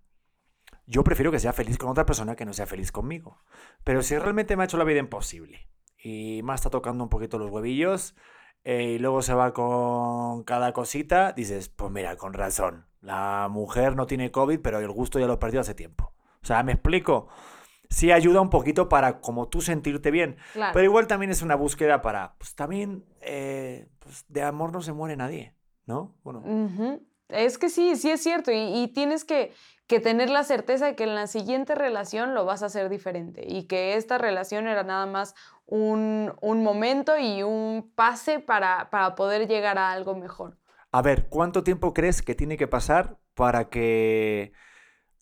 yo 0.86 1.02
prefiero 1.04 1.30
que 1.32 1.40
sea 1.40 1.52
feliz 1.52 1.78
con 1.78 1.90
otra 1.90 2.06
persona 2.06 2.36
que 2.36 2.44
no 2.44 2.52
sea 2.52 2.66
feliz 2.66 2.92
conmigo. 2.92 3.42
Pero 3.84 4.02
si 4.02 4.16
realmente 4.16 4.56
me 4.56 4.62
ha 4.62 4.66
hecho 4.66 4.78
la 4.78 4.84
vida 4.84 5.00
imposible 5.00 5.68
y 5.98 6.40
me 6.42 6.54
está 6.54 6.70
tocando 6.70 7.02
un 7.02 7.10
poquito 7.10 7.38
los 7.38 7.50
huevillos 7.50 8.14
eh, 8.64 8.94
y 8.94 8.98
luego 8.98 9.22
se 9.22 9.34
va 9.34 9.52
con 9.52 10.44
cada 10.44 10.72
cosita, 10.72 11.32
dices, 11.32 11.68
pues 11.68 11.90
mira, 11.90 12.16
con 12.16 12.32
razón, 12.32 12.86
la 13.00 13.48
mujer 13.50 13.96
no 13.96 14.06
tiene 14.06 14.30
COVID, 14.30 14.60
pero 14.60 14.78
el 14.78 14.90
gusto 14.90 15.18
ya 15.18 15.26
lo 15.26 15.38
perdió 15.38 15.60
hace 15.60 15.74
tiempo. 15.74 16.12
O 16.42 16.46
sea, 16.46 16.62
me 16.62 16.72
explico. 16.72 17.28
Sí 17.88 18.10
ayuda 18.10 18.40
un 18.40 18.50
poquito 18.50 18.88
para 18.88 19.20
como 19.20 19.48
tú 19.48 19.60
sentirte 19.60 20.10
bien. 20.10 20.36
Claro. 20.52 20.72
Pero 20.72 20.84
igual 20.84 21.06
también 21.06 21.30
es 21.30 21.42
una 21.42 21.54
búsqueda 21.54 22.02
para, 22.02 22.36
pues 22.38 22.56
también, 22.56 23.04
eh, 23.20 23.88
pues, 24.00 24.24
de 24.28 24.42
amor 24.42 24.72
no 24.72 24.80
se 24.82 24.92
muere 24.92 25.16
nadie, 25.16 25.54
¿no? 25.86 26.16
Bueno, 26.24 26.40
Ujú. 26.40 27.06
Es 27.28 27.58
que 27.58 27.68
sí, 27.68 27.96
sí 27.96 28.10
es 28.10 28.22
cierto. 28.22 28.52
Y, 28.52 28.56
y 28.56 28.88
tienes 28.88 29.24
que, 29.24 29.52
que 29.86 30.00
tener 30.00 30.30
la 30.30 30.42
certeza 30.42 30.86
de 30.86 30.96
que 30.96 31.04
en 31.04 31.14
la 31.14 31.26
siguiente 31.26 31.74
relación 31.74 32.34
lo 32.34 32.44
vas 32.44 32.62
a 32.62 32.66
hacer 32.66 32.88
diferente. 32.88 33.44
Y 33.46 33.64
que 33.64 33.94
esta 33.94 34.18
relación 34.18 34.66
era 34.66 34.82
nada 34.82 35.06
más 35.06 35.34
un, 35.66 36.32
un 36.40 36.62
momento 36.62 37.16
y 37.18 37.42
un 37.42 37.92
pase 37.94 38.40
para, 38.40 38.90
para 38.90 39.14
poder 39.14 39.46
llegar 39.48 39.78
a 39.78 39.92
algo 39.92 40.14
mejor. 40.16 40.58
a 40.92 41.02
ver, 41.02 41.28
¿cuánto 41.28 41.62
tiempo 41.62 41.92
crees 41.92 42.22
que 42.22 42.34
tiene 42.34 42.56
que 42.56 42.66
pasar 42.66 43.18
para 43.34 43.68
que, 43.68 44.52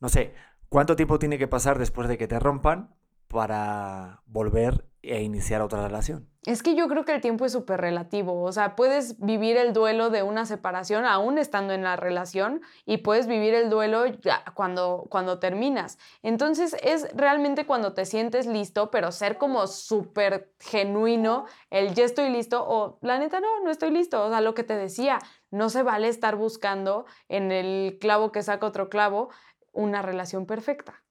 no 0.00 0.09
sé, 0.09 0.35
cuánto 0.68 0.96
tiempo 0.96 1.18
tiene 1.18 1.37
que 1.38 1.48
pasar 1.48 1.79
después 1.79 2.09
de 2.09 2.16
que 2.16 2.29
te 2.29 2.38
rompan 2.38 2.94
para 3.29 4.22
volver 4.27 4.87
e 5.05 5.23
iniciar 5.23 5.62
otra 5.62 5.83
relación? 5.83 6.29
Es 6.47 6.62
que 6.62 6.75
yo 6.75 6.88
creo 6.88 7.05
que 7.05 7.14
el 7.14 7.23
tiempo 7.23 7.47
es 7.47 7.53
súper 7.53 7.81
relativo. 7.81 8.43
O 8.43 8.53
sea, 8.53 8.77
puedes 8.77 9.19
vivir 9.19 9.57
el 9.57 9.73
duelo 9.73 10.11
de 10.11 10.23
una 10.23 10.45
separación 10.45 11.07
aún 11.07 11.38
estando 11.38 11.73
en 11.73 11.83
la 11.83 11.97
relación 11.97 12.61
y 12.85 12.99
puedes 12.99 13.27
vivir 13.27 13.55
el 13.55 13.71
duelo 13.71 14.07
ya 14.07 14.45
cuando, 14.55 15.07
cuando 15.09 15.38
terminas. 15.38 15.99
Entonces 16.23 16.77
es 16.83 17.09
realmente 17.14 17.64
cuando 17.64 17.95
te 17.95 18.05
sientes 18.05 18.47
listo, 18.47 18.90
pero 18.90 19.11
ser 19.11 19.38
como 19.38 19.67
súper 19.67 20.53
genuino, 20.61 21.47
el 21.71 21.95
ya 21.95 22.05
estoy 22.05 22.29
listo 22.29 22.62
o 22.67 22.99
la 23.01 23.19
neta 23.19 23.40
no, 23.40 23.61
no 23.62 23.71
estoy 23.71 23.90
listo. 23.90 24.23
O 24.25 24.29
sea, 24.29 24.43
lo 24.43 24.55
que 24.55 24.64
te 24.64 24.77
decía, 24.77 25.21
no 25.51 25.71
se 25.71 25.83
vale 25.83 26.09
estar 26.09 26.37
buscando 26.37 27.07
en 27.29 27.53
el 27.53 27.99
clavo 28.01 28.33
que 28.33 28.43
saca 28.43 28.67
otro 28.67 28.90
clavo 28.90 29.31
una 29.73 30.03
relación 30.03 30.45
perfecta. 30.47 31.03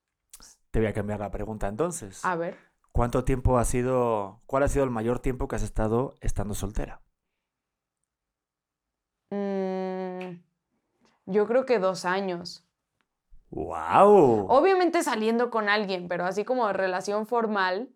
Te 0.69 0.79
voy 0.79 0.87
a 0.87 0.93
cambiar 0.93 1.19
la 1.19 1.31
pregunta 1.31 1.67
entonces. 1.67 2.23
A 2.25 2.35
ver. 2.35 2.72
¿Cuánto 2.93 3.25
tiempo 3.25 3.57
ha 3.57 3.65
sido, 3.65 4.43
cuál 4.45 4.61
ha 4.61 4.67
sido 4.67 4.85
el 4.85 4.91
mayor 4.91 5.17
tiempo 5.17 5.47
que 5.47 5.55
has 5.55 5.63
estado 5.63 6.13
estando 6.21 6.53
soltera? 6.53 7.01
mm, 9.31 10.43
yo 11.25 11.47
creo 11.47 11.65
que 11.65 11.79
dos 11.79 12.05
años. 12.05 12.63
¡Wow! 13.49 14.45
Obviamente 14.47 15.01
saliendo 15.01 15.49
con 15.49 15.69
alguien, 15.69 16.07
pero 16.07 16.25
así 16.25 16.45
como 16.45 16.67
de 16.67 16.73
relación 16.73 17.25
formal, 17.25 17.89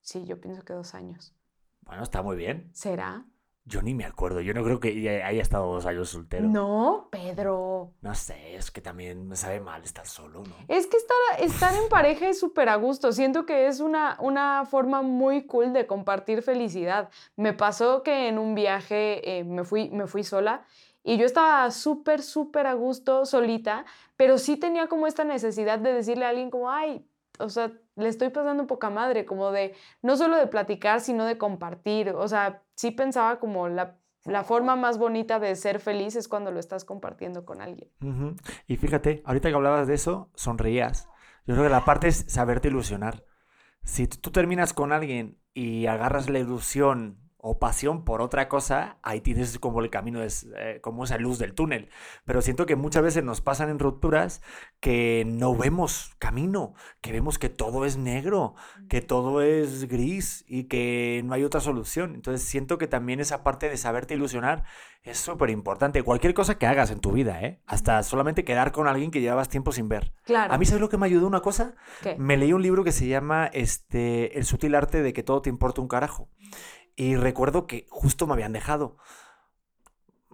sí, 0.00 0.24
yo 0.24 0.40
pienso 0.40 0.62
que 0.62 0.72
dos 0.72 0.94
años. 0.94 1.34
Bueno, 1.80 2.04
está 2.04 2.22
muy 2.22 2.36
bien. 2.36 2.70
¿Será? 2.72 3.26
Yo 3.66 3.80
ni 3.80 3.94
me 3.94 4.04
acuerdo. 4.04 4.40
Yo 4.42 4.52
no 4.52 4.62
creo 4.62 4.78
que 4.78 5.22
haya 5.22 5.42
estado 5.42 5.72
dos 5.72 5.86
años 5.86 6.10
soltero. 6.10 6.46
No, 6.46 7.08
Pedro. 7.10 7.92
No 8.02 8.14
sé, 8.14 8.56
es 8.56 8.70
que 8.70 8.82
también 8.82 9.26
me 9.26 9.36
sabe 9.36 9.60
mal 9.60 9.82
estar 9.82 10.06
solo, 10.06 10.42
¿no? 10.44 10.54
Es 10.68 10.86
que 10.86 10.98
estar, 10.98 11.16
estar 11.40 11.74
en 11.74 11.88
pareja 11.88 12.28
es 12.28 12.38
súper 12.38 12.68
a 12.68 12.76
gusto. 12.76 13.12
Siento 13.12 13.46
que 13.46 13.66
es 13.66 13.80
una, 13.80 14.18
una 14.20 14.66
forma 14.66 15.00
muy 15.00 15.46
cool 15.46 15.72
de 15.72 15.86
compartir 15.86 16.42
felicidad. 16.42 17.08
Me 17.36 17.54
pasó 17.54 18.02
que 18.02 18.28
en 18.28 18.38
un 18.38 18.54
viaje 18.54 19.38
eh, 19.38 19.44
me, 19.44 19.64
fui, 19.64 19.88
me 19.88 20.06
fui 20.06 20.24
sola 20.24 20.64
y 21.02 21.16
yo 21.16 21.24
estaba 21.24 21.70
súper, 21.70 22.22
súper 22.22 22.66
a 22.66 22.74
gusto 22.74 23.24
solita, 23.24 23.86
pero 24.16 24.36
sí 24.36 24.56
tenía 24.56 24.88
como 24.88 25.06
esta 25.06 25.24
necesidad 25.24 25.78
de 25.78 25.92
decirle 25.92 26.26
a 26.26 26.30
alguien 26.30 26.50
como, 26.50 26.70
ay, 26.70 27.06
o 27.38 27.48
sea, 27.48 27.72
le 27.96 28.08
estoy 28.08 28.30
pasando 28.30 28.66
poca 28.66 28.90
madre, 28.90 29.24
como 29.24 29.50
de, 29.50 29.74
no 30.02 30.16
solo 30.16 30.36
de 30.36 30.46
platicar, 30.46 31.00
sino 31.00 31.24
de 31.24 31.38
compartir. 31.38 32.10
O 32.10 32.26
sea, 32.28 32.62
sí 32.74 32.90
pensaba 32.90 33.38
como 33.38 33.68
la, 33.68 33.96
la 34.24 34.42
forma 34.44 34.76
más 34.76 34.98
bonita 34.98 35.38
de 35.38 35.54
ser 35.56 35.80
feliz 35.80 36.16
es 36.16 36.28
cuando 36.28 36.50
lo 36.50 36.58
estás 36.58 36.84
compartiendo 36.84 37.44
con 37.44 37.60
alguien. 37.60 37.90
Y 38.66 38.76
fíjate, 38.76 39.22
ahorita 39.24 39.48
que 39.48 39.54
hablabas 39.54 39.86
de 39.86 39.94
eso, 39.94 40.30
sonreías. 40.34 41.08
Yo 41.46 41.54
creo 41.54 41.66
que 41.66 41.72
la 41.72 41.84
parte 41.84 42.08
es 42.08 42.24
saberte 42.28 42.68
ilusionar. 42.68 43.24
Si 43.82 44.06
tú 44.06 44.30
terminas 44.30 44.72
con 44.72 44.92
alguien 44.92 45.38
y 45.52 45.86
agarras 45.86 46.30
la 46.30 46.38
ilusión 46.38 47.23
o 47.46 47.58
pasión 47.58 48.06
por 48.06 48.22
otra 48.22 48.48
cosa, 48.48 48.96
ahí 49.02 49.20
tienes 49.20 49.58
como 49.58 49.80
el 49.80 49.90
camino, 49.90 50.22
es, 50.22 50.48
eh, 50.56 50.78
como 50.80 51.04
esa 51.04 51.18
luz 51.18 51.38
del 51.38 51.52
túnel. 51.52 51.90
Pero 52.24 52.40
siento 52.40 52.64
que 52.64 52.74
muchas 52.74 53.02
veces 53.02 53.22
nos 53.22 53.42
pasan 53.42 53.68
en 53.68 53.78
rupturas 53.78 54.40
que 54.80 55.24
no 55.26 55.54
vemos 55.54 56.14
camino, 56.18 56.72
que 57.02 57.12
vemos 57.12 57.38
que 57.38 57.50
todo 57.50 57.84
es 57.84 57.98
negro, 57.98 58.54
que 58.88 59.02
todo 59.02 59.42
es 59.42 59.88
gris 59.88 60.42
y 60.48 60.64
que 60.64 61.20
no 61.26 61.34
hay 61.34 61.44
otra 61.44 61.60
solución. 61.60 62.14
Entonces 62.14 62.48
siento 62.48 62.78
que 62.78 62.86
también 62.86 63.20
esa 63.20 63.44
parte 63.44 63.68
de 63.68 63.76
saberte 63.76 64.14
ilusionar 64.14 64.64
es 65.02 65.18
súper 65.18 65.50
importante. 65.50 66.02
Cualquier 66.02 66.32
cosa 66.32 66.56
que 66.56 66.66
hagas 66.66 66.90
en 66.90 67.00
tu 67.00 67.12
vida, 67.12 67.42
¿eh? 67.42 67.60
Hasta 67.66 68.02
solamente 68.04 68.44
quedar 68.44 68.72
con 68.72 68.88
alguien 68.88 69.10
que 69.10 69.20
llevabas 69.20 69.50
tiempo 69.50 69.70
sin 69.70 69.90
ver. 69.90 70.14
Claro. 70.24 70.54
A 70.54 70.56
mí, 70.56 70.64
¿sabes 70.64 70.80
lo 70.80 70.88
que 70.88 70.96
me 70.96 71.04
ayudó 71.04 71.26
una 71.26 71.40
cosa? 71.40 71.74
¿Qué? 72.02 72.16
Me 72.16 72.38
leí 72.38 72.54
un 72.54 72.62
libro 72.62 72.84
que 72.84 72.92
se 72.92 73.06
llama 73.06 73.50
este, 73.52 74.38
El 74.38 74.46
sutil 74.46 74.74
arte 74.74 75.02
de 75.02 75.12
que 75.12 75.22
todo 75.22 75.42
te 75.42 75.50
importa 75.50 75.82
un 75.82 75.88
carajo. 75.88 76.30
Y 76.96 77.16
recuerdo 77.16 77.66
que 77.66 77.86
justo 77.90 78.26
me 78.26 78.34
habían 78.34 78.52
dejado. 78.52 78.96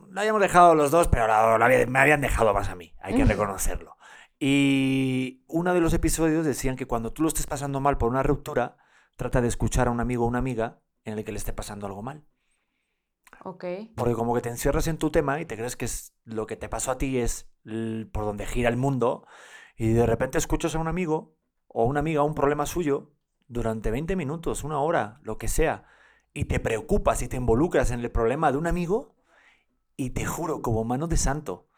No 0.09 0.21
habíamos 0.21 0.43
dejado 0.43 0.75
los 0.75 0.91
dos, 0.91 1.09
pero 1.09 1.27
la- 1.27 1.57
la 1.59 1.65
había- 1.65 1.87
me 1.87 1.99
habían 1.99 2.21
dejado 2.21 2.53
más 2.53 2.69
a 2.69 2.75
mí, 2.75 2.95
hay 3.01 3.15
que 3.15 3.25
reconocerlo. 3.25 3.97
Y 4.39 5.45
uno 5.49 5.75
de 5.75 5.81
los 5.81 5.93
episodios 5.93 6.45
decían 6.47 6.77
que 6.77 6.87
cuando 6.87 7.13
tú 7.13 7.23
lo 7.23 7.29
estés 7.29 7.47
pasando 7.47 7.81
mal 7.81 7.99
por 7.99 8.09
una 8.11 8.23
ruptura, 8.23 8.77
trata 9.17 9.41
de 9.41 9.49
escuchar 9.49 9.89
a 9.89 9.91
un 9.91 10.01
amigo 10.01 10.25
o 10.25 10.29
una 10.29 10.39
amiga 10.39 10.81
en 11.05 11.19
el 11.19 11.25
que 11.25 11.33
le 11.33 11.39
esté 11.39 11.53
pasando 11.53 11.87
algo 11.87 12.03
mal. 12.03 12.25
Ok. 13.45 13.65
Porque 13.97 14.15
como 14.15 14.35
que 14.35 14.41
te 14.41 14.49
encierras 14.49 14.87
en 14.87 14.99
tu 14.99 15.11
tema 15.11 15.41
y 15.41 15.47
te 15.47 15.57
crees 15.57 15.77
que 15.77 15.85
es 15.85 16.15
lo 16.25 16.47
que 16.47 16.57
te 16.57 16.69
pasó 16.69 16.91
a 16.91 16.99
ti 16.99 17.19
es 17.19 17.51
por 18.13 18.25
donde 18.25 18.47
gira 18.47 18.69
el 18.69 18.77
mundo 18.77 19.27
y 19.77 19.93
de 19.93 20.07
repente 20.07 20.39
escuchas 20.39 20.75
a 20.75 20.79
un 20.79 20.89
amigo 20.89 21.37
o 21.69 21.85
una 21.85 22.01
amiga 22.01 22.23
un 22.23 22.35
problema 22.35 22.67
suyo 22.67 23.13
durante 23.47 23.91
20 23.91 24.17
minutos, 24.17 24.65
una 24.65 24.81
hora, 24.81 25.21
lo 25.23 25.39
que 25.39 25.49
sea, 25.49 25.85
y 26.33 26.45
te 26.45 26.61
preocupas 26.61 27.23
y 27.23 27.29
te 27.29 27.37
involucras 27.37 27.91
en 27.91 28.01
el 28.01 28.11
problema 28.11 28.53
de 28.53 28.59
un 28.59 28.67
amigo 28.67 29.15
y 29.97 30.11
te 30.11 30.25
juro, 30.25 30.63
como 30.63 30.85
mano 30.85 31.07
de 31.07 31.17
santo, 31.17 31.71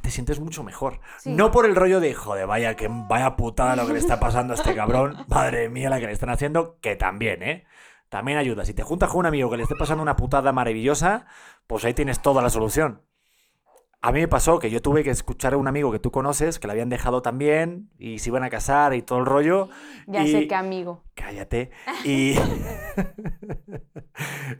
te 0.00 0.10
sientes 0.10 0.40
mucho 0.40 0.62
mejor. 0.62 1.00
Sí. 1.18 1.30
No 1.30 1.50
por 1.50 1.66
el 1.66 1.76
rollo 1.76 2.00
de, 2.00 2.14
joder, 2.14 2.46
vaya, 2.46 2.76
que 2.76 2.88
vaya 2.90 3.36
putada 3.36 3.76
lo 3.76 3.86
que 3.86 3.94
le 3.94 3.98
está 3.98 4.20
pasando 4.20 4.52
a 4.52 4.56
este 4.56 4.74
cabrón, 4.74 5.24
madre 5.28 5.68
mía 5.68 5.90
la 5.90 6.00
que 6.00 6.06
le 6.06 6.12
están 6.12 6.30
haciendo, 6.30 6.78
que 6.80 6.96
también, 6.96 7.42
¿eh? 7.42 7.66
También 8.08 8.38
ayuda. 8.38 8.64
Si 8.64 8.72
te 8.72 8.82
juntas 8.82 9.10
con 9.10 9.20
un 9.20 9.26
amigo 9.26 9.50
que 9.50 9.58
le 9.58 9.64
esté 9.64 9.74
pasando 9.78 10.02
una 10.02 10.16
putada 10.16 10.50
maravillosa, 10.52 11.26
pues 11.66 11.84
ahí 11.84 11.92
tienes 11.92 12.22
toda 12.22 12.42
la 12.42 12.48
solución. 12.48 13.02
A 14.00 14.12
mí 14.12 14.20
me 14.20 14.28
pasó 14.28 14.60
que 14.60 14.70
yo 14.70 14.80
tuve 14.80 15.02
que 15.02 15.10
escuchar 15.10 15.54
a 15.54 15.56
un 15.56 15.66
amigo 15.66 15.90
que 15.90 15.98
tú 15.98 16.12
conoces, 16.12 16.60
que 16.60 16.68
le 16.68 16.72
habían 16.72 16.88
dejado 16.88 17.20
también, 17.20 17.90
y 17.98 18.20
se 18.20 18.30
iban 18.30 18.44
a 18.44 18.50
casar 18.50 18.94
y 18.94 19.02
todo 19.02 19.18
el 19.18 19.26
rollo. 19.26 19.68
Ya 20.06 20.24
y- 20.24 20.30
sé 20.30 20.46
qué 20.46 20.54
amigo. 20.54 21.02
Cállate. 21.16 21.70
Y, 22.04 22.34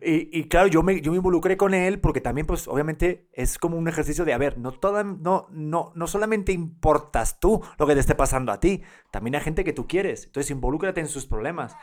y, 0.03 0.39
y 0.39 0.49
claro, 0.49 0.67
yo 0.67 0.83
me, 0.83 1.01
yo 1.01 1.13
me 1.13 1.19
involucré 1.19 1.57
con 1.57 1.73
él 1.73 2.01
porque 2.01 2.21
también, 2.21 2.49
pues, 2.49 2.67
obviamente 2.67 3.29
es 3.33 3.59
como 3.59 3.77
un 3.77 3.87
ejercicio 3.87 4.25
de, 4.25 4.33
a 4.33 4.39
ver, 4.39 4.59
no, 4.59 4.73
toda, 4.73 5.05
no, 5.05 5.47
no, 5.51 5.93
no 5.95 6.07
solamente 6.09 6.51
importas 6.53 7.39
tú 7.39 7.63
lo 7.79 7.87
que 7.87 7.95
te 7.95 8.01
esté 8.01 8.17
pasando 8.17 8.51
a 8.51 8.59
ti, 8.59 8.83
también 9.13 9.37
hay 9.37 9.43
gente 9.43 9.63
que 9.63 9.73
tú 9.73 9.87
quieres. 9.87 10.25
Entonces, 10.27 10.51
involúcrate 10.51 11.01
en 11.01 11.07
sus 11.09 11.27
problemas. 11.27 11.77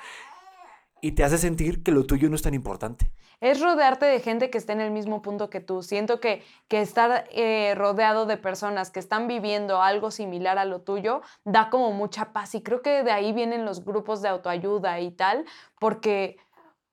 Y 1.02 1.12
te 1.12 1.24
hace 1.24 1.38
sentir 1.38 1.84
que 1.84 1.92
lo 1.92 2.06
tuyo 2.06 2.30
no 2.30 2.36
es 2.36 2.42
tan 2.42 2.54
importante. 2.54 3.12
Es 3.42 3.62
rodearte 3.62 4.06
de 4.06 4.20
gente 4.20 4.50
que 4.50 4.58
esté 4.58 4.74
en 4.74 4.82
el 4.82 4.92
mismo 4.92 5.22
punto 5.22 5.50
que 5.50 5.60
tú. 5.60 5.84
Siento 5.84 6.20
que, 6.20 6.42
que 6.68 6.82
estar 6.82 7.26
eh, 7.32 7.74
rodeado 7.76 8.26
de 8.26 8.38
personas 8.38 8.92
que 8.92 9.00
están 9.00 9.28
viviendo 9.28 9.82
algo 9.82 10.10
similar 10.10 10.58
a 10.58 10.66
lo 10.66 10.82
tuyo 10.82 11.22
da 11.44 11.70
como 11.70 11.92
mucha 11.92 12.32
paz. 12.32 12.56
Y 12.56 12.62
creo 12.62 12.82
que 12.82 13.04
de 13.04 13.12
ahí 13.12 13.34
vienen 13.34 13.66
los 13.66 13.84
grupos 13.84 14.22
de 14.22 14.30
autoayuda 14.30 15.00
y 15.00 15.12
tal, 15.12 15.46
porque, 15.80 16.38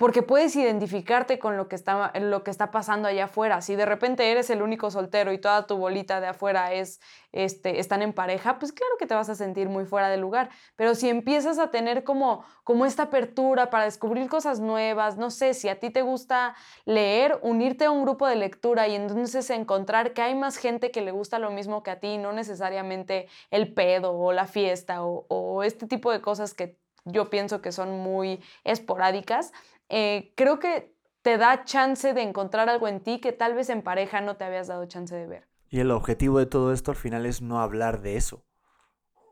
porque 0.02 0.24
puedes 0.24 0.56
identificarte 0.56 1.38
con 1.38 1.56
lo 1.56 1.68
que, 1.68 1.76
está, 1.76 2.10
lo 2.18 2.42
que 2.42 2.50
está 2.50 2.72
pasando 2.72 3.06
allá 3.06 3.26
afuera. 3.26 3.60
Si 3.60 3.76
de 3.76 3.86
repente 3.86 4.32
eres 4.32 4.50
el 4.50 4.60
único 4.60 4.90
soltero 4.90 5.32
y 5.32 5.38
toda 5.38 5.68
tu 5.68 5.76
bolita 5.76 6.20
de 6.20 6.26
afuera 6.26 6.72
es, 6.72 7.00
este, 7.30 7.78
están 7.78 8.02
en 8.02 8.12
pareja, 8.12 8.58
pues 8.58 8.72
claro 8.72 8.96
que 8.98 9.06
te 9.06 9.14
vas 9.14 9.28
a 9.28 9.36
sentir 9.36 9.68
muy 9.68 9.84
fuera 9.84 10.08
de 10.08 10.16
lugar. 10.16 10.50
Pero 10.74 10.96
si 10.96 11.08
empiezas 11.08 11.60
a 11.60 11.70
tener 11.70 12.02
como, 12.02 12.44
como 12.64 12.84
esta 12.84 13.04
apertura 13.04 13.70
para 13.70 13.84
descubrir 13.84 14.28
cosas 14.28 14.58
nuevas, 14.58 15.18
no 15.18 15.30
sé, 15.30 15.54
si 15.54 15.68
a 15.68 15.78
ti 15.78 15.90
te 15.90 16.02
gusta 16.02 16.56
leer, 16.84 17.38
unirte 17.40 17.84
a 17.84 17.92
un 17.92 18.02
grupo 18.02 18.26
de 18.26 18.34
lectura 18.34 18.88
y 18.88 18.96
entonces 18.96 19.50
encontrar 19.50 20.14
que 20.14 20.22
hay 20.22 20.34
más 20.34 20.56
gente 20.56 20.90
que 20.90 21.02
le 21.02 21.12
gusta 21.12 21.38
lo 21.38 21.52
mismo 21.52 21.84
que 21.84 21.92
a 21.92 22.00
ti, 22.00 22.18
no 22.18 22.32
necesariamente 22.32 23.28
el 23.52 23.72
pedo 23.72 24.18
o 24.18 24.32
la 24.32 24.48
fiesta 24.48 25.04
o, 25.04 25.26
o 25.28 25.62
este 25.62 25.86
tipo 25.86 26.10
de 26.10 26.20
cosas 26.20 26.54
que 26.54 26.82
yo 27.04 27.30
pienso 27.30 27.60
que 27.60 27.72
son 27.72 28.00
muy 28.00 28.40
esporádicas, 28.64 29.52
eh, 29.94 30.32
creo 30.36 30.58
que 30.58 30.96
te 31.20 31.36
da 31.36 31.64
chance 31.64 32.14
de 32.14 32.22
encontrar 32.22 32.70
algo 32.70 32.88
en 32.88 33.00
ti 33.00 33.20
que 33.20 33.32
tal 33.32 33.54
vez 33.54 33.68
en 33.68 33.82
pareja 33.82 34.22
no 34.22 34.36
te 34.36 34.44
habías 34.44 34.68
dado 34.68 34.86
chance 34.86 35.14
de 35.14 35.26
ver. 35.26 35.48
Y 35.68 35.80
el 35.80 35.90
objetivo 35.90 36.38
de 36.38 36.46
todo 36.46 36.72
esto 36.72 36.92
al 36.92 36.96
final 36.96 37.26
es 37.26 37.42
no 37.42 37.60
hablar 37.60 38.00
de 38.00 38.16
eso. 38.16 38.42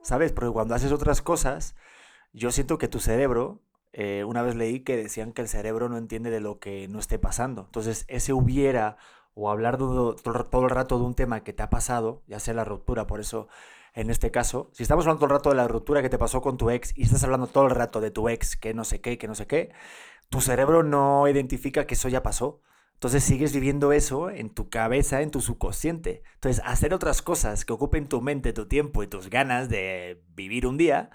¿Sabes? 0.02 0.32
Porque 0.32 0.52
cuando 0.52 0.74
haces 0.74 0.92
otras 0.92 1.22
cosas, 1.22 1.74
yo 2.34 2.50
siento 2.52 2.76
que 2.76 2.88
tu 2.88 3.00
cerebro, 3.00 3.62
eh, 3.94 4.22
una 4.24 4.42
vez 4.42 4.54
leí 4.54 4.80
que 4.80 4.98
decían 4.98 5.32
que 5.32 5.40
el 5.40 5.48
cerebro 5.48 5.88
no 5.88 5.96
entiende 5.96 6.28
de 6.28 6.40
lo 6.40 6.58
que 6.58 6.88
no 6.88 6.98
esté 6.98 7.18
pasando. 7.18 7.62
Entonces, 7.62 8.04
ese 8.08 8.34
hubiera 8.34 8.98
o 9.32 9.50
hablar 9.50 9.78
todo, 9.78 10.16
el 10.24 10.70
rato 10.70 10.98
de 10.98 11.04
un 11.04 11.14
tema 11.14 11.42
que 11.42 11.54
te 11.54 11.62
ha 11.62 11.70
pasado, 11.70 12.22
ya 12.26 12.38
sea 12.38 12.52
la 12.52 12.64
ruptura, 12.64 13.06
por 13.06 13.20
eso 13.20 13.48
en 13.94 14.10
este 14.10 14.30
caso, 14.30 14.70
si 14.72 14.82
estamos 14.82 15.04
hablando 15.06 15.20
todo 15.20 15.30
el 15.30 15.36
rato 15.38 15.50
de 15.50 15.56
la 15.56 15.68
ruptura 15.68 16.02
que 16.02 16.08
te 16.08 16.18
pasó 16.18 16.40
con 16.42 16.56
tu 16.56 16.70
ex 16.70 16.96
y 16.96 17.02
estás 17.02 17.24
hablando 17.24 17.46
todo 17.46 17.64
el 17.64 17.70
rato 17.70 18.00
de 18.00 18.10
tu 18.10 18.28
ex, 18.28 18.56
que 18.56 18.72
no 18.74 18.84
sé 18.84 19.00
qué, 19.00 19.18
que 19.18 19.26
no 19.26 19.34
sé 19.34 19.46
qué, 19.46 19.72
tu 20.30 20.40
cerebro 20.40 20.82
no 20.82 21.28
identifica 21.28 21.86
que 21.86 21.94
eso 21.94 22.08
ya 22.08 22.22
pasó. 22.22 22.62
Entonces 22.94 23.24
sigues 23.24 23.52
viviendo 23.52 23.92
eso 23.92 24.30
en 24.30 24.50
tu 24.50 24.68
cabeza, 24.68 25.22
en 25.22 25.30
tu 25.30 25.40
subconsciente. 25.40 26.22
Entonces, 26.34 26.62
hacer 26.66 26.92
otras 26.92 27.22
cosas 27.22 27.64
que 27.64 27.72
ocupen 27.72 28.08
tu 28.08 28.20
mente, 28.20 28.52
tu 28.52 28.66
tiempo 28.66 29.02
y 29.02 29.06
tus 29.06 29.30
ganas 29.30 29.70
de 29.70 30.22
vivir 30.34 30.66
un 30.66 30.76
día, 30.76 31.10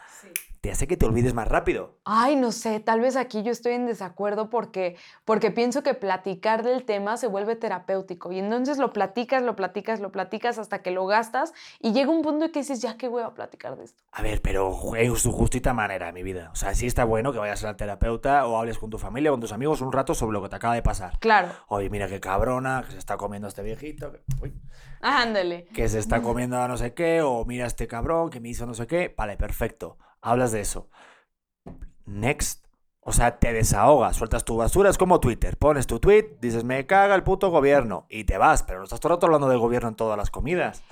te 0.65 0.71
hace 0.71 0.87
que 0.87 0.97
te 0.97 1.05
olvides 1.05 1.35
más 1.35 1.47
rápido. 1.47 1.99
Ay, 2.05 2.35
no 2.35 2.51
sé, 2.51 2.79
tal 2.79 2.99
vez 2.99 3.17
aquí 3.17 3.43
yo 3.43 3.51
estoy 3.51 3.73
en 3.73 3.85
desacuerdo 3.85 4.49
porque, 4.49 4.95
porque 5.23 5.51
pienso 5.51 5.83
que 5.83 5.93
platicar 5.93 6.63
del 6.63 6.85
tema 6.85 7.17
se 7.17 7.27
vuelve 7.27 7.55
terapéutico 7.55 8.31
y 8.31 8.39
entonces 8.39 8.79
lo 8.79 8.91
platicas, 8.91 9.43
lo 9.43 9.55
platicas, 9.55 9.99
lo 9.99 10.11
platicas 10.11 10.57
hasta 10.57 10.81
que 10.81 10.89
lo 10.89 11.05
gastas 11.05 11.53
y 11.79 11.93
llega 11.93 12.09
un 12.09 12.23
punto 12.23 12.45
en 12.45 12.51
que 12.51 12.61
dices, 12.61 12.81
ya 12.81 12.97
que 12.97 13.07
voy 13.09 13.21
a 13.21 13.29
platicar 13.35 13.77
de 13.77 13.83
esto. 13.83 14.03
A 14.11 14.23
ver, 14.23 14.41
pero 14.41 14.95
en 14.95 15.15
su 15.17 15.31
justita 15.31 15.71
manera, 15.75 16.11
mi 16.11 16.23
vida. 16.23 16.49
O 16.51 16.55
sea, 16.55 16.73
sí 16.73 16.87
está 16.87 17.03
bueno 17.03 17.31
que 17.31 17.37
vayas 17.37 17.63
al 17.63 17.75
terapeuta 17.75 18.47
o 18.47 18.57
hables 18.57 18.79
con 18.79 18.89
tu 18.89 18.97
familia, 18.97 19.29
con 19.29 19.41
tus 19.41 19.51
amigos 19.51 19.81
un 19.81 19.91
rato 19.91 20.15
sobre 20.15 20.33
lo 20.33 20.41
que 20.41 20.49
te 20.49 20.55
acaba 20.55 20.73
de 20.73 20.81
pasar. 20.81 21.19
Claro. 21.19 21.49
Oye, 21.67 21.91
mira 21.91 22.07
qué 22.07 22.19
cabrona, 22.19 22.81
que 22.83 22.93
se 22.93 22.97
está 22.97 23.17
comiendo 23.17 23.47
este 23.47 23.61
viejito. 23.61 24.11
Que, 24.11 24.21
uy, 24.41 24.59
Ándale. 25.01 25.65
que 25.75 25.87
se 25.89 25.99
está 25.99 26.23
comiendo 26.23 26.59
a 26.59 26.67
no 26.67 26.75
sé 26.75 26.95
qué, 26.95 27.21
o 27.21 27.45
mira 27.45 27.67
este 27.67 27.85
cabrón 27.85 28.31
que 28.31 28.39
me 28.39 28.49
hizo 28.49 28.65
no 28.65 28.73
sé 28.73 28.87
qué. 28.87 29.13
Vale, 29.15 29.37
perfecto. 29.37 29.99
Hablas 30.25 30.51
de 30.51 30.59
eso. 30.61 30.89
Next. 32.07 32.65
O 32.99 33.13
sea, 33.13 33.37
te 33.37 33.53
desahogas, 33.53 34.15
sueltas 34.15 34.43
tu 34.43 34.57
basura, 34.57 34.89
es 34.89 34.97
como 34.97 35.19
Twitter. 35.19 35.55
Pones 35.55 35.85
tu 35.85 35.99
tweet, 35.99 36.37
dices, 36.41 36.63
me 36.63 36.87
caga 36.87 37.13
el 37.13 37.21
puto 37.21 37.51
gobierno, 37.51 38.07
y 38.09 38.23
te 38.23 38.39
vas, 38.39 38.63
pero 38.63 38.79
no 38.79 38.85
estás 38.85 38.99
todo 38.99 39.13
el 39.13 39.17
rato 39.17 39.27
hablando 39.27 39.47
del 39.47 39.59
gobierno 39.59 39.89
en 39.89 39.95
todas 39.95 40.17
las 40.17 40.31
comidas. 40.31 40.83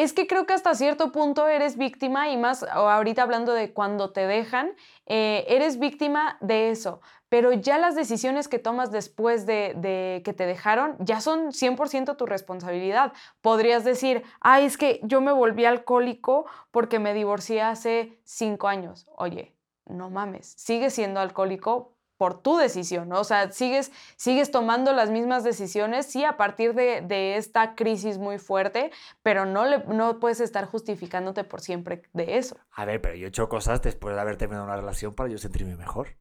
Es 0.00 0.14
que 0.14 0.26
creo 0.26 0.46
que 0.46 0.54
hasta 0.54 0.74
cierto 0.74 1.12
punto 1.12 1.46
eres 1.46 1.76
víctima 1.76 2.30
y 2.30 2.38
más 2.38 2.62
ahorita 2.62 3.20
hablando 3.20 3.52
de 3.52 3.74
cuando 3.74 4.12
te 4.12 4.26
dejan, 4.26 4.72
eh, 5.04 5.44
eres 5.46 5.78
víctima 5.78 6.38
de 6.40 6.70
eso, 6.70 7.02
pero 7.28 7.52
ya 7.52 7.76
las 7.76 7.96
decisiones 7.96 8.48
que 8.48 8.58
tomas 8.58 8.90
después 8.90 9.44
de, 9.44 9.74
de 9.76 10.22
que 10.24 10.32
te 10.32 10.46
dejaron 10.46 10.96
ya 11.00 11.20
son 11.20 11.52
100% 11.52 12.16
tu 12.16 12.24
responsabilidad. 12.24 13.12
Podrías 13.42 13.84
decir, 13.84 14.22
ay, 14.40 14.64
es 14.64 14.78
que 14.78 15.00
yo 15.02 15.20
me 15.20 15.32
volví 15.32 15.66
alcohólico 15.66 16.46
porque 16.70 16.98
me 16.98 17.12
divorcié 17.12 17.60
hace 17.60 18.18
cinco 18.24 18.68
años. 18.68 19.06
Oye, 19.18 19.54
no 19.84 20.08
mames, 20.08 20.54
sigues 20.56 20.94
siendo 20.94 21.20
alcohólico 21.20 21.99
por 22.20 22.42
tu 22.42 22.58
decisión, 22.58 23.08
¿no? 23.08 23.20
O 23.20 23.24
sea, 23.24 23.50
sigues, 23.50 23.90
sigues 24.16 24.50
tomando 24.50 24.92
las 24.92 25.08
mismas 25.08 25.42
decisiones, 25.42 26.04
sí, 26.04 26.22
a 26.22 26.36
partir 26.36 26.74
de, 26.74 27.00
de 27.00 27.36
esta 27.36 27.74
crisis 27.74 28.18
muy 28.18 28.36
fuerte, 28.36 28.90
pero 29.22 29.46
no, 29.46 29.64
le, 29.64 29.78
no 29.86 30.20
puedes 30.20 30.40
estar 30.40 30.66
justificándote 30.66 31.44
por 31.44 31.62
siempre 31.62 32.02
de 32.12 32.36
eso. 32.36 32.58
A 32.72 32.84
ver, 32.84 33.00
pero 33.00 33.14
yo 33.14 33.24
he 33.24 33.28
hecho 33.30 33.48
cosas 33.48 33.80
después 33.80 34.14
de 34.14 34.20
haber 34.20 34.36
terminado 34.36 34.66
una 34.66 34.76
relación 34.76 35.14
para 35.14 35.30
yo 35.30 35.38
sentirme 35.38 35.76
mejor. 35.76 36.18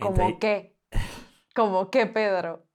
¿Cómo 0.00 0.20
Entre, 0.20 0.38
qué? 0.40 0.76
¿Cómo 1.54 1.92
qué, 1.92 2.06
Pedro? 2.06 2.66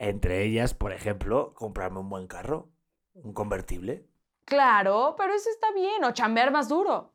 entre 0.00 0.42
ellas, 0.42 0.74
por 0.74 0.90
ejemplo, 0.90 1.54
comprarme 1.54 2.00
un 2.00 2.08
buen 2.08 2.26
carro, 2.26 2.72
un 3.12 3.32
convertible. 3.32 4.08
Claro, 4.44 5.14
pero 5.16 5.32
eso 5.32 5.50
está 5.50 5.70
bien, 5.70 6.02
o 6.02 6.10
chambear 6.10 6.50
más 6.50 6.68
duro, 6.68 7.14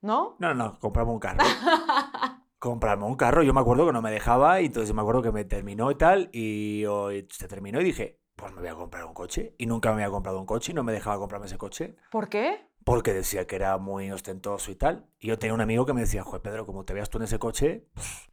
¿no? 0.00 0.36
No, 0.38 0.54
no, 0.54 0.78
comprarme 0.78 1.10
un 1.10 1.18
carro. 1.18 1.42
comprarme 2.64 3.04
un 3.04 3.14
carro. 3.16 3.42
Yo 3.42 3.52
me 3.52 3.60
acuerdo 3.60 3.86
que 3.86 3.92
no 3.92 4.02
me 4.02 4.10
dejaba 4.10 4.60
y 4.60 4.66
entonces 4.66 4.94
me 4.94 5.00
acuerdo 5.02 5.22
que 5.22 5.32
me 5.32 5.44
terminó 5.44 5.90
y 5.90 5.94
tal 5.96 6.30
y 6.32 6.84
hoy 6.86 7.28
se 7.30 7.46
terminó 7.46 7.80
y 7.80 7.84
dije, 7.84 8.20
pues 8.36 8.52
me 8.52 8.60
voy 8.60 8.70
a 8.70 8.74
comprar 8.74 9.04
un 9.04 9.14
coche. 9.14 9.54
Y 9.58 9.66
nunca 9.66 9.90
me 9.90 10.02
había 10.02 10.10
comprado 10.10 10.40
un 10.40 10.46
coche 10.46 10.72
y 10.72 10.74
no 10.74 10.82
me 10.82 10.92
dejaba 10.92 11.18
comprarme 11.18 11.46
ese 11.46 11.58
coche 11.58 11.94
¿Por 12.10 12.28
qué? 12.28 12.66
porque 12.84 13.12
decía 13.12 13.46
que 13.46 13.56
era 13.56 13.76
muy 13.78 14.10
ostentoso 14.10 14.70
y 14.70 14.76
tal. 14.76 15.06
Y 15.18 15.28
yo 15.28 15.38
tenía 15.38 15.54
un 15.54 15.60
amigo 15.60 15.86
que 15.86 15.92
me 15.92 16.00
decía, 16.00 16.22
joder, 16.22 16.42
Pedro, 16.42 16.66
como 16.66 16.84
te 16.84 16.94
veas 16.94 17.10
tú 17.10 17.18
en 17.18 17.24
ese 17.24 17.38
coche. 17.38 17.86
pff". 17.94 18.28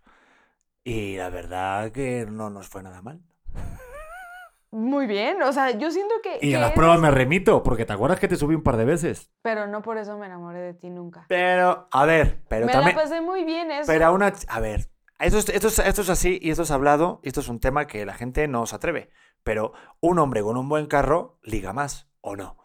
Y 0.84 1.18
la 1.18 1.30
verdad 1.30 1.92
que 1.92 2.26
no 2.26 2.50
nos 2.50 2.68
fue 2.68 2.84
nada 2.84 3.02
mal. 3.02 3.22
Muy 4.72 5.06
bien, 5.06 5.42
o 5.42 5.52
sea, 5.52 5.72
yo 5.72 5.92
siento 5.92 6.16
que... 6.24 6.38
Y 6.42 6.52
que 6.52 6.56
a 6.56 6.60
las 6.60 6.70
eres- 6.70 6.78
pruebas 6.78 7.00
me 7.00 7.12
remito, 7.12 7.62
porque 7.62 7.86
te 7.86 7.92
acuerdas 7.92 8.20
que 8.22 8.30
te 8.30 8.38
subí 8.38 8.56
un 8.56 8.64
par 8.64 8.78
de 8.78 8.86
veces. 8.86 9.30
Pero 9.42 9.68
no 9.68 9.82
por 9.82 9.98
eso 9.98 10.18
me 10.18 10.28
enamoré 10.28 10.62
de 10.62 10.74
ti 10.74 10.90
nunca. 10.90 11.26
Pero, 11.28 11.90
a 11.92 12.06
ver, 12.06 12.42
pero 12.48 12.68
me 12.68 12.72
también... 12.72 12.96
la 12.96 13.04
pasé 13.04 13.20
muy 13.20 13.44
bien 13.44 13.70
eso. 13.70 13.84
Pero 13.86 14.06
a 14.06 14.12
una... 14.12 14.34
A 14.48 14.60
ver, 14.62 14.90
esto 15.20 15.40
es, 15.40 15.50
esto, 15.50 15.68
es, 15.68 15.80
esto 15.80 16.02
es 16.02 16.10
así 16.10 16.40
y 16.42 16.52
esto 16.52 16.64
es 16.64 16.72
hablado 16.72 17.20
y 17.22 17.28
esto 17.28 17.42
es 17.42 17.50
un 17.50 17.60
tema 17.60 17.86
que 17.86 18.06
la 18.06 18.14
gente 18.14 18.48
no 18.48 18.66
se 18.66 18.78
atreve. 18.78 19.10
Pero 19.44 19.74
un 20.00 20.20
hombre 20.20 20.42
con 20.42 20.56
un 20.56 20.70
buen 20.70 20.86
carro 20.88 21.38
liga 21.44 21.74
más, 21.74 22.10
¿o 22.22 22.38
no? 22.38 22.56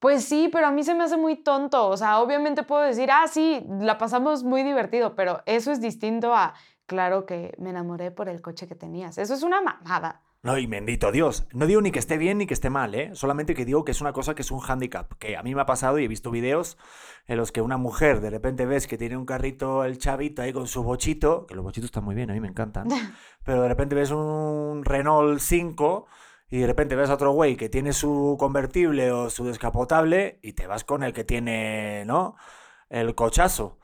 Pues 0.00 0.24
sí, 0.24 0.50
pero 0.52 0.66
a 0.66 0.70
mí 0.70 0.82
se 0.82 0.94
me 0.94 1.04
hace 1.04 1.16
muy 1.16 1.36
tonto. 1.36 1.86
O 1.86 1.96
sea, 1.96 2.18
obviamente 2.18 2.64
puedo 2.64 2.82
decir, 2.82 3.10
ah, 3.12 3.28
sí, 3.28 3.64
la 3.80 3.96
pasamos 3.96 4.42
muy 4.42 4.64
divertido, 4.64 5.14
pero 5.14 5.42
eso 5.46 5.70
es 5.70 5.80
distinto 5.80 6.34
a, 6.34 6.54
claro 6.86 7.26
que 7.26 7.54
me 7.58 7.70
enamoré 7.70 8.10
por 8.10 8.28
el 8.28 8.42
coche 8.42 8.66
que 8.66 8.74
tenías. 8.74 9.18
Eso 9.18 9.34
es 9.34 9.42
una 9.42 9.60
mamada. 9.60 10.20
No, 10.44 10.58
y 10.58 10.66
bendito 10.66 11.10
Dios. 11.10 11.46
No 11.54 11.66
digo 11.66 11.80
ni 11.80 11.90
que 11.90 11.98
esté 11.98 12.18
bien 12.18 12.36
ni 12.36 12.46
que 12.46 12.52
esté 12.52 12.68
mal, 12.68 12.94
¿eh? 12.94 13.10
Solamente 13.14 13.54
que 13.54 13.64
digo 13.64 13.82
que 13.82 13.92
es 13.92 14.02
una 14.02 14.12
cosa 14.12 14.34
que 14.34 14.42
es 14.42 14.50
un 14.50 14.58
hándicap. 14.58 15.14
Que 15.14 15.38
a 15.38 15.42
mí 15.42 15.54
me 15.54 15.62
ha 15.62 15.66
pasado 15.66 15.98
y 15.98 16.04
he 16.04 16.08
visto 16.08 16.30
videos 16.30 16.76
en 17.26 17.38
los 17.38 17.50
que 17.50 17.62
una 17.62 17.78
mujer 17.78 18.20
de 18.20 18.28
repente 18.28 18.66
ves 18.66 18.86
que 18.86 18.98
tiene 18.98 19.16
un 19.16 19.24
carrito, 19.24 19.84
el 19.84 19.96
chavito 19.96 20.42
ahí 20.42 20.52
con 20.52 20.66
su 20.66 20.82
bochito, 20.82 21.46
que 21.46 21.54
los 21.54 21.64
bochitos 21.64 21.86
están 21.86 22.04
muy 22.04 22.14
bien, 22.14 22.30
a 22.30 22.34
mí 22.34 22.40
me 22.40 22.48
encantan. 22.48 22.88
pero 23.42 23.62
de 23.62 23.68
repente 23.68 23.94
ves 23.94 24.10
un 24.10 24.82
Renault 24.84 25.40
5 25.40 26.06
y 26.50 26.58
de 26.58 26.66
repente 26.66 26.94
ves 26.94 27.08
a 27.08 27.14
otro 27.14 27.32
güey 27.32 27.56
que 27.56 27.70
tiene 27.70 27.94
su 27.94 28.36
convertible 28.38 29.12
o 29.12 29.30
su 29.30 29.46
descapotable 29.46 30.40
y 30.42 30.52
te 30.52 30.66
vas 30.66 30.84
con 30.84 31.04
el 31.04 31.14
que 31.14 31.24
tiene, 31.24 32.04
¿no? 32.04 32.36
El 32.90 33.14
cochazo. 33.14 33.78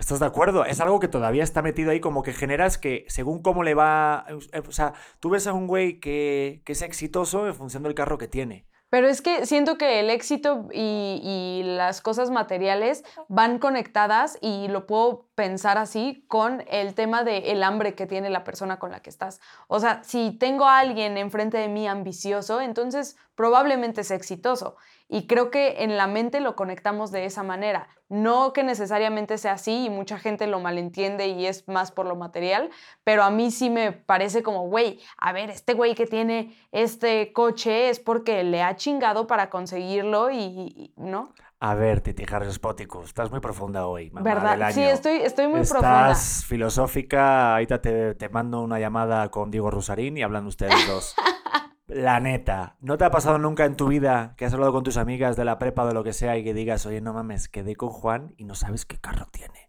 ¿Estás 0.00 0.18
de 0.18 0.24
acuerdo? 0.24 0.64
Es 0.64 0.80
algo 0.80 0.98
que 0.98 1.08
todavía 1.08 1.44
está 1.44 1.60
metido 1.60 1.90
ahí, 1.90 2.00
como 2.00 2.22
que 2.22 2.32
generas 2.32 2.78
que 2.78 3.04
según 3.08 3.42
cómo 3.42 3.62
le 3.62 3.74
va. 3.74 4.24
eh, 4.28 4.62
O 4.66 4.72
sea, 4.72 4.94
tú 5.20 5.28
ves 5.28 5.46
a 5.46 5.52
un 5.52 5.66
güey 5.66 6.00
que, 6.00 6.62
que 6.64 6.72
es 6.72 6.80
exitoso 6.80 7.46
en 7.46 7.54
función 7.54 7.82
del 7.82 7.94
carro 7.94 8.16
que 8.16 8.26
tiene. 8.26 8.66
Pero 8.88 9.06
es 9.06 9.22
que 9.22 9.46
siento 9.46 9.78
que 9.78 10.00
el 10.00 10.10
éxito 10.10 10.68
y, 10.72 11.62
las 11.64 12.00
cosas 12.00 12.30
materiales 12.30 13.04
van 13.28 13.58
conectadas 13.58 14.36
y 14.40 14.66
lo 14.66 14.86
puedo 14.86 15.28
pensar 15.36 15.78
así 15.78 16.24
con 16.26 16.64
el 16.68 16.94
tema 16.94 17.22
del 17.22 17.62
hambre 17.62 17.94
que 17.94 18.06
tiene 18.06 18.30
la 18.30 18.42
persona 18.42 18.80
con 18.80 18.90
la 18.90 19.00
que 19.00 19.10
estás. 19.10 19.40
O 19.68 19.78
sea, 19.78 20.02
si 20.02 20.32
tengo 20.32 20.64
a 20.64 20.80
alguien 20.80 21.16
enfrente 21.16 21.58
de 21.58 21.68
mí 21.68 21.86
ambicioso, 21.86 22.60
entonces 22.60 23.16
probablemente 23.36 24.00
es 24.00 24.10
exitoso. 24.10 24.76
Y 25.12 25.26
creo 25.26 25.50
que 25.50 25.82
en 25.82 25.96
la 25.96 26.06
mente 26.06 26.38
lo 26.38 26.54
conectamos 26.54 27.10
de 27.10 27.24
esa 27.24 27.42
manera. 27.42 27.88
No 28.08 28.52
que 28.52 28.62
necesariamente 28.62 29.38
sea 29.38 29.52
así 29.52 29.86
y 29.86 29.90
mucha 29.90 30.18
gente 30.18 30.46
lo 30.46 30.60
malentiende 30.60 31.26
y 31.26 31.46
es 31.46 31.66
más 31.68 31.90
por 31.90 32.06
lo 32.06 32.14
material, 32.14 32.70
pero 33.02 33.24
a 33.24 33.30
mí 33.30 33.50
sí 33.50 33.70
me 33.70 33.90
parece 33.90 34.42
como, 34.44 34.68
güey, 34.68 35.00
a 35.18 35.32
ver, 35.32 35.50
este 35.50 35.74
güey 35.74 35.94
que 35.96 36.06
tiene 36.06 36.56
este 36.72 37.32
coche 37.32 37.88
es 37.90 37.98
porque 37.98 38.44
le 38.44 38.62
ha 38.62 38.76
chingado 38.76 39.26
para 39.26 39.50
conseguirlo 39.50 40.30
y, 40.30 40.36
y- 40.38 40.92
¿no? 40.96 41.32
A 41.58 41.74
ver, 41.74 42.00
Titi 42.00 42.24
Harris 42.32 42.54
Spoticus, 42.54 43.06
estás 43.06 43.30
muy 43.30 43.40
profunda 43.40 43.86
hoy. 43.86 44.10
mamá 44.12 44.30
del 44.30 44.38
¿Verdad? 44.58 44.70
Sí, 44.72 44.82
estoy, 44.82 45.16
estoy 45.16 45.46
muy 45.48 45.60
Estás 45.60 45.78
profunda. 45.80 46.14
filosófica. 46.46 47.52
Ahorita 47.54 47.80
te, 47.82 48.14
te 48.14 48.28
mando 48.28 48.60
una 48.62 48.78
llamada 48.78 49.28
con 49.30 49.50
Diego 49.50 49.70
Rusarín 49.70 50.16
y 50.16 50.22
hablan 50.22 50.46
ustedes 50.46 50.74
dos. 50.88 51.14
La 51.92 52.20
neta, 52.20 52.76
¿no 52.80 52.96
te 52.98 53.04
ha 53.04 53.10
pasado 53.10 53.38
nunca 53.38 53.64
en 53.64 53.76
tu 53.76 53.88
vida 53.88 54.34
que 54.36 54.44
has 54.44 54.54
hablado 54.54 54.72
con 54.72 54.84
tus 54.84 54.96
amigas 54.96 55.36
de 55.36 55.44
la 55.44 55.58
prepa 55.58 55.82
o 55.82 55.88
de 55.88 55.94
lo 55.94 56.04
que 56.04 56.12
sea 56.12 56.36
y 56.38 56.44
que 56.44 56.54
digas, 56.54 56.86
oye, 56.86 57.00
no 57.00 57.12
mames, 57.12 57.48
quedé 57.48 57.74
con 57.74 57.88
Juan 57.90 58.32
y 58.36 58.44
no 58.44 58.54
sabes 58.54 58.86
qué 58.86 58.96
carro 59.00 59.26
tiene? 59.32 59.68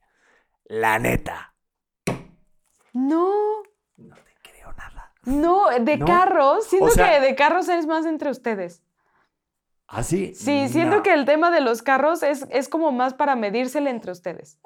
La 0.65 0.99
neta. 0.99 1.55
No, 2.93 3.31
No 3.97 4.15
te 4.15 4.35
creo 4.43 4.71
nada. 4.73 5.13
no, 5.25 5.69
de 5.79 5.97
¿No? 5.97 6.05
carros, 6.05 6.65
siento 6.67 6.87
O 6.87 6.91
sea- 6.91 7.09
que 7.19 7.25
de 7.25 7.35
carros 7.35 7.69
es 7.69 7.87
más 7.87 8.05
entre 8.05 8.29
ustedes. 8.29 8.83
¿Ah, 9.87 10.03
sí? 10.03 10.33
Sí, 10.35 10.69
siento 10.69 11.03
que 11.03 11.13
el 11.13 11.25
tema 11.25 11.51
de 11.51 11.59
los 11.59 11.81
carros 11.81 12.23
es, 12.23 12.45
es 12.49 12.69
como 12.69 12.91
más 12.91 13.13
para 13.13 13.35
medírsele 13.35 13.89
entre 13.89 14.11
ustedes, 14.11 14.57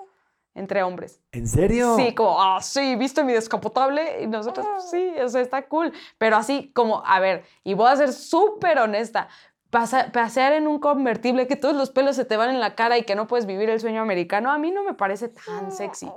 entre 0.56 0.82
hombres. 0.84 1.22
¿En 1.32 1.48
serio? 1.48 1.96
Sí, 1.96 2.16
como, 2.16 2.42
ah, 2.42 2.62
sí, 2.62 2.96
¿viste 2.96 3.24
mi 3.24 3.34
descapotable? 3.34 4.24
Y 4.24 4.28
nosotros, 4.28 4.66
pues, 4.72 4.90
sí, 4.90 5.12
o 5.22 5.30
sea, 5.30 5.42
está 5.42 5.68
cool. 5.68 5.94
Pero 6.18 6.38
así 6.38 6.72
como, 6.74 7.04
a 7.06 7.20
ver, 7.20 7.44
y 7.64 7.76
voy 7.76 7.90
a 7.90 7.96
ser 7.96 8.12
súper 8.14 8.80
honesta, 8.80 9.28
pasa- 9.70 10.12
pasear 10.12 10.54
en 10.54 10.68
un 10.68 10.80
convertible 10.80 11.46
que 11.48 11.56
todos 11.58 11.76
los 11.76 11.92
pelos 11.92 12.16
se 12.16 12.26
te 12.26 12.38
van 12.38 12.50
en 12.50 12.60
la 12.60 12.74
cara 12.74 12.98
y 12.98 13.04
que 13.04 13.16
no 13.16 13.28
puedes 13.28 13.46
vivir 13.46 13.70
el 13.70 13.80
sueño 13.80 14.02
americano, 14.02 14.52
a 14.52 14.58
mí 14.58 14.72
no 14.72 14.84
me 14.84 14.94
parece 14.96 15.30
tan 15.30 15.72
sexy. 15.72 16.10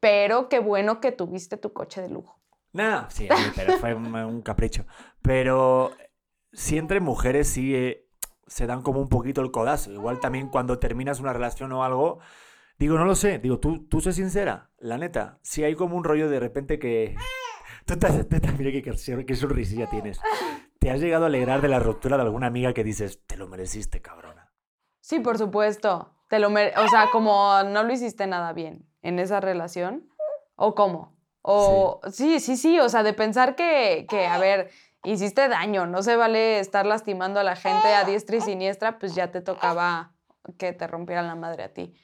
Pero 0.00 0.48
qué 0.48 0.58
bueno 0.60 1.00
que 1.00 1.12
tuviste 1.12 1.56
tu 1.56 1.72
coche 1.72 2.00
de 2.02 2.08
lujo. 2.08 2.38
Nada, 2.72 3.08
sí, 3.10 3.26
sí, 3.28 3.42
pero 3.56 3.76
fue 3.78 3.94
un, 3.94 4.14
un 4.14 4.42
capricho. 4.42 4.84
Pero 5.22 5.90
si 6.52 6.78
entre 6.78 7.00
mujeres 7.00 7.48
sí 7.48 7.74
eh, 7.74 8.06
se 8.46 8.66
dan 8.66 8.82
como 8.82 9.00
un 9.00 9.08
poquito 9.08 9.40
el 9.40 9.50
codazo. 9.50 9.90
Igual 9.92 10.20
también 10.20 10.48
cuando 10.48 10.78
terminas 10.78 11.20
una 11.20 11.32
relación 11.32 11.72
o 11.72 11.82
algo, 11.84 12.20
digo, 12.78 12.96
no 12.96 13.04
lo 13.04 13.14
sé, 13.14 13.38
digo, 13.38 13.58
tú, 13.58 13.86
tú 13.88 14.00
sé 14.00 14.12
sincera, 14.12 14.70
la 14.78 14.98
neta, 14.98 15.38
si 15.42 15.64
hay 15.64 15.74
como 15.74 15.96
un 15.96 16.04
rollo 16.04 16.28
de 16.28 16.40
repente 16.40 16.78
que... 16.78 17.16
Tú 17.84 17.98
te, 17.98 18.08
mira 18.58 18.70
qué, 18.70 18.82
qué, 19.26 19.34
sonrisilla 19.34 19.88
tienes. 19.88 20.20
¿Te 20.78 20.90
has 20.90 21.00
llegado 21.00 21.24
a 21.24 21.28
alegrar 21.28 21.62
de 21.62 21.68
la 21.68 21.78
ruptura 21.78 22.16
de 22.18 22.22
alguna 22.22 22.46
amiga 22.46 22.74
que 22.74 22.84
dices, 22.84 23.24
te 23.26 23.36
lo 23.36 23.48
mereciste, 23.48 24.02
cabrona? 24.02 24.52
Sí, 25.00 25.20
por 25.20 25.38
supuesto. 25.38 26.14
Te 26.28 26.38
lo 26.38 26.50
mere- 26.50 26.74
o 26.76 26.86
sea, 26.88 27.08
como 27.10 27.62
no 27.64 27.82
lo 27.82 27.92
hiciste 27.92 28.26
nada 28.26 28.52
bien 28.52 28.86
en 29.00 29.18
esa 29.18 29.40
relación. 29.40 30.06
¿O 30.54 30.74
cómo? 30.74 31.16
O 31.40 32.00
sí, 32.12 32.40
sí, 32.40 32.58
sí. 32.58 32.78
O 32.78 32.90
sea, 32.90 33.02
de 33.02 33.14
pensar 33.14 33.56
que, 33.56 34.06
que, 34.08 34.26
a 34.26 34.38
ver, 34.38 34.70
hiciste 35.04 35.48
daño. 35.48 35.86
No 35.86 36.02
se 36.02 36.16
vale 36.16 36.58
estar 36.58 36.84
lastimando 36.84 37.40
a 37.40 37.44
la 37.44 37.56
gente 37.56 37.88
a 37.94 38.04
diestra 38.04 38.36
y 38.36 38.40
siniestra, 38.42 38.98
pues 38.98 39.14
ya 39.14 39.30
te 39.30 39.40
tocaba 39.40 40.12
que 40.58 40.74
te 40.74 40.86
rompieran 40.86 41.26
la 41.26 41.36
madre 41.36 41.62
a 41.64 41.72
ti. 41.72 41.94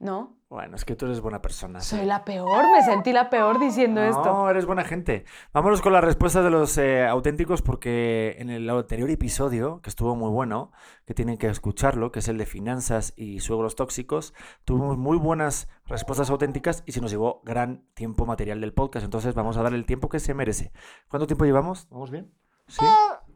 ¿No? 0.00 0.40
Bueno, 0.48 0.74
es 0.74 0.84
que 0.84 0.96
tú 0.96 1.04
eres 1.04 1.20
buena 1.20 1.40
persona. 1.40 1.80
Soy 1.80 2.04
la 2.06 2.24
peor, 2.24 2.64
me 2.72 2.82
sentí 2.82 3.12
la 3.12 3.30
peor 3.30 3.60
diciendo 3.60 4.02
esto. 4.02 4.24
No, 4.24 4.50
eres 4.50 4.66
buena 4.66 4.82
gente. 4.82 5.24
Vámonos 5.52 5.80
con 5.80 5.92
las 5.92 6.02
respuestas 6.02 6.42
de 6.42 6.50
los 6.50 6.76
eh, 6.78 7.06
auténticos 7.06 7.62
porque 7.62 8.34
en 8.38 8.50
el 8.50 8.68
anterior 8.68 9.08
episodio, 9.10 9.80
que 9.80 9.90
estuvo 9.90 10.16
muy 10.16 10.30
bueno, 10.30 10.72
que 11.06 11.14
tienen 11.14 11.38
que 11.38 11.46
escucharlo, 11.46 12.10
que 12.10 12.18
es 12.18 12.28
el 12.28 12.38
de 12.38 12.46
finanzas 12.46 13.12
y 13.14 13.38
suegros 13.38 13.76
tóxicos, 13.76 14.34
tuvimos 14.64 14.98
muy 14.98 15.18
buenas 15.18 15.68
respuestas 15.86 16.30
auténticas 16.30 16.82
y 16.84 16.92
se 16.92 17.00
nos 17.00 17.12
llevó 17.12 17.42
gran 17.44 17.84
tiempo 17.94 18.26
material 18.26 18.60
del 18.60 18.72
podcast. 18.72 19.04
Entonces 19.04 19.34
vamos 19.34 19.56
a 19.56 19.62
dar 19.62 19.74
el 19.74 19.84
tiempo 19.86 20.08
que 20.08 20.18
se 20.18 20.34
merece. 20.34 20.72
¿Cuánto 21.08 21.28
tiempo 21.28 21.44
llevamos? 21.44 21.88
¿Vamos 21.90 22.10
bien? 22.10 22.32
¿Sí? 22.66 22.84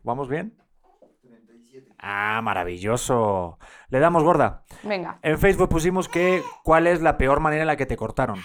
¿Vamos 0.03 0.29
bien? 0.29 0.64
Ah, 1.99 2.41
maravilloso. 2.43 3.59
Le 3.89 3.99
damos 3.99 4.23
gorda. 4.23 4.65
Venga. 4.83 5.19
En 5.23 5.39
Facebook 5.39 5.69
pusimos 5.69 6.09
que 6.09 6.43
cuál 6.63 6.87
es 6.87 7.01
la 7.03 7.17
peor 7.17 7.41
manera 7.41 7.63
en 7.63 7.67
la 7.69 7.77
que 7.77 7.87
te 7.87 7.97
cortaron. 7.97 8.39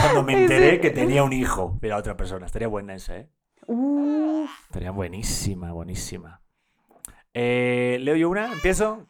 Cuando 0.00 0.22
me 0.22 0.32
enteré 0.42 0.72
Sí. 0.76 0.80
que 0.80 0.90
tenía 0.90 1.24
un 1.24 1.32
hijo 1.32 1.78
la 1.82 1.96
otra 1.96 2.16
persona. 2.16 2.46
Estaría 2.46 2.68
buena 2.68 2.94
esa, 2.94 3.16
¿eh? 3.16 3.28
Uf. 3.66 4.50
Estaría 4.66 4.90
buenísima, 4.90 5.72
buenísima. 5.72 6.40
Eh, 7.32 7.98
¿Leo 8.00 8.16
yo 8.16 8.28
una? 8.30 8.52
¿Empiezo? 8.52 9.06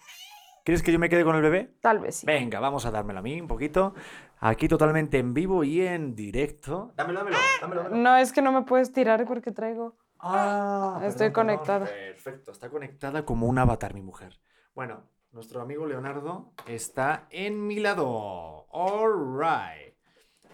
¿Quieres 0.64 0.82
que 0.82 0.92
yo 0.92 0.98
me 0.98 1.10
quede 1.10 1.24
con 1.24 1.36
el 1.36 1.42
bebé? 1.42 1.74
Tal 1.82 1.98
vez 1.98 2.16
sí. 2.16 2.26
Venga, 2.26 2.58
vamos 2.58 2.86
a 2.86 2.90
dármelo 2.90 3.18
a 3.18 3.22
mí 3.22 3.38
un 3.38 3.48
poquito. 3.48 3.94
Aquí 4.40 4.66
totalmente 4.68 5.18
en 5.18 5.34
vivo 5.34 5.62
y 5.64 5.82
en 5.82 6.14
directo. 6.14 6.92
Dámelo, 6.96 7.18
dámelo, 7.20 7.36
dámelo. 7.60 7.82
dámelo. 7.82 8.02
No, 8.02 8.16
es 8.16 8.32
que 8.32 8.40
no 8.40 8.50
me 8.52 8.62
puedes 8.62 8.92
tirar 8.92 9.26
porque 9.26 9.52
traigo. 9.52 9.96
Ah, 10.26 11.00
Estoy 11.04 11.28
perdón, 11.30 11.46
perdón. 11.46 11.56
conectada. 11.56 11.86
Perfecto, 11.86 12.52
está 12.52 12.70
conectada 12.70 13.24
como 13.24 13.46
un 13.46 13.58
avatar 13.58 13.94
mi 13.94 14.02
mujer. 14.02 14.38
Bueno, 14.74 15.02
nuestro 15.32 15.60
amigo 15.60 15.86
Leonardo 15.86 16.52
está 16.66 17.26
en 17.30 17.66
mi 17.66 17.80
lado. 17.80 18.66
All 18.70 19.38
right. 19.38 19.94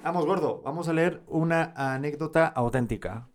Vamos, 0.02 0.26
gordo, 0.26 0.62
vamos 0.62 0.88
a 0.88 0.92
leer 0.92 1.22
una 1.26 1.72
anécdota 1.76 2.46
auténtica. 2.46 3.28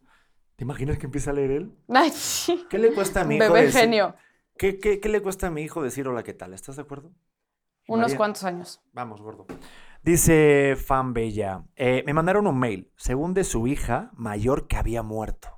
¿Te 0.55 0.63
imaginas 0.63 0.97
que 0.97 1.05
empieza 1.05 1.31
a 1.31 1.33
leer 1.33 1.51
él? 1.51 1.75
¿Qué 2.69 2.77
le 2.77 2.93
cuesta 2.93 3.21
a 3.21 3.23
mi 3.23 3.35
hijo 3.35 3.45
Bebé 3.53 3.67
decir- 3.67 3.81
genio. 3.81 4.15
¿Qué, 4.57 4.79
qué, 4.79 4.99
qué 5.01 5.09
le 5.09 5.21
cuesta 5.21 5.47
a 5.47 5.51
mi 5.51 5.61
hijo 5.63 5.83
decir 5.83 6.07
hola, 6.07 6.23
qué 6.23 6.33
tal? 6.33 6.53
¿Estás 6.53 6.77
de 6.77 6.83
acuerdo? 6.83 7.11
¿Y 7.87 7.91
Unos 7.91 8.03
María? 8.05 8.17
cuantos 8.17 8.43
años. 8.45 8.81
Vamos, 8.93 9.21
gordo. 9.21 9.45
Dice 10.01 10.75
Fan 10.77 11.13
Bella, 11.13 11.65
eh, 11.75 12.03
me 12.05 12.13
mandaron 12.13 12.47
un 12.47 12.57
mail, 12.57 12.91
según 12.95 13.33
de 13.33 13.43
su 13.43 13.67
hija 13.67 14.11
mayor 14.13 14.67
que 14.67 14.77
había 14.77 15.03
muerto. 15.03 15.54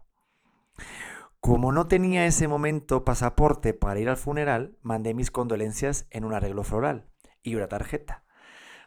Como 1.39 1.71
no 1.71 1.87
tenía 1.87 2.25
ese 2.25 2.47
momento 2.47 3.05
pasaporte 3.05 3.73
para 3.73 3.99
ir 3.99 4.09
al 4.09 4.17
funeral, 4.17 4.77
mandé 4.81 5.13
mis 5.13 5.31
condolencias 5.31 6.07
en 6.09 6.25
un 6.25 6.33
arreglo 6.33 6.63
floral 6.63 7.09
y 7.43 7.55
una 7.55 7.67
tarjeta. 7.67 8.23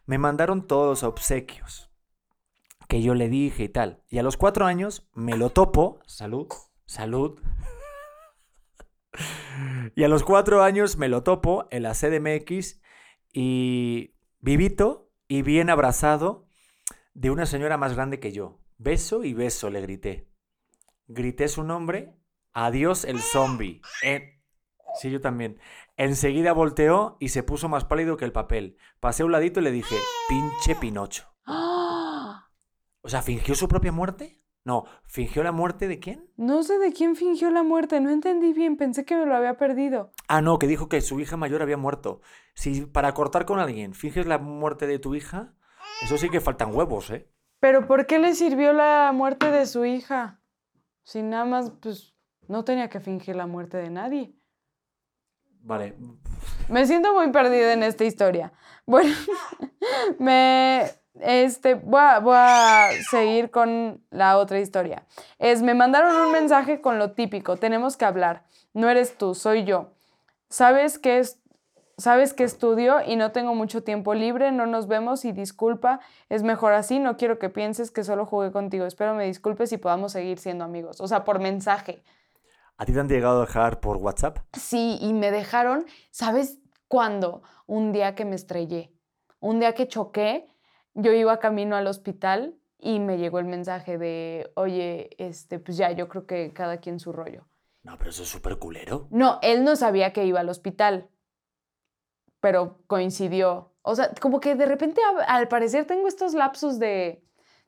Me 0.06 0.18
mandaron 0.18 0.66
todos 0.66 1.02
obsequios 1.02 1.90
que 2.90 3.00
yo 3.02 3.14
le 3.14 3.28
dije 3.28 3.64
y 3.64 3.68
tal. 3.68 4.02
Y 4.08 4.18
a 4.18 4.22
los 4.22 4.36
cuatro 4.36 4.66
años 4.66 5.08
me 5.14 5.36
lo 5.36 5.50
topo. 5.50 6.00
Salud, 6.06 6.48
salud. 6.84 7.40
Y 9.96 10.04
a 10.04 10.08
los 10.08 10.22
cuatro 10.22 10.62
años 10.62 10.96
me 10.96 11.08
lo 11.08 11.24
topo 11.24 11.66
en 11.72 11.82
la 11.82 11.94
CDMX 11.94 12.80
y 13.32 14.14
vivito 14.38 15.10
y 15.28 15.42
bien 15.42 15.68
abrazado 15.68 16.46
de 17.12 17.30
una 17.30 17.44
señora 17.44 17.76
más 17.76 17.94
grande 17.94 18.20
que 18.20 18.32
yo. 18.32 18.60
Beso 18.78 19.24
y 19.24 19.34
beso, 19.34 19.68
le 19.68 19.80
grité. 19.80 20.30
Grité 21.06 21.48
su 21.48 21.64
nombre. 21.64 22.14
Adiós 22.52 23.04
el 23.04 23.20
zombie. 23.20 23.80
En- 24.02 24.38
Sí, 25.00 25.08
yo 25.10 25.20
también. 25.20 25.60
Enseguida 25.96 26.52
volteó 26.52 27.16
y 27.20 27.28
se 27.28 27.44
puso 27.44 27.68
más 27.68 27.84
pálido 27.84 28.16
que 28.16 28.24
el 28.24 28.32
papel. 28.32 28.76
Pasé 28.98 29.22
a 29.22 29.26
un 29.26 29.32
ladito 29.32 29.60
y 29.60 29.62
le 29.62 29.70
dije, 29.70 29.94
pinche 30.28 30.74
Pinocho. 30.74 31.26
O 33.02 33.08
sea, 33.08 33.22
¿fingió 33.22 33.54
su 33.54 33.66
propia 33.66 33.92
muerte? 33.92 34.42
No, 34.62 34.84
¿fingió 35.06 35.42
la 35.42 35.52
muerte 35.52 35.88
de 35.88 36.00
quién? 36.00 36.28
No 36.36 36.62
sé 36.62 36.78
de 36.78 36.92
quién 36.92 37.16
fingió 37.16 37.50
la 37.50 37.62
muerte, 37.62 37.98
no 38.00 38.10
entendí 38.10 38.52
bien, 38.52 38.76
pensé 38.76 39.06
que 39.06 39.16
me 39.16 39.24
lo 39.24 39.34
había 39.34 39.56
perdido. 39.56 40.12
Ah, 40.28 40.42
no, 40.42 40.58
que 40.58 40.66
dijo 40.66 40.90
que 40.90 41.00
su 41.00 41.18
hija 41.18 41.38
mayor 41.38 41.62
había 41.62 41.78
muerto. 41.78 42.20
Si 42.54 42.82
para 42.84 43.14
cortar 43.14 43.46
con 43.46 43.58
alguien 43.58 43.94
finges 43.94 44.26
la 44.26 44.36
muerte 44.36 44.86
de 44.86 44.98
tu 44.98 45.14
hija, 45.14 45.54
eso 46.02 46.18
sí 46.18 46.28
que 46.28 46.42
faltan 46.42 46.74
huevos, 46.74 47.08
¿eh? 47.10 47.30
Pero 47.58 47.86
¿por 47.86 48.06
qué 48.06 48.18
le 48.18 48.34
sirvió 48.34 48.74
la 48.74 49.12
muerte 49.14 49.50
de 49.50 49.64
su 49.64 49.86
hija? 49.86 50.42
Si 51.04 51.22
nada 51.22 51.46
más, 51.46 51.70
pues, 51.80 52.14
no 52.50 52.64
tenía 52.64 52.88
que 52.90 52.98
fingir 52.98 53.36
la 53.36 53.46
muerte 53.46 53.76
de 53.76 53.90
nadie. 53.90 54.34
Vale. 55.62 55.94
Me 56.68 56.84
siento 56.84 57.14
muy 57.14 57.30
perdida 57.30 57.72
en 57.72 57.84
esta 57.84 58.04
historia. 58.04 58.52
Bueno, 58.86 59.14
me, 60.18 60.90
este, 61.20 61.74
voy 61.74 62.00
a, 62.00 62.18
voy 62.18 62.36
a 62.36 62.88
seguir 63.08 63.50
con 63.52 64.04
la 64.10 64.36
otra 64.36 64.58
historia. 64.58 65.06
Es, 65.38 65.62
me 65.62 65.74
mandaron 65.74 66.16
un 66.16 66.32
mensaje 66.32 66.80
con 66.80 66.98
lo 66.98 67.12
típico, 67.12 67.56
tenemos 67.56 67.96
que 67.96 68.04
hablar. 68.04 68.42
No 68.74 68.88
eres 68.88 69.16
tú, 69.16 69.34
soy 69.36 69.64
yo. 69.64 69.92
¿Sabes 70.48 70.98
qué 70.98 71.20
es? 71.20 71.38
Sabes 71.98 72.32
que 72.32 72.44
estudio 72.44 72.96
y 73.06 73.14
no 73.16 73.30
tengo 73.30 73.54
mucho 73.54 73.84
tiempo 73.84 74.14
libre, 74.14 74.52
no 74.52 74.64
nos 74.64 74.88
vemos 74.88 75.26
y 75.26 75.32
disculpa, 75.32 76.00
es 76.30 76.42
mejor 76.42 76.72
así, 76.72 76.98
no 76.98 77.18
quiero 77.18 77.38
que 77.38 77.50
pienses 77.50 77.90
que 77.90 78.04
solo 78.04 78.24
jugué 78.24 78.52
contigo, 78.52 78.86
espero 78.86 79.14
me 79.14 79.26
disculpes 79.26 79.70
y 79.72 79.76
podamos 79.76 80.12
seguir 80.12 80.38
siendo 80.38 80.64
amigos, 80.64 81.02
o 81.02 81.06
sea, 81.06 81.24
por 81.24 81.40
mensaje. 81.40 82.02
¿A 82.80 82.86
ti 82.86 82.94
te 82.94 83.00
han 83.00 83.10
llegado 83.10 83.42
a 83.42 83.44
dejar 83.44 83.78
por 83.80 83.98
WhatsApp? 83.98 84.38
Sí, 84.54 84.96
y 85.02 85.12
me 85.12 85.30
dejaron, 85.30 85.84
¿sabes 86.10 86.60
cuándo? 86.88 87.42
Un 87.66 87.92
día 87.92 88.14
que 88.14 88.24
me 88.24 88.34
estrellé, 88.34 88.90
un 89.38 89.60
día 89.60 89.74
que 89.74 89.86
choqué, 89.86 90.48
yo 90.94 91.12
iba 91.12 91.38
camino 91.40 91.76
al 91.76 91.86
hospital 91.86 92.58
y 92.78 92.98
me 92.98 93.18
llegó 93.18 93.38
el 93.38 93.44
mensaje 93.44 93.98
de, 93.98 94.50
oye, 94.54 95.10
este, 95.18 95.58
pues 95.58 95.76
ya, 95.76 95.92
yo 95.92 96.08
creo 96.08 96.24
que 96.24 96.54
cada 96.54 96.78
quien 96.78 97.00
su 97.00 97.12
rollo. 97.12 97.46
No, 97.82 97.98
pero 97.98 98.08
eso 98.08 98.22
es 98.22 98.30
súper 98.30 98.56
culero. 98.56 99.08
No, 99.10 99.40
él 99.42 99.62
no 99.62 99.76
sabía 99.76 100.14
que 100.14 100.24
iba 100.24 100.40
al 100.40 100.48
hospital, 100.48 101.10
pero 102.40 102.78
coincidió. 102.86 103.74
O 103.82 103.94
sea, 103.94 104.10
como 104.22 104.40
que 104.40 104.54
de 104.54 104.64
repente, 104.64 105.02
al 105.26 105.48
parecer, 105.48 105.84
tengo 105.84 106.08
estos 106.08 106.32
lapsos 106.32 106.78
de, 106.78 107.22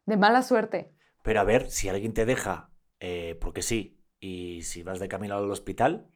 de 0.06 0.16
mala 0.16 0.40
suerte. 0.40 0.96
Pero 1.22 1.38
a 1.38 1.44
ver, 1.44 1.70
si 1.70 1.90
alguien 1.90 2.14
te 2.14 2.24
deja, 2.24 2.70
eh, 2.98 3.36
porque 3.42 3.60
sí, 3.60 4.01
y 4.22 4.62
si 4.62 4.84
vas 4.84 5.00
de 5.00 5.08
camino 5.08 5.36
al 5.36 5.50
hospital, 5.50 6.06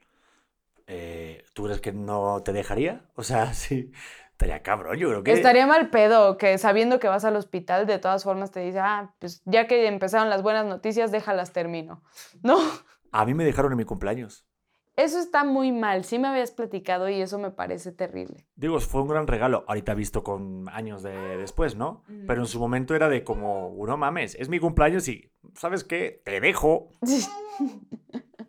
eh, 0.87 1.45
¿tú 1.53 1.65
crees 1.65 1.81
que 1.81 1.93
no 1.93 2.41
te 2.45 2.53
dejaría? 2.53 3.05
O 3.17 3.25
sea, 3.25 3.53
sí, 3.53 3.91
estaría 4.31 4.63
cabrón, 4.63 4.97
yo 4.97 5.09
creo 5.09 5.25
que... 5.25 5.33
Estaría 5.33 5.67
mal 5.67 5.91
pedo 5.91 6.39
que 6.39 6.57
sabiendo 6.57 7.01
que 7.01 7.09
vas 7.09 7.25
al 7.25 7.35
hospital, 7.35 7.87
de 7.87 7.99
todas 7.99 8.23
formas 8.23 8.53
te 8.53 8.61
dice, 8.61 8.79
ah, 8.79 9.13
pues 9.19 9.43
ya 9.45 9.67
que 9.67 9.89
empezaron 9.89 10.31
las 10.31 10.43
buenas 10.43 10.67
noticias, 10.67 11.11
déjalas 11.11 11.53
termino. 11.53 12.05
No, 12.43 12.59
A 13.11 13.27
mí 13.27 13.35
me 13.35 13.45
dejaron 13.45 13.73
en 13.73 13.79
mi 13.79 13.85
cumpleaños. 13.85 14.47
Eso 14.97 15.18
está 15.18 15.44
muy 15.44 15.72
mal. 15.72 16.05
Sí 16.05 16.18
me 16.18 16.28
habías 16.28 16.51
platicado 16.51 17.09
y 17.09 17.20
eso 17.20 17.38
me 17.38 17.51
parece 17.51 17.92
terrible. 17.92 18.47
Digo, 18.57 18.80
fue 18.80 19.03
un 19.03 19.09
gran 19.09 19.26
regalo, 19.26 19.64
ahorita 19.68 19.94
visto 19.94 20.22
con 20.22 20.68
años 20.70 21.03
de 21.03 21.36
después, 21.36 21.76
¿no? 21.76 22.03
Mm. 22.09 22.26
Pero 22.26 22.40
en 22.40 22.47
su 22.47 22.59
momento 22.59 22.94
era 22.94 23.09
de 23.09 23.22
como, 23.22 23.74
no 23.86 23.97
mames, 23.97 24.34
es 24.36 24.49
mi 24.49 24.59
cumpleaños 24.59 25.07
y, 25.09 25.30
¿sabes 25.55 25.84
qué? 25.84 26.22
Te 26.24 26.40
dejo. 26.40 26.88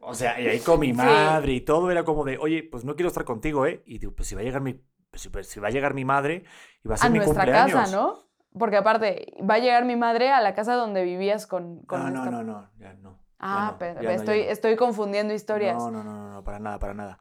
O 0.10 0.14
sea, 0.14 0.40
y 0.40 0.48
ahí 0.48 0.60
con 0.60 0.80
mi 0.80 0.94
madre 0.94 1.52
y 1.52 1.60
todo 1.62 1.92
era 1.92 2.06
como 2.06 2.24
de, 2.24 2.38
oye, 2.38 2.64
pues 2.64 2.86
no 2.86 2.96
quiero 2.96 3.10
estar 3.10 3.26
contigo, 3.26 3.66
¿eh? 3.66 3.84
Y 3.86 3.98
digo, 4.00 4.14
pues 4.16 4.30
si 4.30 4.36
va 4.36 4.42
a 4.42 4.44
llegar 4.46 4.62
mi, 4.62 4.74
pues 5.10 5.22
si, 5.22 5.28
pues 5.28 5.62
va 5.62 5.68
a 5.68 5.72
llegar 5.72 5.94
mi 5.94 6.06
madre 6.06 6.46
y 6.82 6.88
va 6.88 6.96
a 6.96 6.98
ser 6.98 7.08
A 7.08 7.10
mi 7.10 7.18
nuestra 7.18 7.44
cumpleaños. 7.44 7.74
casa, 7.78 7.94
¿no? 7.94 8.16
Porque 8.58 8.78
aparte, 8.78 9.34
va 9.42 9.56
a 9.56 9.60
llegar 9.60 9.84
mi 9.84 9.98
madre 9.98 10.30
a 10.32 10.40
la 10.40 10.54
casa 10.56 10.76
donde 10.76 11.04
vivías 11.04 11.46
con, 11.46 11.82
con 11.84 12.00
No, 12.04 12.10
no, 12.10 12.20
esta- 12.24 12.32
no, 12.32 12.44
no, 12.44 12.70
ya 12.80 12.94
no. 12.94 13.20
Ah, 13.40 13.76
pero 13.78 14.10
estoy, 14.10 14.46
no. 14.46 14.52
estoy 14.52 14.76
confundiendo 14.76 15.34
historias. 15.34 15.78
No, 15.78 15.92
no, 15.92 16.04
no, 16.04 16.14
no, 16.14 16.30
no, 16.34 16.44
para 16.44 16.60
nada, 16.60 16.80
para 16.80 16.94
nada. 16.94 17.20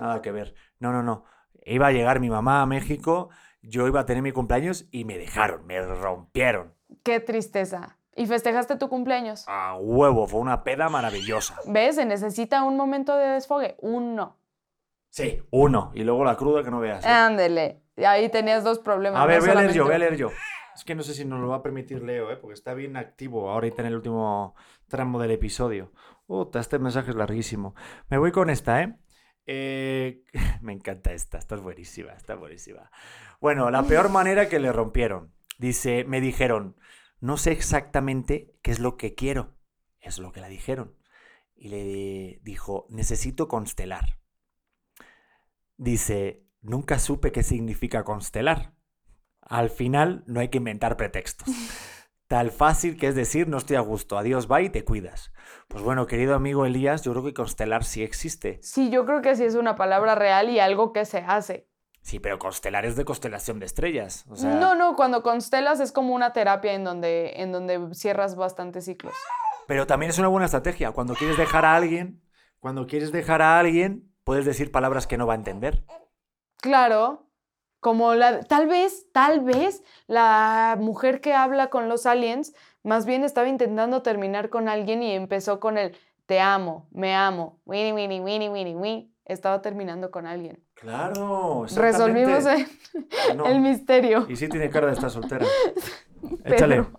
Nada 0.00 0.22
que 0.22 0.32
ver. 0.32 0.54
No, 0.78 0.92
no, 0.92 1.02
no. 1.02 1.24
Iba 1.64 1.88
a 1.88 1.92
llegar 1.92 2.20
mi 2.20 2.30
mamá 2.30 2.62
a 2.62 2.66
México, 2.66 3.28
yo 3.60 3.86
iba 3.86 4.00
a 4.00 4.06
tener 4.06 4.22
mi 4.22 4.32
cumpleaños 4.32 4.86
y 4.90 5.04
me 5.04 5.18
dejaron, 5.18 5.66
me 5.66 5.80
rompieron. 5.80 6.74
Qué 7.02 7.20
tristeza. 7.20 7.98
¿Y 8.16 8.26
festejaste 8.26 8.76
tu 8.76 8.88
cumpleaños? 8.88 9.44
A 9.46 9.76
huevo, 9.76 10.26
fue 10.26 10.40
una 10.40 10.64
peda 10.64 10.88
maravillosa. 10.88 11.56
¿Ves? 11.66 11.96
Se 11.96 12.04
necesita 12.04 12.64
un 12.64 12.76
momento 12.76 13.16
de 13.16 13.26
desfogue. 13.28 13.76
Uno. 13.80 14.36
Sí, 15.10 15.42
uno. 15.50 15.92
Y 15.94 16.02
luego 16.02 16.24
la 16.24 16.36
cruda 16.36 16.64
que 16.64 16.70
no 16.70 16.80
veas. 16.80 17.04
¿eh? 17.04 17.08
Ándele. 17.08 17.80
Ahí 17.96 18.28
tenías 18.28 18.64
dos 18.64 18.78
problemas. 18.78 19.20
A 19.20 19.26
ver, 19.26 19.38
no 19.40 19.46
voy 19.46 19.50
a 19.56 19.60
leer 19.60 19.72
yo, 19.72 19.84
voy 19.84 19.94
a 19.94 19.98
leer 19.98 20.16
yo. 20.16 20.30
Es 20.78 20.84
que 20.84 20.94
no 20.94 21.02
sé 21.02 21.12
si 21.12 21.24
nos 21.24 21.40
lo 21.40 21.48
va 21.48 21.56
a 21.56 21.62
permitir 21.64 22.04
Leo, 22.04 22.30
¿eh? 22.30 22.36
porque 22.36 22.54
está 22.54 22.72
bien 22.72 22.96
activo 22.96 23.50
ahorita 23.50 23.82
en 23.82 23.88
el 23.88 23.96
último 23.96 24.54
tramo 24.86 25.18
del 25.18 25.32
episodio. 25.32 25.92
Puta, 26.24 26.60
este 26.60 26.78
mensaje 26.78 27.10
es 27.10 27.16
larguísimo. 27.16 27.74
Me 28.08 28.16
voy 28.16 28.30
con 28.30 28.48
esta, 28.48 28.80
¿eh? 28.82 28.96
Eh, 29.46 30.22
me 30.62 30.72
encanta 30.72 31.12
esta, 31.12 31.38
esta 31.38 31.56
es 31.56 31.62
buenísima, 31.62 32.12
está 32.12 32.36
buenísima. 32.36 32.92
Bueno, 33.40 33.72
la 33.72 33.82
peor 33.82 34.08
manera 34.08 34.48
que 34.48 34.60
le 34.60 34.70
rompieron. 34.70 35.34
Dice, 35.58 36.04
me 36.04 36.20
dijeron, 36.20 36.76
no 37.18 37.38
sé 37.38 37.50
exactamente 37.50 38.54
qué 38.62 38.70
es 38.70 38.78
lo 38.78 38.96
que 38.96 39.16
quiero. 39.16 39.56
Es 39.98 40.20
lo 40.20 40.30
que 40.30 40.40
la 40.40 40.48
dijeron. 40.48 40.94
Y 41.56 41.70
le 41.70 42.40
dijo, 42.44 42.86
necesito 42.88 43.48
constelar. 43.48 44.20
Dice, 45.76 46.44
nunca 46.60 47.00
supe 47.00 47.32
qué 47.32 47.42
significa 47.42 48.04
constelar. 48.04 48.77
Al 49.48 49.70
final 49.70 50.22
no 50.26 50.40
hay 50.40 50.48
que 50.48 50.58
inventar 50.58 50.96
pretextos. 50.96 51.48
Tal 52.28 52.50
fácil 52.50 52.98
que 52.98 53.08
es 53.08 53.14
decir, 53.14 53.48
no 53.48 53.56
estoy 53.56 53.76
a 53.76 53.80
gusto, 53.80 54.18
adiós, 54.18 54.48
bye 54.48 54.64
y 54.64 54.68
te 54.68 54.84
cuidas. 54.84 55.32
Pues 55.66 55.82
bueno, 55.82 56.06
querido 56.06 56.34
amigo 56.34 56.66
Elías, 56.66 57.02
yo 57.02 57.12
creo 57.12 57.24
que 57.24 57.32
constelar 57.32 57.84
sí 57.84 58.02
existe. 58.02 58.58
Sí, 58.62 58.90
yo 58.90 59.06
creo 59.06 59.22
que 59.22 59.34
sí 59.34 59.44
es 59.44 59.54
una 59.54 59.76
palabra 59.76 60.14
real 60.14 60.50
y 60.50 60.60
algo 60.60 60.92
que 60.92 61.06
se 61.06 61.18
hace. 61.18 61.66
Sí, 62.02 62.20
pero 62.20 62.38
constelar 62.38 62.84
es 62.84 62.96
de 62.96 63.06
constelación 63.06 63.58
de 63.60 63.66
estrellas. 63.66 64.26
O 64.28 64.36
sea, 64.36 64.54
no, 64.54 64.74
no, 64.74 64.94
cuando 64.94 65.22
constelas 65.22 65.80
es 65.80 65.90
como 65.90 66.14
una 66.14 66.34
terapia 66.34 66.74
en 66.74 66.84
donde, 66.84 67.32
en 67.36 67.50
donde 67.50 67.94
cierras 67.94 68.36
bastantes 68.36 68.84
ciclos. 68.84 69.14
Pero 69.66 69.86
también 69.86 70.10
es 70.10 70.18
una 70.18 70.28
buena 70.28 70.46
estrategia. 70.46 70.92
Cuando 70.92 71.14
quieres 71.14 71.36
dejar 71.36 71.64
a 71.64 71.76
alguien, 71.76 72.22
cuando 72.60 72.86
quieres 72.86 73.12
dejar 73.12 73.42
a 73.42 73.58
alguien, 73.58 74.10
puedes 74.24 74.44
decir 74.44 74.70
palabras 74.70 75.06
que 75.06 75.18
no 75.18 75.26
va 75.26 75.34
a 75.34 75.36
entender. 75.36 75.84
Claro, 76.58 77.27
como 77.80 78.14
la, 78.14 78.40
tal 78.40 78.66
vez, 78.66 79.06
tal 79.12 79.40
vez 79.40 79.82
la 80.06 80.76
mujer 80.80 81.20
que 81.20 81.34
habla 81.34 81.70
con 81.70 81.88
los 81.88 82.06
aliens 82.06 82.54
más 82.82 83.06
bien 83.06 83.24
estaba 83.24 83.48
intentando 83.48 84.02
terminar 84.02 84.48
con 84.48 84.68
alguien 84.68 85.02
y 85.02 85.12
empezó 85.12 85.60
con 85.60 85.78
el 85.78 85.96
te 86.26 86.40
amo, 86.40 86.88
me 86.90 87.14
amo, 87.14 87.60
winnie, 87.64 87.92
winnie, 87.92 88.20
winnie, 88.20 88.50
winnie, 88.50 88.76
winnie. 88.76 89.10
Estaba 89.24 89.60
terminando 89.60 90.10
con 90.10 90.26
alguien. 90.26 90.62
Claro, 90.74 91.66
Resolvimos 91.74 92.46
el, 92.46 92.66
No. 93.36 93.44
el 93.46 93.60
misterio. 93.60 94.26
Y 94.28 94.36
sí 94.36 94.48
tiene 94.48 94.70
cara 94.70 94.86
de 94.86 94.94
estar 94.94 95.10
soltera. 95.10 95.46
Échale. 96.44 96.86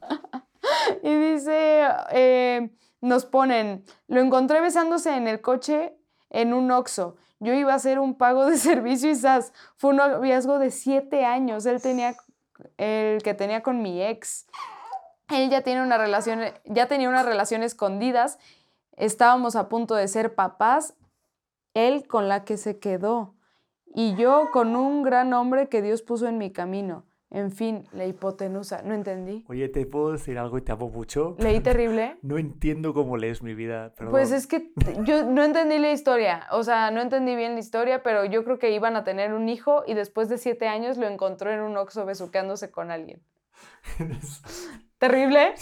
Y 1.03 1.15
dice, 1.15 1.88
eh, 2.11 2.69
nos 3.01 3.25
ponen, 3.25 3.84
lo 4.07 4.19
encontré 4.19 4.59
besándose 4.61 5.15
en 5.15 5.27
el 5.27 5.39
coche 5.41 5.95
en 6.30 6.53
un 6.53 6.71
Oxxo. 6.71 7.17
Yo 7.39 7.53
iba 7.53 7.73
a 7.73 7.75
hacer 7.75 7.99
un 7.99 8.15
pago 8.15 8.45
de 8.45 8.57
servicio 8.57 9.09
y 9.09 9.15
¡zas! 9.15 9.53
Fue 9.75 9.91
un 9.91 9.97
noviazgo 9.97 10.59
de 10.59 10.71
siete 10.71 11.25
años. 11.25 11.65
Él 11.65 11.82
tenía, 11.82 12.15
el 12.77 13.21
que 13.23 13.34
tenía 13.34 13.63
con 13.63 13.82
mi 13.82 14.01
ex. 14.03 14.47
Él 15.30 15.49
ya 15.49 15.61
tiene 15.61 15.84
una 15.84 15.97
relación, 15.97 16.41
ya 16.65 16.88
tenía 16.88 17.09
una 17.09 17.23
relación 17.23 17.63
escondidas. 17.63 18.39
Estábamos 18.97 19.55
a 19.55 19.69
punto 19.69 19.95
de 19.95 20.07
ser 20.07 20.36
papás. 20.36 20.95
Él 21.73 22.07
con 22.07 22.27
la 22.27 22.43
que 22.43 22.57
se 22.57 22.80
quedó. 22.80 23.36
Y 23.93 24.15
yo 24.15 24.49
con 24.51 24.75
un 24.75 25.03
gran 25.03 25.34
hombre 25.34 25.69
que 25.69 25.82
Dios 25.82 26.01
puso 26.01 26.27
en 26.27 26.38
mi 26.38 26.51
camino. 26.51 27.05
En 27.32 27.51
fin, 27.51 27.84
la 27.91 28.05
hipotenusa. 28.07 28.82
No 28.82 28.95
entendí. 28.95 29.45
Oye, 29.49 29.69
¿te 29.69 29.86
puedo 29.86 30.13
decir 30.13 30.39
algo 30.39 30.57
y 30.57 30.61
te 30.61 30.71
amo 30.71 30.89
mucho? 30.89 31.36
Leí 31.38 31.59
terrible. 31.61 32.17
No 32.23 32.38
entiendo 32.39 32.93
cómo 32.93 33.17
lees 33.17 33.43
mi 33.43 33.53
vida. 33.53 33.93
Perdón. 33.95 34.11
Pues 34.11 34.32
es 34.32 34.47
que 34.47 34.71
yo 35.03 35.25
no 35.25 35.43
entendí 35.43 35.77
la 35.77 35.91
historia, 35.91 36.47
o 36.51 36.63
sea, 36.63 36.89
no 36.89 37.01
entendí 37.01 37.36
bien 37.36 37.53
la 37.53 37.59
historia, 37.59 38.01
pero 38.01 38.25
yo 38.25 38.43
creo 38.43 38.57
que 38.57 38.71
iban 38.71 38.95
a 38.95 39.03
tener 39.03 39.34
un 39.34 39.47
hijo 39.47 39.84
y 39.86 39.93
después 39.93 40.27
de 40.30 40.38
siete 40.39 40.67
años 40.67 40.97
lo 40.97 41.07
encontró 41.07 41.51
en 41.51 41.59
un 41.61 41.77
oxo 41.77 42.03
besuqueándose 42.05 42.71
con 42.71 42.89
alguien. 42.89 43.21
Terrible. 44.97 45.53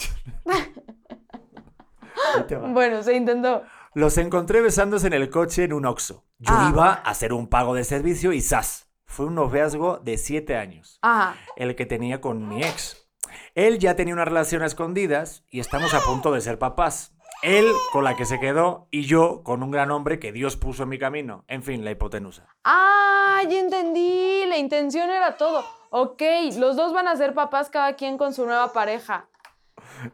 Bueno, 2.73 3.03
se 3.03 3.15
intentó. 3.15 3.63
Los 3.93 4.17
encontré 4.17 4.61
besándose 4.61 5.07
en 5.07 5.13
el 5.13 5.29
coche 5.29 5.63
en 5.63 5.73
un 5.73 5.85
Oxxo. 5.85 6.25
Yo 6.39 6.53
Ah. 6.53 6.69
iba 6.71 6.89
a 6.89 6.93
hacer 6.93 7.33
un 7.33 7.47
pago 7.47 7.73
de 7.73 7.83
servicio 7.83 8.31
y 8.31 8.41
¡zas! 8.41 8.86
Fue 9.07 9.25
un 9.25 9.35
noviazgo 9.35 9.97
de 9.97 10.17
siete 10.17 10.55
años, 10.57 10.99
Ajá. 11.01 11.35
el 11.55 11.75
que 11.75 11.85
tenía 11.85 12.21
con 12.21 12.47
mi 12.47 12.61
ex. 12.63 13.07
Él 13.55 13.79
ya 13.79 13.95
tenía 13.95 14.13
una 14.13 14.25
relación 14.25 14.61
a 14.61 14.65
escondidas 14.67 15.43
y 15.49 15.59
estamos 15.59 15.93
a 15.93 16.01
punto 16.01 16.31
de 16.31 16.41
ser 16.41 16.59
papás. 16.59 17.13
Él 17.43 17.65
con 17.91 18.03
la 18.03 18.15
que 18.15 18.25
se 18.25 18.39
quedó 18.39 18.87
y 18.91 19.05
yo 19.05 19.43
con 19.43 19.63
un 19.63 19.71
gran 19.71 19.91
hombre 19.91 20.19
que 20.19 20.31
Dios 20.31 20.57
puso 20.57 20.83
en 20.83 20.89
mi 20.89 20.99
camino. 20.99 21.45
En 21.47 21.63
fin, 21.63 21.83
la 21.85 21.91
hipotenusa. 21.91 22.47
Ah, 22.63 23.41
ya 23.49 23.59
entendí. 23.59 24.43
La 24.47 24.57
intención 24.57 25.09
era 25.09 25.37
todo. 25.37 25.63
Ok, 25.89 26.21
los 26.57 26.75
dos 26.75 26.93
van 26.93 27.07
a 27.07 27.15
ser 27.15 27.33
papás 27.33 27.69
cada 27.69 27.93
quien 27.95 28.17
con 28.17 28.33
su 28.33 28.45
nueva 28.45 28.73
pareja. 28.73 29.29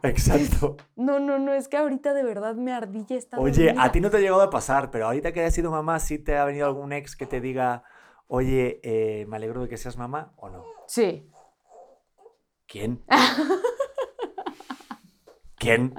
Exacto. 0.03 0.77
No, 0.95 1.19
no, 1.19 1.39
no, 1.39 1.53
es 1.53 1.67
que 1.67 1.77
ahorita 1.77 2.13
de 2.13 2.23
verdad 2.23 2.55
me 2.55 2.73
ardilla 2.73 3.15
esta 3.17 3.39
Oye, 3.39 3.65
dormida. 3.67 3.83
a 3.83 3.91
ti 3.91 4.01
no 4.01 4.09
te 4.09 4.17
ha 4.17 4.19
llegado 4.19 4.41
a 4.41 4.49
pasar, 4.49 4.91
pero 4.91 5.05
ahorita 5.07 5.31
que 5.31 5.39
hayas 5.41 5.53
sido 5.53 5.71
mamá, 5.71 5.99
¿sí 5.99 6.19
te 6.19 6.37
ha 6.37 6.45
venido 6.45 6.65
algún 6.67 6.93
ex 6.93 7.15
que 7.15 7.25
te 7.25 7.41
diga, 7.41 7.83
oye, 8.35 8.79
eh, 8.81 9.27
me 9.27 9.35
alegro 9.35 9.61
de 9.61 9.69
que 9.69 9.77
seas 9.77 9.95
mamá 9.95 10.33
o 10.37 10.49
no? 10.49 10.65
Sí. 10.87 11.29
¿Quién? 12.65 13.05
¿Quién? 15.55 15.93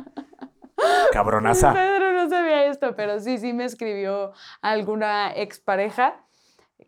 Cabronaza. 1.13 1.73
Pedro 1.75 2.13
no 2.13 2.29
sabía 2.29 2.67
esto, 2.67 2.97
pero 2.97 3.21
sí, 3.21 3.39
sí 3.39 3.53
me 3.53 3.65
escribió 3.65 4.33
alguna 4.63 5.33
expareja 5.33 6.27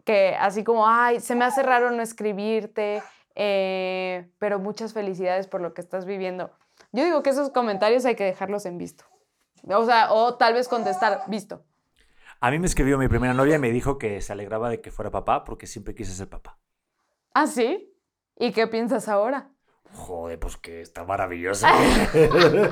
que 0.04 0.34
así 0.34 0.64
como, 0.64 0.88
ay, 0.88 1.20
se 1.20 1.36
me 1.36 1.44
hace 1.44 1.62
raro 1.62 1.92
no 1.92 2.02
escribirte, 2.02 3.00
eh, 3.36 4.28
pero 4.38 4.58
muchas 4.58 4.94
felicidades 4.94 5.46
por 5.46 5.60
lo 5.60 5.74
que 5.74 5.80
estás 5.80 6.06
viviendo. 6.06 6.50
Yo 6.90 7.04
digo 7.04 7.22
que 7.22 7.30
esos 7.30 7.50
comentarios 7.50 8.04
hay 8.04 8.16
que 8.16 8.24
dejarlos 8.24 8.66
en 8.66 8.78
visto. 8.78 9.04
O 9.62 9.84
sea, 9.84 10.12
o 10.12 10.34
tal 10.34 10.54
vez 10.54 10.66
contestar, 10.66 11.22
visto. 11.28 11.64
A 12.40 12.50
mí 12.50 12.58
me 12.58 12.66
escribió 12.66 12.98
mi 12.98 13.08
primera 13.08 13.34
novia 13.34 13.56
y 13.56 13.58
me 13.58 13.70
dijo 13.70 13.98
que 13.98 14.20
se 14.20 14.32
alegraba 14.32 14.68
de 14.70 14.80
que 14.80 14.90
fuera 14.90 15.10
papá 15.10 15.44
porque 15.44 15.66
siempre 15.66 15.94
quise 15.94 16.12
ser 16.12 16.28
papá. 16.28 16.58
¿Ah, 17.34 17.46
sí? 17.46 17.92
¿Y 18.36 18.52
qué 18.52 18.66
piensas 18.66 19.08
ahora? 19.08 19.50
Joder, 19.92 20.38
pues 20.38 20.56
que 20.56 20.80
está 20.80 21.04
maravilloso. 21.04 21.66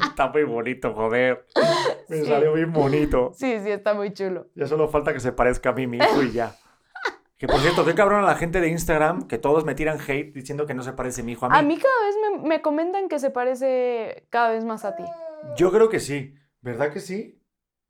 está 0.03 0.29
muy 0.29 0.45
bonito, 0.45 0.93
joder. 0.95 1.47
Me 2.09 2.17
Sí. 2.19 2.27
salió 2.27 2.53
bien 2.53 2.73
bonito. 2.73 3.33
Sí, 3.35 3.59
sí, 3.63 3.71
está 3.71 3.95
muy 3.95 4.13
chulo. 4.13 4.49
Ya 4.55 4.67
solo 4.67 4.89
falta 4.89 5.13
que 5.13 5.21
se 5.21 5.33
parezca 5.33 5.71
a 5.71 5.73
mí, 5.73 5.87
mi 5.87 5.97
hijo, 5.99 6.23
y 6.23 6.33
ya. 6.33 6.55
Que 7.39 7.47
por 7.47 7.59
cierto, 7.61 7.85
qué 7.85 7.95
cabrón 7.95 8.23
a 8.23 8.27
la 8.27 8.37
gente 8.37 8.61
de 8.61 8.69
Instagram 8.69 9.27
que 9.27 9.39
todos 9.39 9.65
me 9.65 9.75
tiran 9.75 9.99
hate 10.01 10.33
diciendo 10.35 10.67
que 10.67 10.75
no 10.75 10.83
se 10.83 10.93
parece 10.93 11.23
mi 11.23 11.33
hijo 11.33 11.47
a 11.47 11.49
mí. 11.49 11.57
A 11.57 11.63
mí 11.63 11.79
cada 11.79 12.07
vez 12.07 12.17
me, 12.43 12.49
me 12.49 12.63
comentan 12.63 13.09
que 13.09 13.19
se 13.19 13.31
parece 13.31 14.27
cada 14.31 14.51
vez 14.51 14.65
más 14.65 14.85
a 14.85 14.95
ti. 14.95 15.05
Yo 15.57 15.73
creo 15.73 15.89
que 15.89 16.01
sí. 16.01 16.35
¿Verdad 16.61 16.93
que 16.93 17.01
sí? 17.01 17.43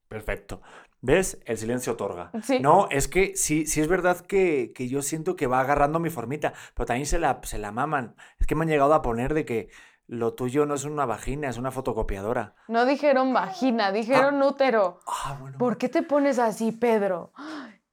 Perfecto. 0.09 0.61
¿Ves? 1.07 1.38
El 1.44 1.59
silencio 1.59 1.92
otorga. 1.92 2.30
Sí. 2.42 2.61
No, 2.61 2.88
es 2.90 3.09
que 3.09 3.36
sí, 3.36 3.66
sí 3.66 3.82
es 3.82 3.88
verdad 3.88 4.20
que, 4.20 4.72
que 4.74 4.88
yo 4.88 5.02
siento 5.02 5.36
que 5.36 5.46
va 5.46 5.61
agarrando 5.61 5.98
mi 5.98 6.09
formita, 6.09 6.55
pero 6.74 6.86
también 6.86 7.05
se 7.05 7.18
la, 7.18 7.40
se 7.42 7.59
la 7.59 7.72
maman. 7.72 8.16
Es 8.38 8.46
que 8.46 8.55
me 8.55 8.62
han 8.62 8.70
llegado 8.70 8.94
a 8.94 9.02
poner 9.02 9.34
de 9.34 9.44
que 9.44 9.68
lo 10.07 10.32
tuyo 10.32 10.64
no 10.64 10.72
es 10.72 10.84
una 10.84 11.05
vagina, 11.05 11.50
es 11.50 11.59
una 11.59 11.70
fotocopiadora. 11.70 12.55
No 12.68 12.86
dijeron 12.86 13.34
vagina, 13.34 13.92
dijeron 13.92 14.42
útero. 14.42 15.00
Ah, 15.07 15.36
bueno. 15.38 15.59
¿Por 15.59 15.76
qué 15.76 15.90
te 15.90 16.02
pones 16.02 16.38
así, 16.38 16.72
Pedro? 16.72 17.34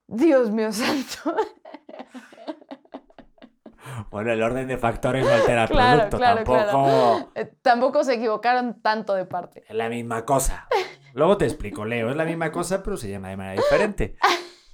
Dios 0.07 0.49
mío 0.49 0.71
santo. 0.71 1.35
Bueno, 4.09 4.31
el 4.31 4.41
orden 4.41 4.67
de 4.67 4.77
factores 4.77 5.25
no 5.25 5.31
altera 5.31 5.63
el 5.63 5.69
Claro, 5.69 5.97
producto, 6.09 6.17
claro, 6.17 6.35
tampoco 6.43 6.63
claro. 6.63 7.31
Eh, 7.35 7.53
Tampoco 7.61 8.03
se 8.03 8.13
equivocaron 8.15 8.81
tanto 8.81 9.13
de 9.15 9.25
parte. 9.25 9.63
es 9.67 9.75
la 9.75 9.89
misma 9.89 10.23
cosa. 10.25 10.67
Luego 11.13 11.37
te 11.37 11.45
explico, 11.45 11.85
Leo, 11.85 12.09
es 12.09 12.15
la 12.15 12.25
misma 12.25 12.51
cosa, 12.51 12.81
pero 12.83 12.97
se 12.97 13.09
llama 13.09 13.29
de 13.29 13.37
manera 13.37 13.61
diferente. 13.61 14.17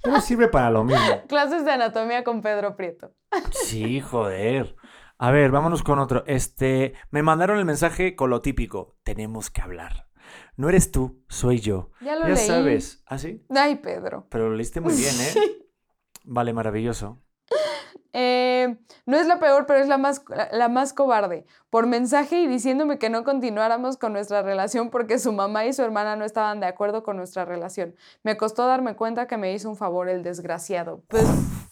Pero 0.02 0.20
sirve 0.20 0.48
para 0.48 0.70
lo 0.70 0.84
mismo. 0.84 1.22
Clases 1.28 1.64
de 1.64 1.72
anatomía 1.72 2.22
con 2.24 2.40
Pedro 2.40 2.76
Prieto. 2.76 3.14
Sí, 3.50 4.00
joder. 4.00 4.76
A 5.18 5.30
ver, 5.32 5.50
vámonos 5.50 5.82
con 5.82 5.98
otro. 5.98 6.22
Este, 6.26 6.94
me 7.10 7.22
mandaron 7.22 7.58
el 7.58 7.64
mensaje 7.64 8.14
con 8.14 8.30
lo 8.30 8.40
típico. 8.40 8.96
Tenemos 9.02 9.50
que 9.50 9.60
hablar. 9.60 10.06
No 10.56 10.68
eres 10.68 10.92
tú, 10.92 11.24
soy 11.28 11.58
yo. 11.60 11.90
Ya 12.00 12.14
lo 12.14 12.22
ya 12.28 12.34
leí. 12.34 12.46
sabes. 12.46 13.02
¿Ah, 13.06 13.18
sí? 13.18 13.44
Ay, 13.50 13.76
Pedro. 13.76 14.26
Pero 14.30 14.48
lo 14.50 14.54
leíste 14.56 14.80
muy 14.80 14.94
bien, 14.94 15.14
¿eh? 15.20 15.34
Vale, 16.24 16.52
maravilloso. 16.52 17.22
Eh, 18.12 18.76
no 19.06 19.16
es 19.18 19.26
la 19.26 19.38
peor, 19.38 19.66
pero 19.66 19.78
es 19.80 19.88
la 19.88 19.98
más, 19.98 20.22
la 20.52 20.68
más 20.68 20.92
cobarde. 20.92 21.44
Por 21.70 21.86
mensaje 21.86 22.40
y 22.40 22.46
diciéndome 22.46 22.98
que 22.98 23.10
no 23.10 23.22
continuáramos 23.24 23.96
con 23.98 24.12
nuestra 24.14 24.42
relación 24.42 24.90
porque 24.90 25.18
su 25.18 25.32
mamá 25.32 25.66
y 25.66 25.72
su 25.72 25.82
hermana 25.82 26.16
no 26.16 26.24
estaban 26.24 26.60
de 26.60 26.66
acuerdo 26.66 27.02
con 27.02 27.16
nuestra 27.16 27.44
relación. 27.44 27.94
Me 28.22 28.36
costó 28.36 28.66
darme 28.66 28.96
cuenta 28.96 29.26
que 29.26 29.36
me 29.36 29.52
hizo 29.52 29.68
un 29.68 29.76
favor 29.76 30.08
el 30.08 30.22
desgraciado. 30.22 31.02
Pues 31.08 31.24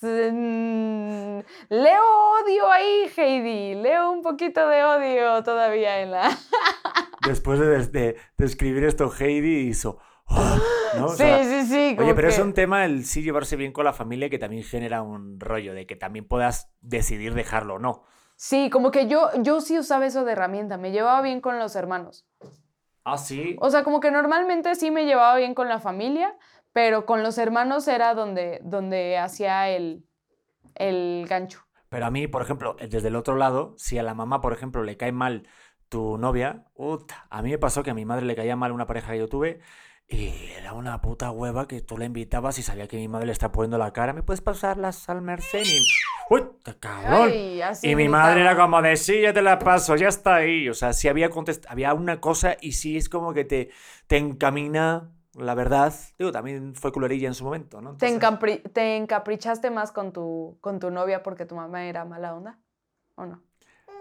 mm, 0.03 1.39
leo 1.71 2.03
odio 2.43 2.71
ahí, 2.71 3.11
Heidi. 3.17 3.75
Leo 3.81 4.11
un 4.13 4.23
poquito 4.23 4.69
de 4.69 4.85
odio 4.85 5.43
todavía 5.43 6.01
en 6.01 6.11
la. 6.11 6.31
Después 7.27 7.59
de, 7.59 7.67
de- 7.87 8.17
de 8.37 8.45
escribir 8.45 8.85
esto, 8.85 9.11
Heidi 9.19 9.69
hizo. 9.69 9.99
"Oh", 10.29 10.59
¿no? 10.97 11.09
Sí, 11.11 11.17
sea, 11.17 11.65
sí, 11.65 11.97
Oye, 11.99 12.15
pero 12.15 12.29
es 12.29 12.37
que- 12.37 12.43
un 12.43 12.53
tema 12.53 12.85
el 12.85 13.05
sí 13.05 13.23
llevarse 13.23 13.57
bien 13.57 13.73
con 13.73 13.85
la 13.85 13.93
familia 13.93 14.31
que 14.31 14.39
también 14.39 14.63
genera 14.65 15.03
un 15.03 15.39
rollo 15.41 15.75
de 15.75 15.87
que 15.87 15.97
también 15.97 16.27
puedas 16.27 16.71
decidir 16.81 17.35
dejarlo 17.35 17.75
o 17.75 17.79
no. 17.79 18.05
Sí, 18.37 18.69
como 18.71 18.91
que 18.91 19.07
yo, 19.09 19.31
yo 19.43 19.61
sí 19.61 19.79
usaba 19.79 20.05
eso 20.07 20.25
de 20.25 20.33
herramienta. 20.33 20.77
Me 20.77 20.93
llevaba 20.93 21.23
bien 21.23 21.41
con 21.41 21.59
los 21.59 21.75
hermanos. 21.75 22.27
Ah, 23.05 23.17
sí. 23.17 23.57
O 23.61 23.71
sea, 23.71 23.83
como 23.83 24.01
que 24.01 24.11
normalmente 24.11 24.75
sí 24.75 24.91
me 24.91 25.07
llevaba 25.07 25.37
bien 25.37 25.55
con 25.55 25.69
la 25.69 25.79
familia, 25.81 26.37
pero 26.73 27.07
con 27.07 27.23
los 27.23 27.39
hermanos 27.39 27.89
era 27.89 28.15
donde, 28.15 28.61
donde 28.63 29.17
hacía 29.17 29.71
el, 29.71 30.05
el 30.75 31.25
gancho. 31.29 31.61
Pero 31.89 32.05
a 32.07 32.11
mí, 32.11 32.27
por 32.27 32.43
ejemplo, 32.43 32.77
desde 32.79 33.09
el 33.09 33.17
otro 33.17 33.37
lado, 33.37 33.75
si 33.79 33.97
a 33.97 34.03
la 34.03 34.13
mamá, 34.13 34.41
por 34.41 34.53
ejemplo, 34.53 34.83
le 34.83 34.97
cae 34.97 35.13
mal 35.13 35.49
tu 35.89 36.19
novia, 36.19 36.65
a 37.31 37.43
mí 37.43 37.51
me 37.51 37.59
pasó 37.59 37.83
que 37.83 37.91
a 37.91 37.95
mi 37.95 38.05
madre 38.05 38.27
le 38.27 38.35
caía 38.35 38.57
mal 38.57 38.73
una 38.73 38.87
pareja 38.87 39.13
que 39.13 39.19
yo 39.19 39.29
tuve 39.29 39.61
y 40.09 40.29
era 40.57 40.73
una 40.73 41.01
puta 41.01 41.31
hueva 41.31 41.67
que 41.67 41.81
tú 41.81 41.99
la 41.99 42.05
invitabas 42.05 42.59
y 42.59 42.63
sabía 42.63 42.87
que 42.87 42.97
mi 42.97 43.09
madre 43.09 43.27
le 43.27 43.33
está 43.33 43.51
poniendo 43.51 43.77
la 43.79 43.93
cara. 43.93 44.13
¿Me 44.13 44.23
puedes 44.23 44.41
pasar 44.41 44.77
las 44.77 45.09
al 45.09 45.21
Merced? 45.23 45.65
Y, 45.65 45.83
¡Uy, 46.31 46.45
te 46.63 46.77
cabrón! 46.79 47.31
Ay, 47.33 47.61
Y 47.83 47.95
mi 47.97 48.09
madre 48.09 48.41
era 48.43 48.57
como 48.57 48.81
de, 48.83 48.97
sí, 48.97 49.21
ya 49.23 49.33
te 49.33 49.43
la 49.43 49.59
paso, 49.59 49.97
ya 49.97 50.09
está 50.09 50.37
ahí. 50.37 50.69
O 50.69 50.75
sea, 50.75 50.93
sí 50.93 51.09
había, 51.09 51.31
contest- 51.31 51.67
había 51.69 51.93
una 51.95 52.21
cosa 52.21 52.57
y 52.61 52.73
sí 52.73 52.97
es 52.97 53.09
como 53.09 53.33
que 53.35 53.45
te, 53.45 53.71
te 54.07 54.17
encamina 54.17 55.11
la 55.35 55.55
verdad. 55.55 55.93
Digo, 56.19 56.31
también 56.33 56.75
fue 56.75 56.93
culerilla 56.93 57.29
en 57.29 57.35
su 57.35 57.45
momento, 57.45 57.81
¿no? 57.81 57.97
¿Te, 57.97 58.07
Entonces- 58.09 58.41
encapri- 58.41 58.73
te 58.73 58.97
encaprichaste 58.97 59.71
más 59.71 59.93
con 59.93 60.13
tu, 60.13 60.57
con 60.61 60.79
tu 60.79 60.91
novia 60.91 61.23
porque 61.23 61.47
tu 61.47 61.57
mamá 61.57 61.85
era 61.85 62.05
mala 62.05 62.35
onda? 62.35 62.59
¿O 63.17 63.27
no? 63.27 63.43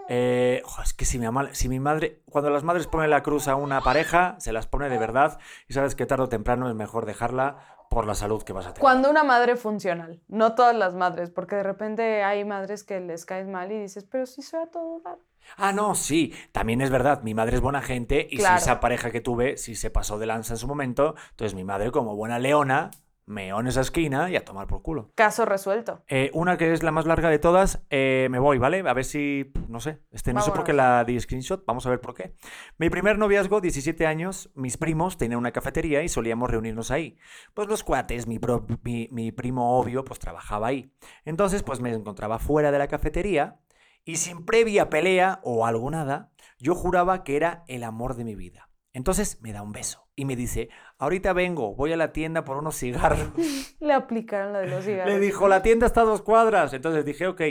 Eh, 0.07 0.61
es 0.83 0.93
que 0.93 1.05
si 1.05 1.17
mi, 1.19 1.25
ama- 1.25 1.53
si 1.53 1.67
mi 1.69 1.79
madre, 1.79 2.21
cuando 2.29 2.49
las 2.49 2.63
madres 2.63 2.87
ponen 2.87 3.09
la 3.09 3.23
cruz 3.23 3.47
a 3.47 3.55
una 3.55 3.81
pareja, 3.81 4.35
se 4.39 4.51
las 4.53 4.67
pone 4.67 4.89
de 4.89 4.97
verdad 4.97 5.39
y 5.67 5.73
sabes 5.73 5.95
que 5.95 6.05
tarde 6.05 6.23
o 6.25 6.29
temprano 6.29 6.69
es 6.69 6.75
mejor 6.75 7.05
dejarla 7.05 7.57
por 7.89 8.05
la 8.05 8.13
salud 8.15 8.43
que 8.43 8.53
vas 8.53 8.65
a 8.65 8.69
tener. 8.69 8.81
Cuando 8.81 9.09
una 9.09 9.23
madre 9.23 9.55
funcional, 9.55 10.21
no 10.27 10.53
todas 10.55 10.75
las 10.75 10.93
madres, 10.95 11.29
porque 11.29 11.55
de 11.55 11.63
repente 11.63 12.23
hay 12.23 12.43
madres 12.45 12.83
que 12.83 12.99
les 12.99 13.25
caes 13.25 13.47
mal 13.47 13.71
y 13.71 13.79
dices, 13.79 14.03
pero 14.03 14.25
sí 14.25 14.41
soy 14.41 14.63
a 14.63 14.67
todo 14.67 15.01
dar. 15.03 15.17
Ah, 15.57 15.71
no, 15.71 15.93
sí, 15.93 16.33
también 16.51 16.81
es 16.81 16.89
verdad, 16.89 17.21
mi 17.21 17.35
madre 17.35 17.55
es 17.57 17.61
buena 17.61 17.81
gente 17.83 18.27
y 18.29 18.37
Claro. 18.37 18.57
si 18.57 18.63
esa 18.63 18.79
pareja 18.79 19.11
que 19.11 19.21
tuve, 19.21 19.57
si 19.57 19.75
se 19.75 19.91
pasó 19.91 20.17
de 20.17 20.25
lanza 20.25 20.53
en 20.53 20.57
su 20.57 20.67
momento, 20.67 21.13
entonces 21.31 21.53
mi 21.53 21.63
madre 21.63 21.91
como 21.91 22.15
buena 22.15 22.39
leona, 22.39 22.89
meó 23.27 23.59
en 23.59 23.67
esa 23.67 23.81
esquina 23.81 24.29
y 24.29 24.35
a 24.35 24.45
tomar 24.45 24.67
por 24.67 24.81
culo. 24.81 25.11
Caso 25.15 25.45
resuelto. 25.45 26.03
Eh, 26.07 26.29
una 26.33 26.57
que 26.57 26.71
es 26.73 26.83
la 26.83 26.91
más 26.91 27.05
larga 27.05 27.29
de 27.29 27.39
todas, 27.39 27.83
eh, 27.89 28.27
me 28.29 28.37
voy, 28.39 28.57
¿vale? 28.59 28.79
A 28.87 28.93
ver 28.93 29.03
si, 29.05 29.51
no 29.67 29.79
sé, 29.79 29.99
este, 30.11 30.31
no 30.33 30.41
sé 30.41 30.51
por 30.51 30.63
qué 30.63 30.73
la 30.73 31.03
di 31.03 31.19
screenshot, 31.19 31.65
vamos 31.65 31.85
a 31.85 31.89
ver 31.89 31.99
por 32.01 32.13
qué. 32.13 32.35
Mi 32.77 32.89
primer 32.89 33.17
noviazgo, 33.17 33.61
17 33.61 34.05
años, 34.05 34.51
mis 34.55 34.77
primos 34.77 35.17
tenían 35.17 35.39
una 35.39 35.51
cafetería 35.51 36.03
y 36.03 36.09
solíamos 36.09 36.49
reunirnos 36.51 36.91
ahí. 36.91 37.17
Pues 37.53 37.67
los 37.67 37.83
cuates, 37.83 38.27
mi, 38.27 38.37
pro- 38.37 38.65
mi, 38.83 39.07
mi 39.11 39.31
primo 39.31 39.79
obvio, 39.79 40.05
pues 40.05 40.19
trabajaba 40.19 40.67
ahí. 40.67 40.91
Entonces, 41.25 41.63
pues 41.63 41.79
me 41.81 41.91
encontraba 41.93 42.37
fuera 42.39 42.71
de 42.71 42.77
la 42.79 42.87
cafetería 42.87 43.59
y 44.03 44.17
sin 44.17 44.45
previa 44.45 44.89
pelea 44.91 45.39
o 45.43 45.65
algo 45.65 45.89
nada, 45.89 46.31
yo 46.59 46.75
juraba 46.75 47.23
que 47.23 47.35
era 47.37 47.63
el 47.67 47.83
amor 47.83 48.15
de 48.15 48.23
mi 48.23 48.35
vida. 48.35 48.64
Entonces 48.95 49.41
me 49.41 49.51
da 49.51 49.61
un 49.61 49.73
beso 49.73 50.07
y 50.15 50.23
me 50.23 50.37
dice, 50.37 50.69
ahorita 50.99 51.33
vengo, 51.33 51.75
voy 51.75 51.91
a 51.91 51.97
la 51.97 52.13
tienda 52.13 52.45
por 52.45 52.55
unos 52.55 52.77
cigarros. 52.77 53.27
Le 53.81 53.91
aplicaron 53.91 54.53
la 54.53 54.59
de 54.59 54.67
los 54.67 54.85
cigarros. 54.85 55.13
Le 55.13 55.19
dijo, 55.19 55.49
la 55.49 55.61
tienda 55.61 55.85
está 55.85 56.01
a 56.01 56.05
dos 56.05 56.21
cuadras. 56.21 56.71
Entonces 56.71 57.03
dije, 57.03 57.27
ok, 57.27 57.41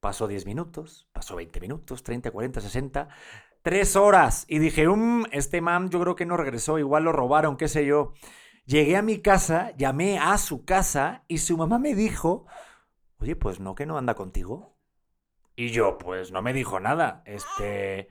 pasó 0.00 0.28
10 0.28 0.44
minutos, 0.44 1.08
pasó 1.14 1.36
20 1.36 1.58
minutos, 1.60 2.02
30, 2.02 2.30
40, 2.30 2.60
60, 2.60 3.08
tres 3.62 3.96
horas. 3.96 4.44
Y 4.46 4.58
dije, 4.58 4.86
um, 4.86 5.24
este 5.32 5.62
man 5.62 5.88
yo 5.88 6.00
creo 6.00 6.16
que 6.16 6.26
no 6.26 6.36
regresó, 6.36 6.78
igual 6.78 7.04
lo 7.04 7.12
robaron, 7.12 7.56
qué 7.56 7.68
sé 7.68 7.86
yo. 7.86 8.12
Llegué 8.66 8.98
a 8.98 9.02
mi 9.02 9.22
casa, 9.22 9.72
llamé 9.78 10.18
a 10.18 10.36
su 10.36 10.66
casa 10.66 11.24
y 11.28 11.38
su 11.38 11.56
mamá 11.56 11.78
me 11.78 11.94
dijo, 11.94 12.44
oye, 13.16 13.36
pues 13.36 13.58
no, 13.58 13.74
que 13.74 13.86
no 13.86 13.96
anda 13.96 14.14
contigo. 14.14 14.76
Y 15.56 15.70
yo, 15.70 15.96
pues 15.96 16.30
no 16.30 16.42
me 16.42 16.52
dijo 16.52 16.78
nada. 16.78 17.22
Este... 17.24 18.10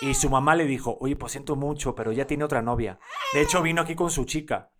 Y 0.00 0.14
su 0.14 0.30
mamá 0.30 0.54
le 0.54 0.64
dijo, 0.64 0.96
oye, 1.00 1.16
pues 1.16 1.32
siento 1.32 1.56
mucho, 1.56 1.94
pero 1.94 2.12
ya 2.12 2.26
tiene 2.26 2.44
otra 2.44 2.62
novia. 2.62 2.98
De 3.34 3.42
hecho, 3.42 3.62
vino 3.62 3.82
aquí 3.82 3.94
con 3.94 4.10
su 4.10 4.24
chica. 4.24 4.70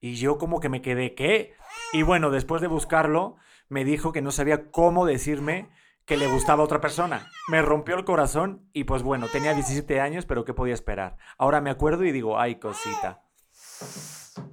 Y 0.00 0.16
yo 0.16 0.38
como 0.38 0.60
que 0.60 0.68
me 0.68 0.82
quedé, 0.82 1.14
¿qué? 1.14 1.54
Y 1.92 2.02
bueno, 2.02 2.30
después 2.30 2.60
de 2.60 2.68
buscarlo, 2.68 3.36
me 3.68 3.84
dijo 3.84 4.12
que 4.12 4.22
no 4.22 4.30
sabía 4.30 4.70
cómo 4.70 5.06
decirme 5.06 5.70
que 6.04 6.16
le 6.16 6.28
gustaba 6.28 6.62
a 6.62 6.64
otra 6.64 6.80
persona. 6.80 7.28
Me 7.48 7.62
rompió 7.62 7.96
el 7.96 8.04
corazón 8.04 8.68
y 8.72 8.84
pues 8.84 9.02
bueno, 9.02 9.26
tenía 9.28 9.54
17 9.54 10.00
años, 10.00 10.24
pero 10.24 10.44
¿qué 10.44 10.54
podía 10.54 10.74
esperar? 10.74 11.16
Ahora 11.36 11.60
me 11.60 11.70
acuerdo 11.70 12.04
y 12.04 12.12
digo, 12.12 12.38
ay, 12.38 12.56
cosita. 12.56 13.22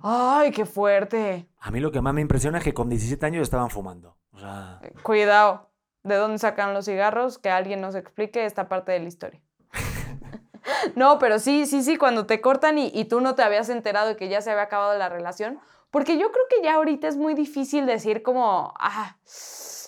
Ay, 0.02 0.52
qué 0.52 0.66
fuerte. 0.66 1.48
A 1.60 1.70
mí 1.72 1.80
lo 1.80 1.92
que 1.92 2.02
más 2.02 2.14
me 2.14 2.22
impresiona 2.22 2.58
es 2.58 2.64
que 2.64 2.74
con 2.74 2.90
17 2.90 3.26
años 3.26 3.44
estaban 3.44 3.70
fumando. 3.70 4.18
O 4.32 4.40
sea, 4.40 4.82
Cuidado. 5.04 5.70
¿De 6.04 6.16
dónde 6.16 6.38
sacan 6.38 6.74
los 6.74 6.86
cigarros? 6.86 7.38
Que 7.38 7.50
alguien 7.50 7.80
nos 7.80 7.96
explique 7.96 8.46
esta 8.46 8.68
parte 8.68 8.92
de 8.92 9.00
la 9.00 9.08
historia. 9.08 9.42
No, 10.96 11.20
pero 11.20 11.40
sí, 11.40 11.66
sí, 11.66 11.84
sí, 11.84 11.98
cuando 11.98 12.26
te 12.26 12.42
cortan 12.42 12.78
y, 12.78 12.92
y 12.94 13.06
tú 13.06 13.22
no 13.22 13.36
te 13.36 13.44
habías 13.44 13.70
enterado 13.70 14.08
de 14.10 14.16
que 14.16 14.30
ya 14.30 14.42
se 14.42 14.52
había 14.52 14.64
acabado 14.64 14.98
la 14.98 15.10
relación. 15.10 15.60
Porque 15.92 16.18
yo 16.18 16.32
creo 16.32 16.44
que 16.50 16.64
ya 16.64 16.76
ahorita 16.76 17.08
es 17.08 17.18
muy 17.18 17.36
difícil 17.36 17.86
decir 17.86 18.24
como, 18.24 18.74
ah, 18.80 19.18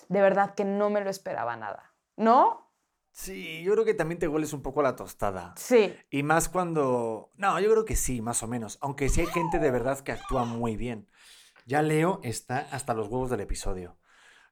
de 0.09 0.21
verdad 0.21 0.53
que 0.53 0.63
no 0.63 0.89
me 0.89 1.01
lo 1.01 1.09
esperaba 1.09 1.55
nada. 1.55 1.93
¿No? 2.15 2.63
sí, 3.17 3.63
yo 3.63 3.71
creo 3.73 3.85
que 3.85 3.93
también 3.93 4.19
te 4.19 4.27
hueles 4.27 4.51
un 4.51 4.61
poco 4.61 4.81
a 4.81 4.83
la 4.83 4.95
tostada. 4.97 5.53
Sí. 5.55 5.95
Y 6.09 6.23
más 6.23 6.49
cuando... 6.49 7.31
No, 7.37 7.57
yo 7.61 7.71
creo 7.71 7.85
que 7.85 7.95
sí, 7.95 8.21
más 8.21 8.43
o 8.43 8.47
menos. 8.47 8.77
Aunque 8.81 9.07
sí 9.07 9.21
hay 9.21 9.27
gente 9.27 9.57
de 9.57 9.71
verdad 9.71 9.99
que 10.01 10.11
actúa 10.11 10.43
muy 10.43 10.75
bien. 10.75 11.07
Ya 11.65 11.81
Leo 11.81 12.19
está 12.23 12.67
hasta 12.71 12.93
los 12.93 13.07
huevos 13.07 13.29
del 13.29 13.39
episodio. 13.39 13.95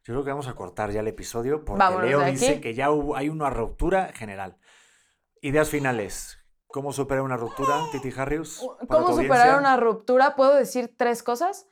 Yo 0.06 0.14
creo 0.14 0.24
que 0.24 0.30
vamos 0.32 0.48
a 0.48 0.54
cortar 0.56 0.92
ya 0.92 1.02
el 1.02 1.08
episodio 1.10 1.66
porque 1.66 1.80
Vámonos 1.80 2.08
Leo 2.08 2.22
dice 2.22 2.62
que 2.62 2.74
ya 2.74 2.90
hubo- 2.90 3.18
hay 3.18 3.28
una 3.28 3.50
ruptura 3.50 4.14
general. 4.14 4.58
Ideas 5.44 5.70
finales. 5.70 6.38
¿Cómo 6.68 6.94
superar 6.94 7.22
una 7.22 7.36
ruptura, 7.36 7.76
Titi 7.92 8.14
Harrius? 8.18 8.66
¿Cómo 8.88 9.14
superar 9.14 9.60
una 9.60 9.76
ruptura? 9.76 10.38
¿Puedo 10.38 10.56
decir 10.56 10.96
tres 10.96 11.22
cosas? 11.22 11.68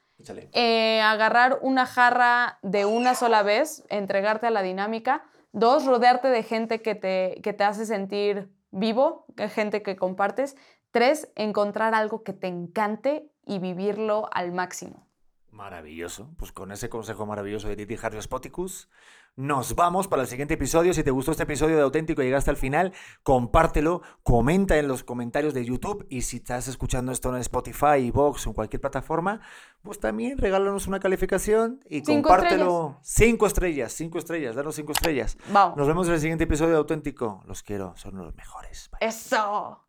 Eh, 0.51 0.99
agarrar 1.01 1.57
una 1.61 1.85
jarra 1.85 2.59
de 2.63 2.83
una 2.83 3.15
sola 3.15 3.43
vez, 3.43 3.85
entregarte 3.87 4.47
a 4.47 4.51
la 4.51 4.61
dinámica. 4.61 5.23
Dos, 5.53 5.85
rodearte 5.85 6.27
de 6.27 6.43
gente 6.43 6.81
que 6.81 6.95
te, 6.95 7.39
que 7.41 7.53
te 7.53 7.63
hace 7.63 7.85
sentir 7.85 8.51
vivo, 8.71 9.25
que- 9.37 9.47
gente 9.47 9.81
que 9.81 9.95
compartes. 9.95 10.57
Tres, 10.91 11.31
encontrar 11.35 11.95
algo 11.95 12.23
que 12.23 12.33
te 12.33 12.47
encante 12.47 13.31
y 13.45 13.59
vivirlo 13.59 14.27
al 14.33 14.51
máximo. 14.51 15.07
Maravilloso. 15.49 16.29
Pues 16.37 16.51
con 16.51 16.73
ese 16.73 16.89
consejo 16.89 17.25
maravilloso 17.25 17.69
de 17.69 17.77
Titi 17.77 17.95
Harrius 18.03 18.27
Poticus, 18.27 18.89
nos 19.35 19.75
vamos 19.75 20.07
para 20.07 20.23
el 20.23 20.27
siguiente 20.27 20.55
episodio. 20.55 20.93
Si 20.93 21.03
te 21.03 21.11
gustó 21.11 21.31
este 21.31 21.43
episodio 21.43 21.75
de 21.77 21.81
Auténtico 21.81 22.21
y 22.21 22.25
llegaste 22.25 22.49
al 22.49 22.57
final, 22.57 22.93
compártelo, 23.23 24.01
comenta 24.23 24.77
en 24.77 24.87
los 24.87 25.03
comentarios 25.03 25.53
de 25.53 25.65
YouTube 25.65 26.05
y 26.09 26.21
si 26.21 26.37
estás 26.37 26.67
escuchando 26.67 27.11
esto 27.11 27.33
en 27.33 27.41
Spotify, 27.41 28.11
Vox 28.11 28.45
o 28.45 28.49
en 28.49 28.53
cualquier 28.53 28.81
plataforma, 28.81 29.41
pues 29.81 29.99
también 29.99 30.37
regálanos 30.37 30.87
una 30.87 30.99
calificación 30.99 31.79
y 31.89 32.01
Cinco 32.01 32.29
compártelo. 32.29 32.99
Cinco 33.01 33.47
estrellas, 33.47 33.93
cinco 33.93 34.17
estrellas, 34.19 34.55
danos 34.55 34.75
cinco 34.75 34.91
estrellas. 34.91 35.37
Vamos. 35.51 35.77
Nos 35.77 35.87
vemos 35.87 36.07
en 36.07 36.13
el 36.13 36.19
siguiente 36.19 36.43
episodio 36.43 36.71
de 36.71 36.77
Auténtico. 36.77 37.41
Los 37.45 37.63
quiero, 37.63 37.93
son 37.95 38.15
los 38.17 38.35
mejores. 38.35 38.89
Bye. 38.91 39.07
Eso. 39.07 39.85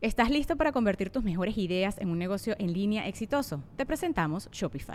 ¿Estás 0.00 0.30
listo 0.30 0.56
para 0.56 0.70
convertir 0.70 1.10
tus 1.10 1.24
mejores 1.24 1.58
ideas 1.58 1.98
en 1.98 2.10
un 2.10 2.18
negocio 2.18 2.54
en 2.58 2.72
línea 2.72 3.08
exitoso? 3.08 3.64
Te 3.76 3.84
presentamos 3.84 4.48
Shopify. 4.52 4.94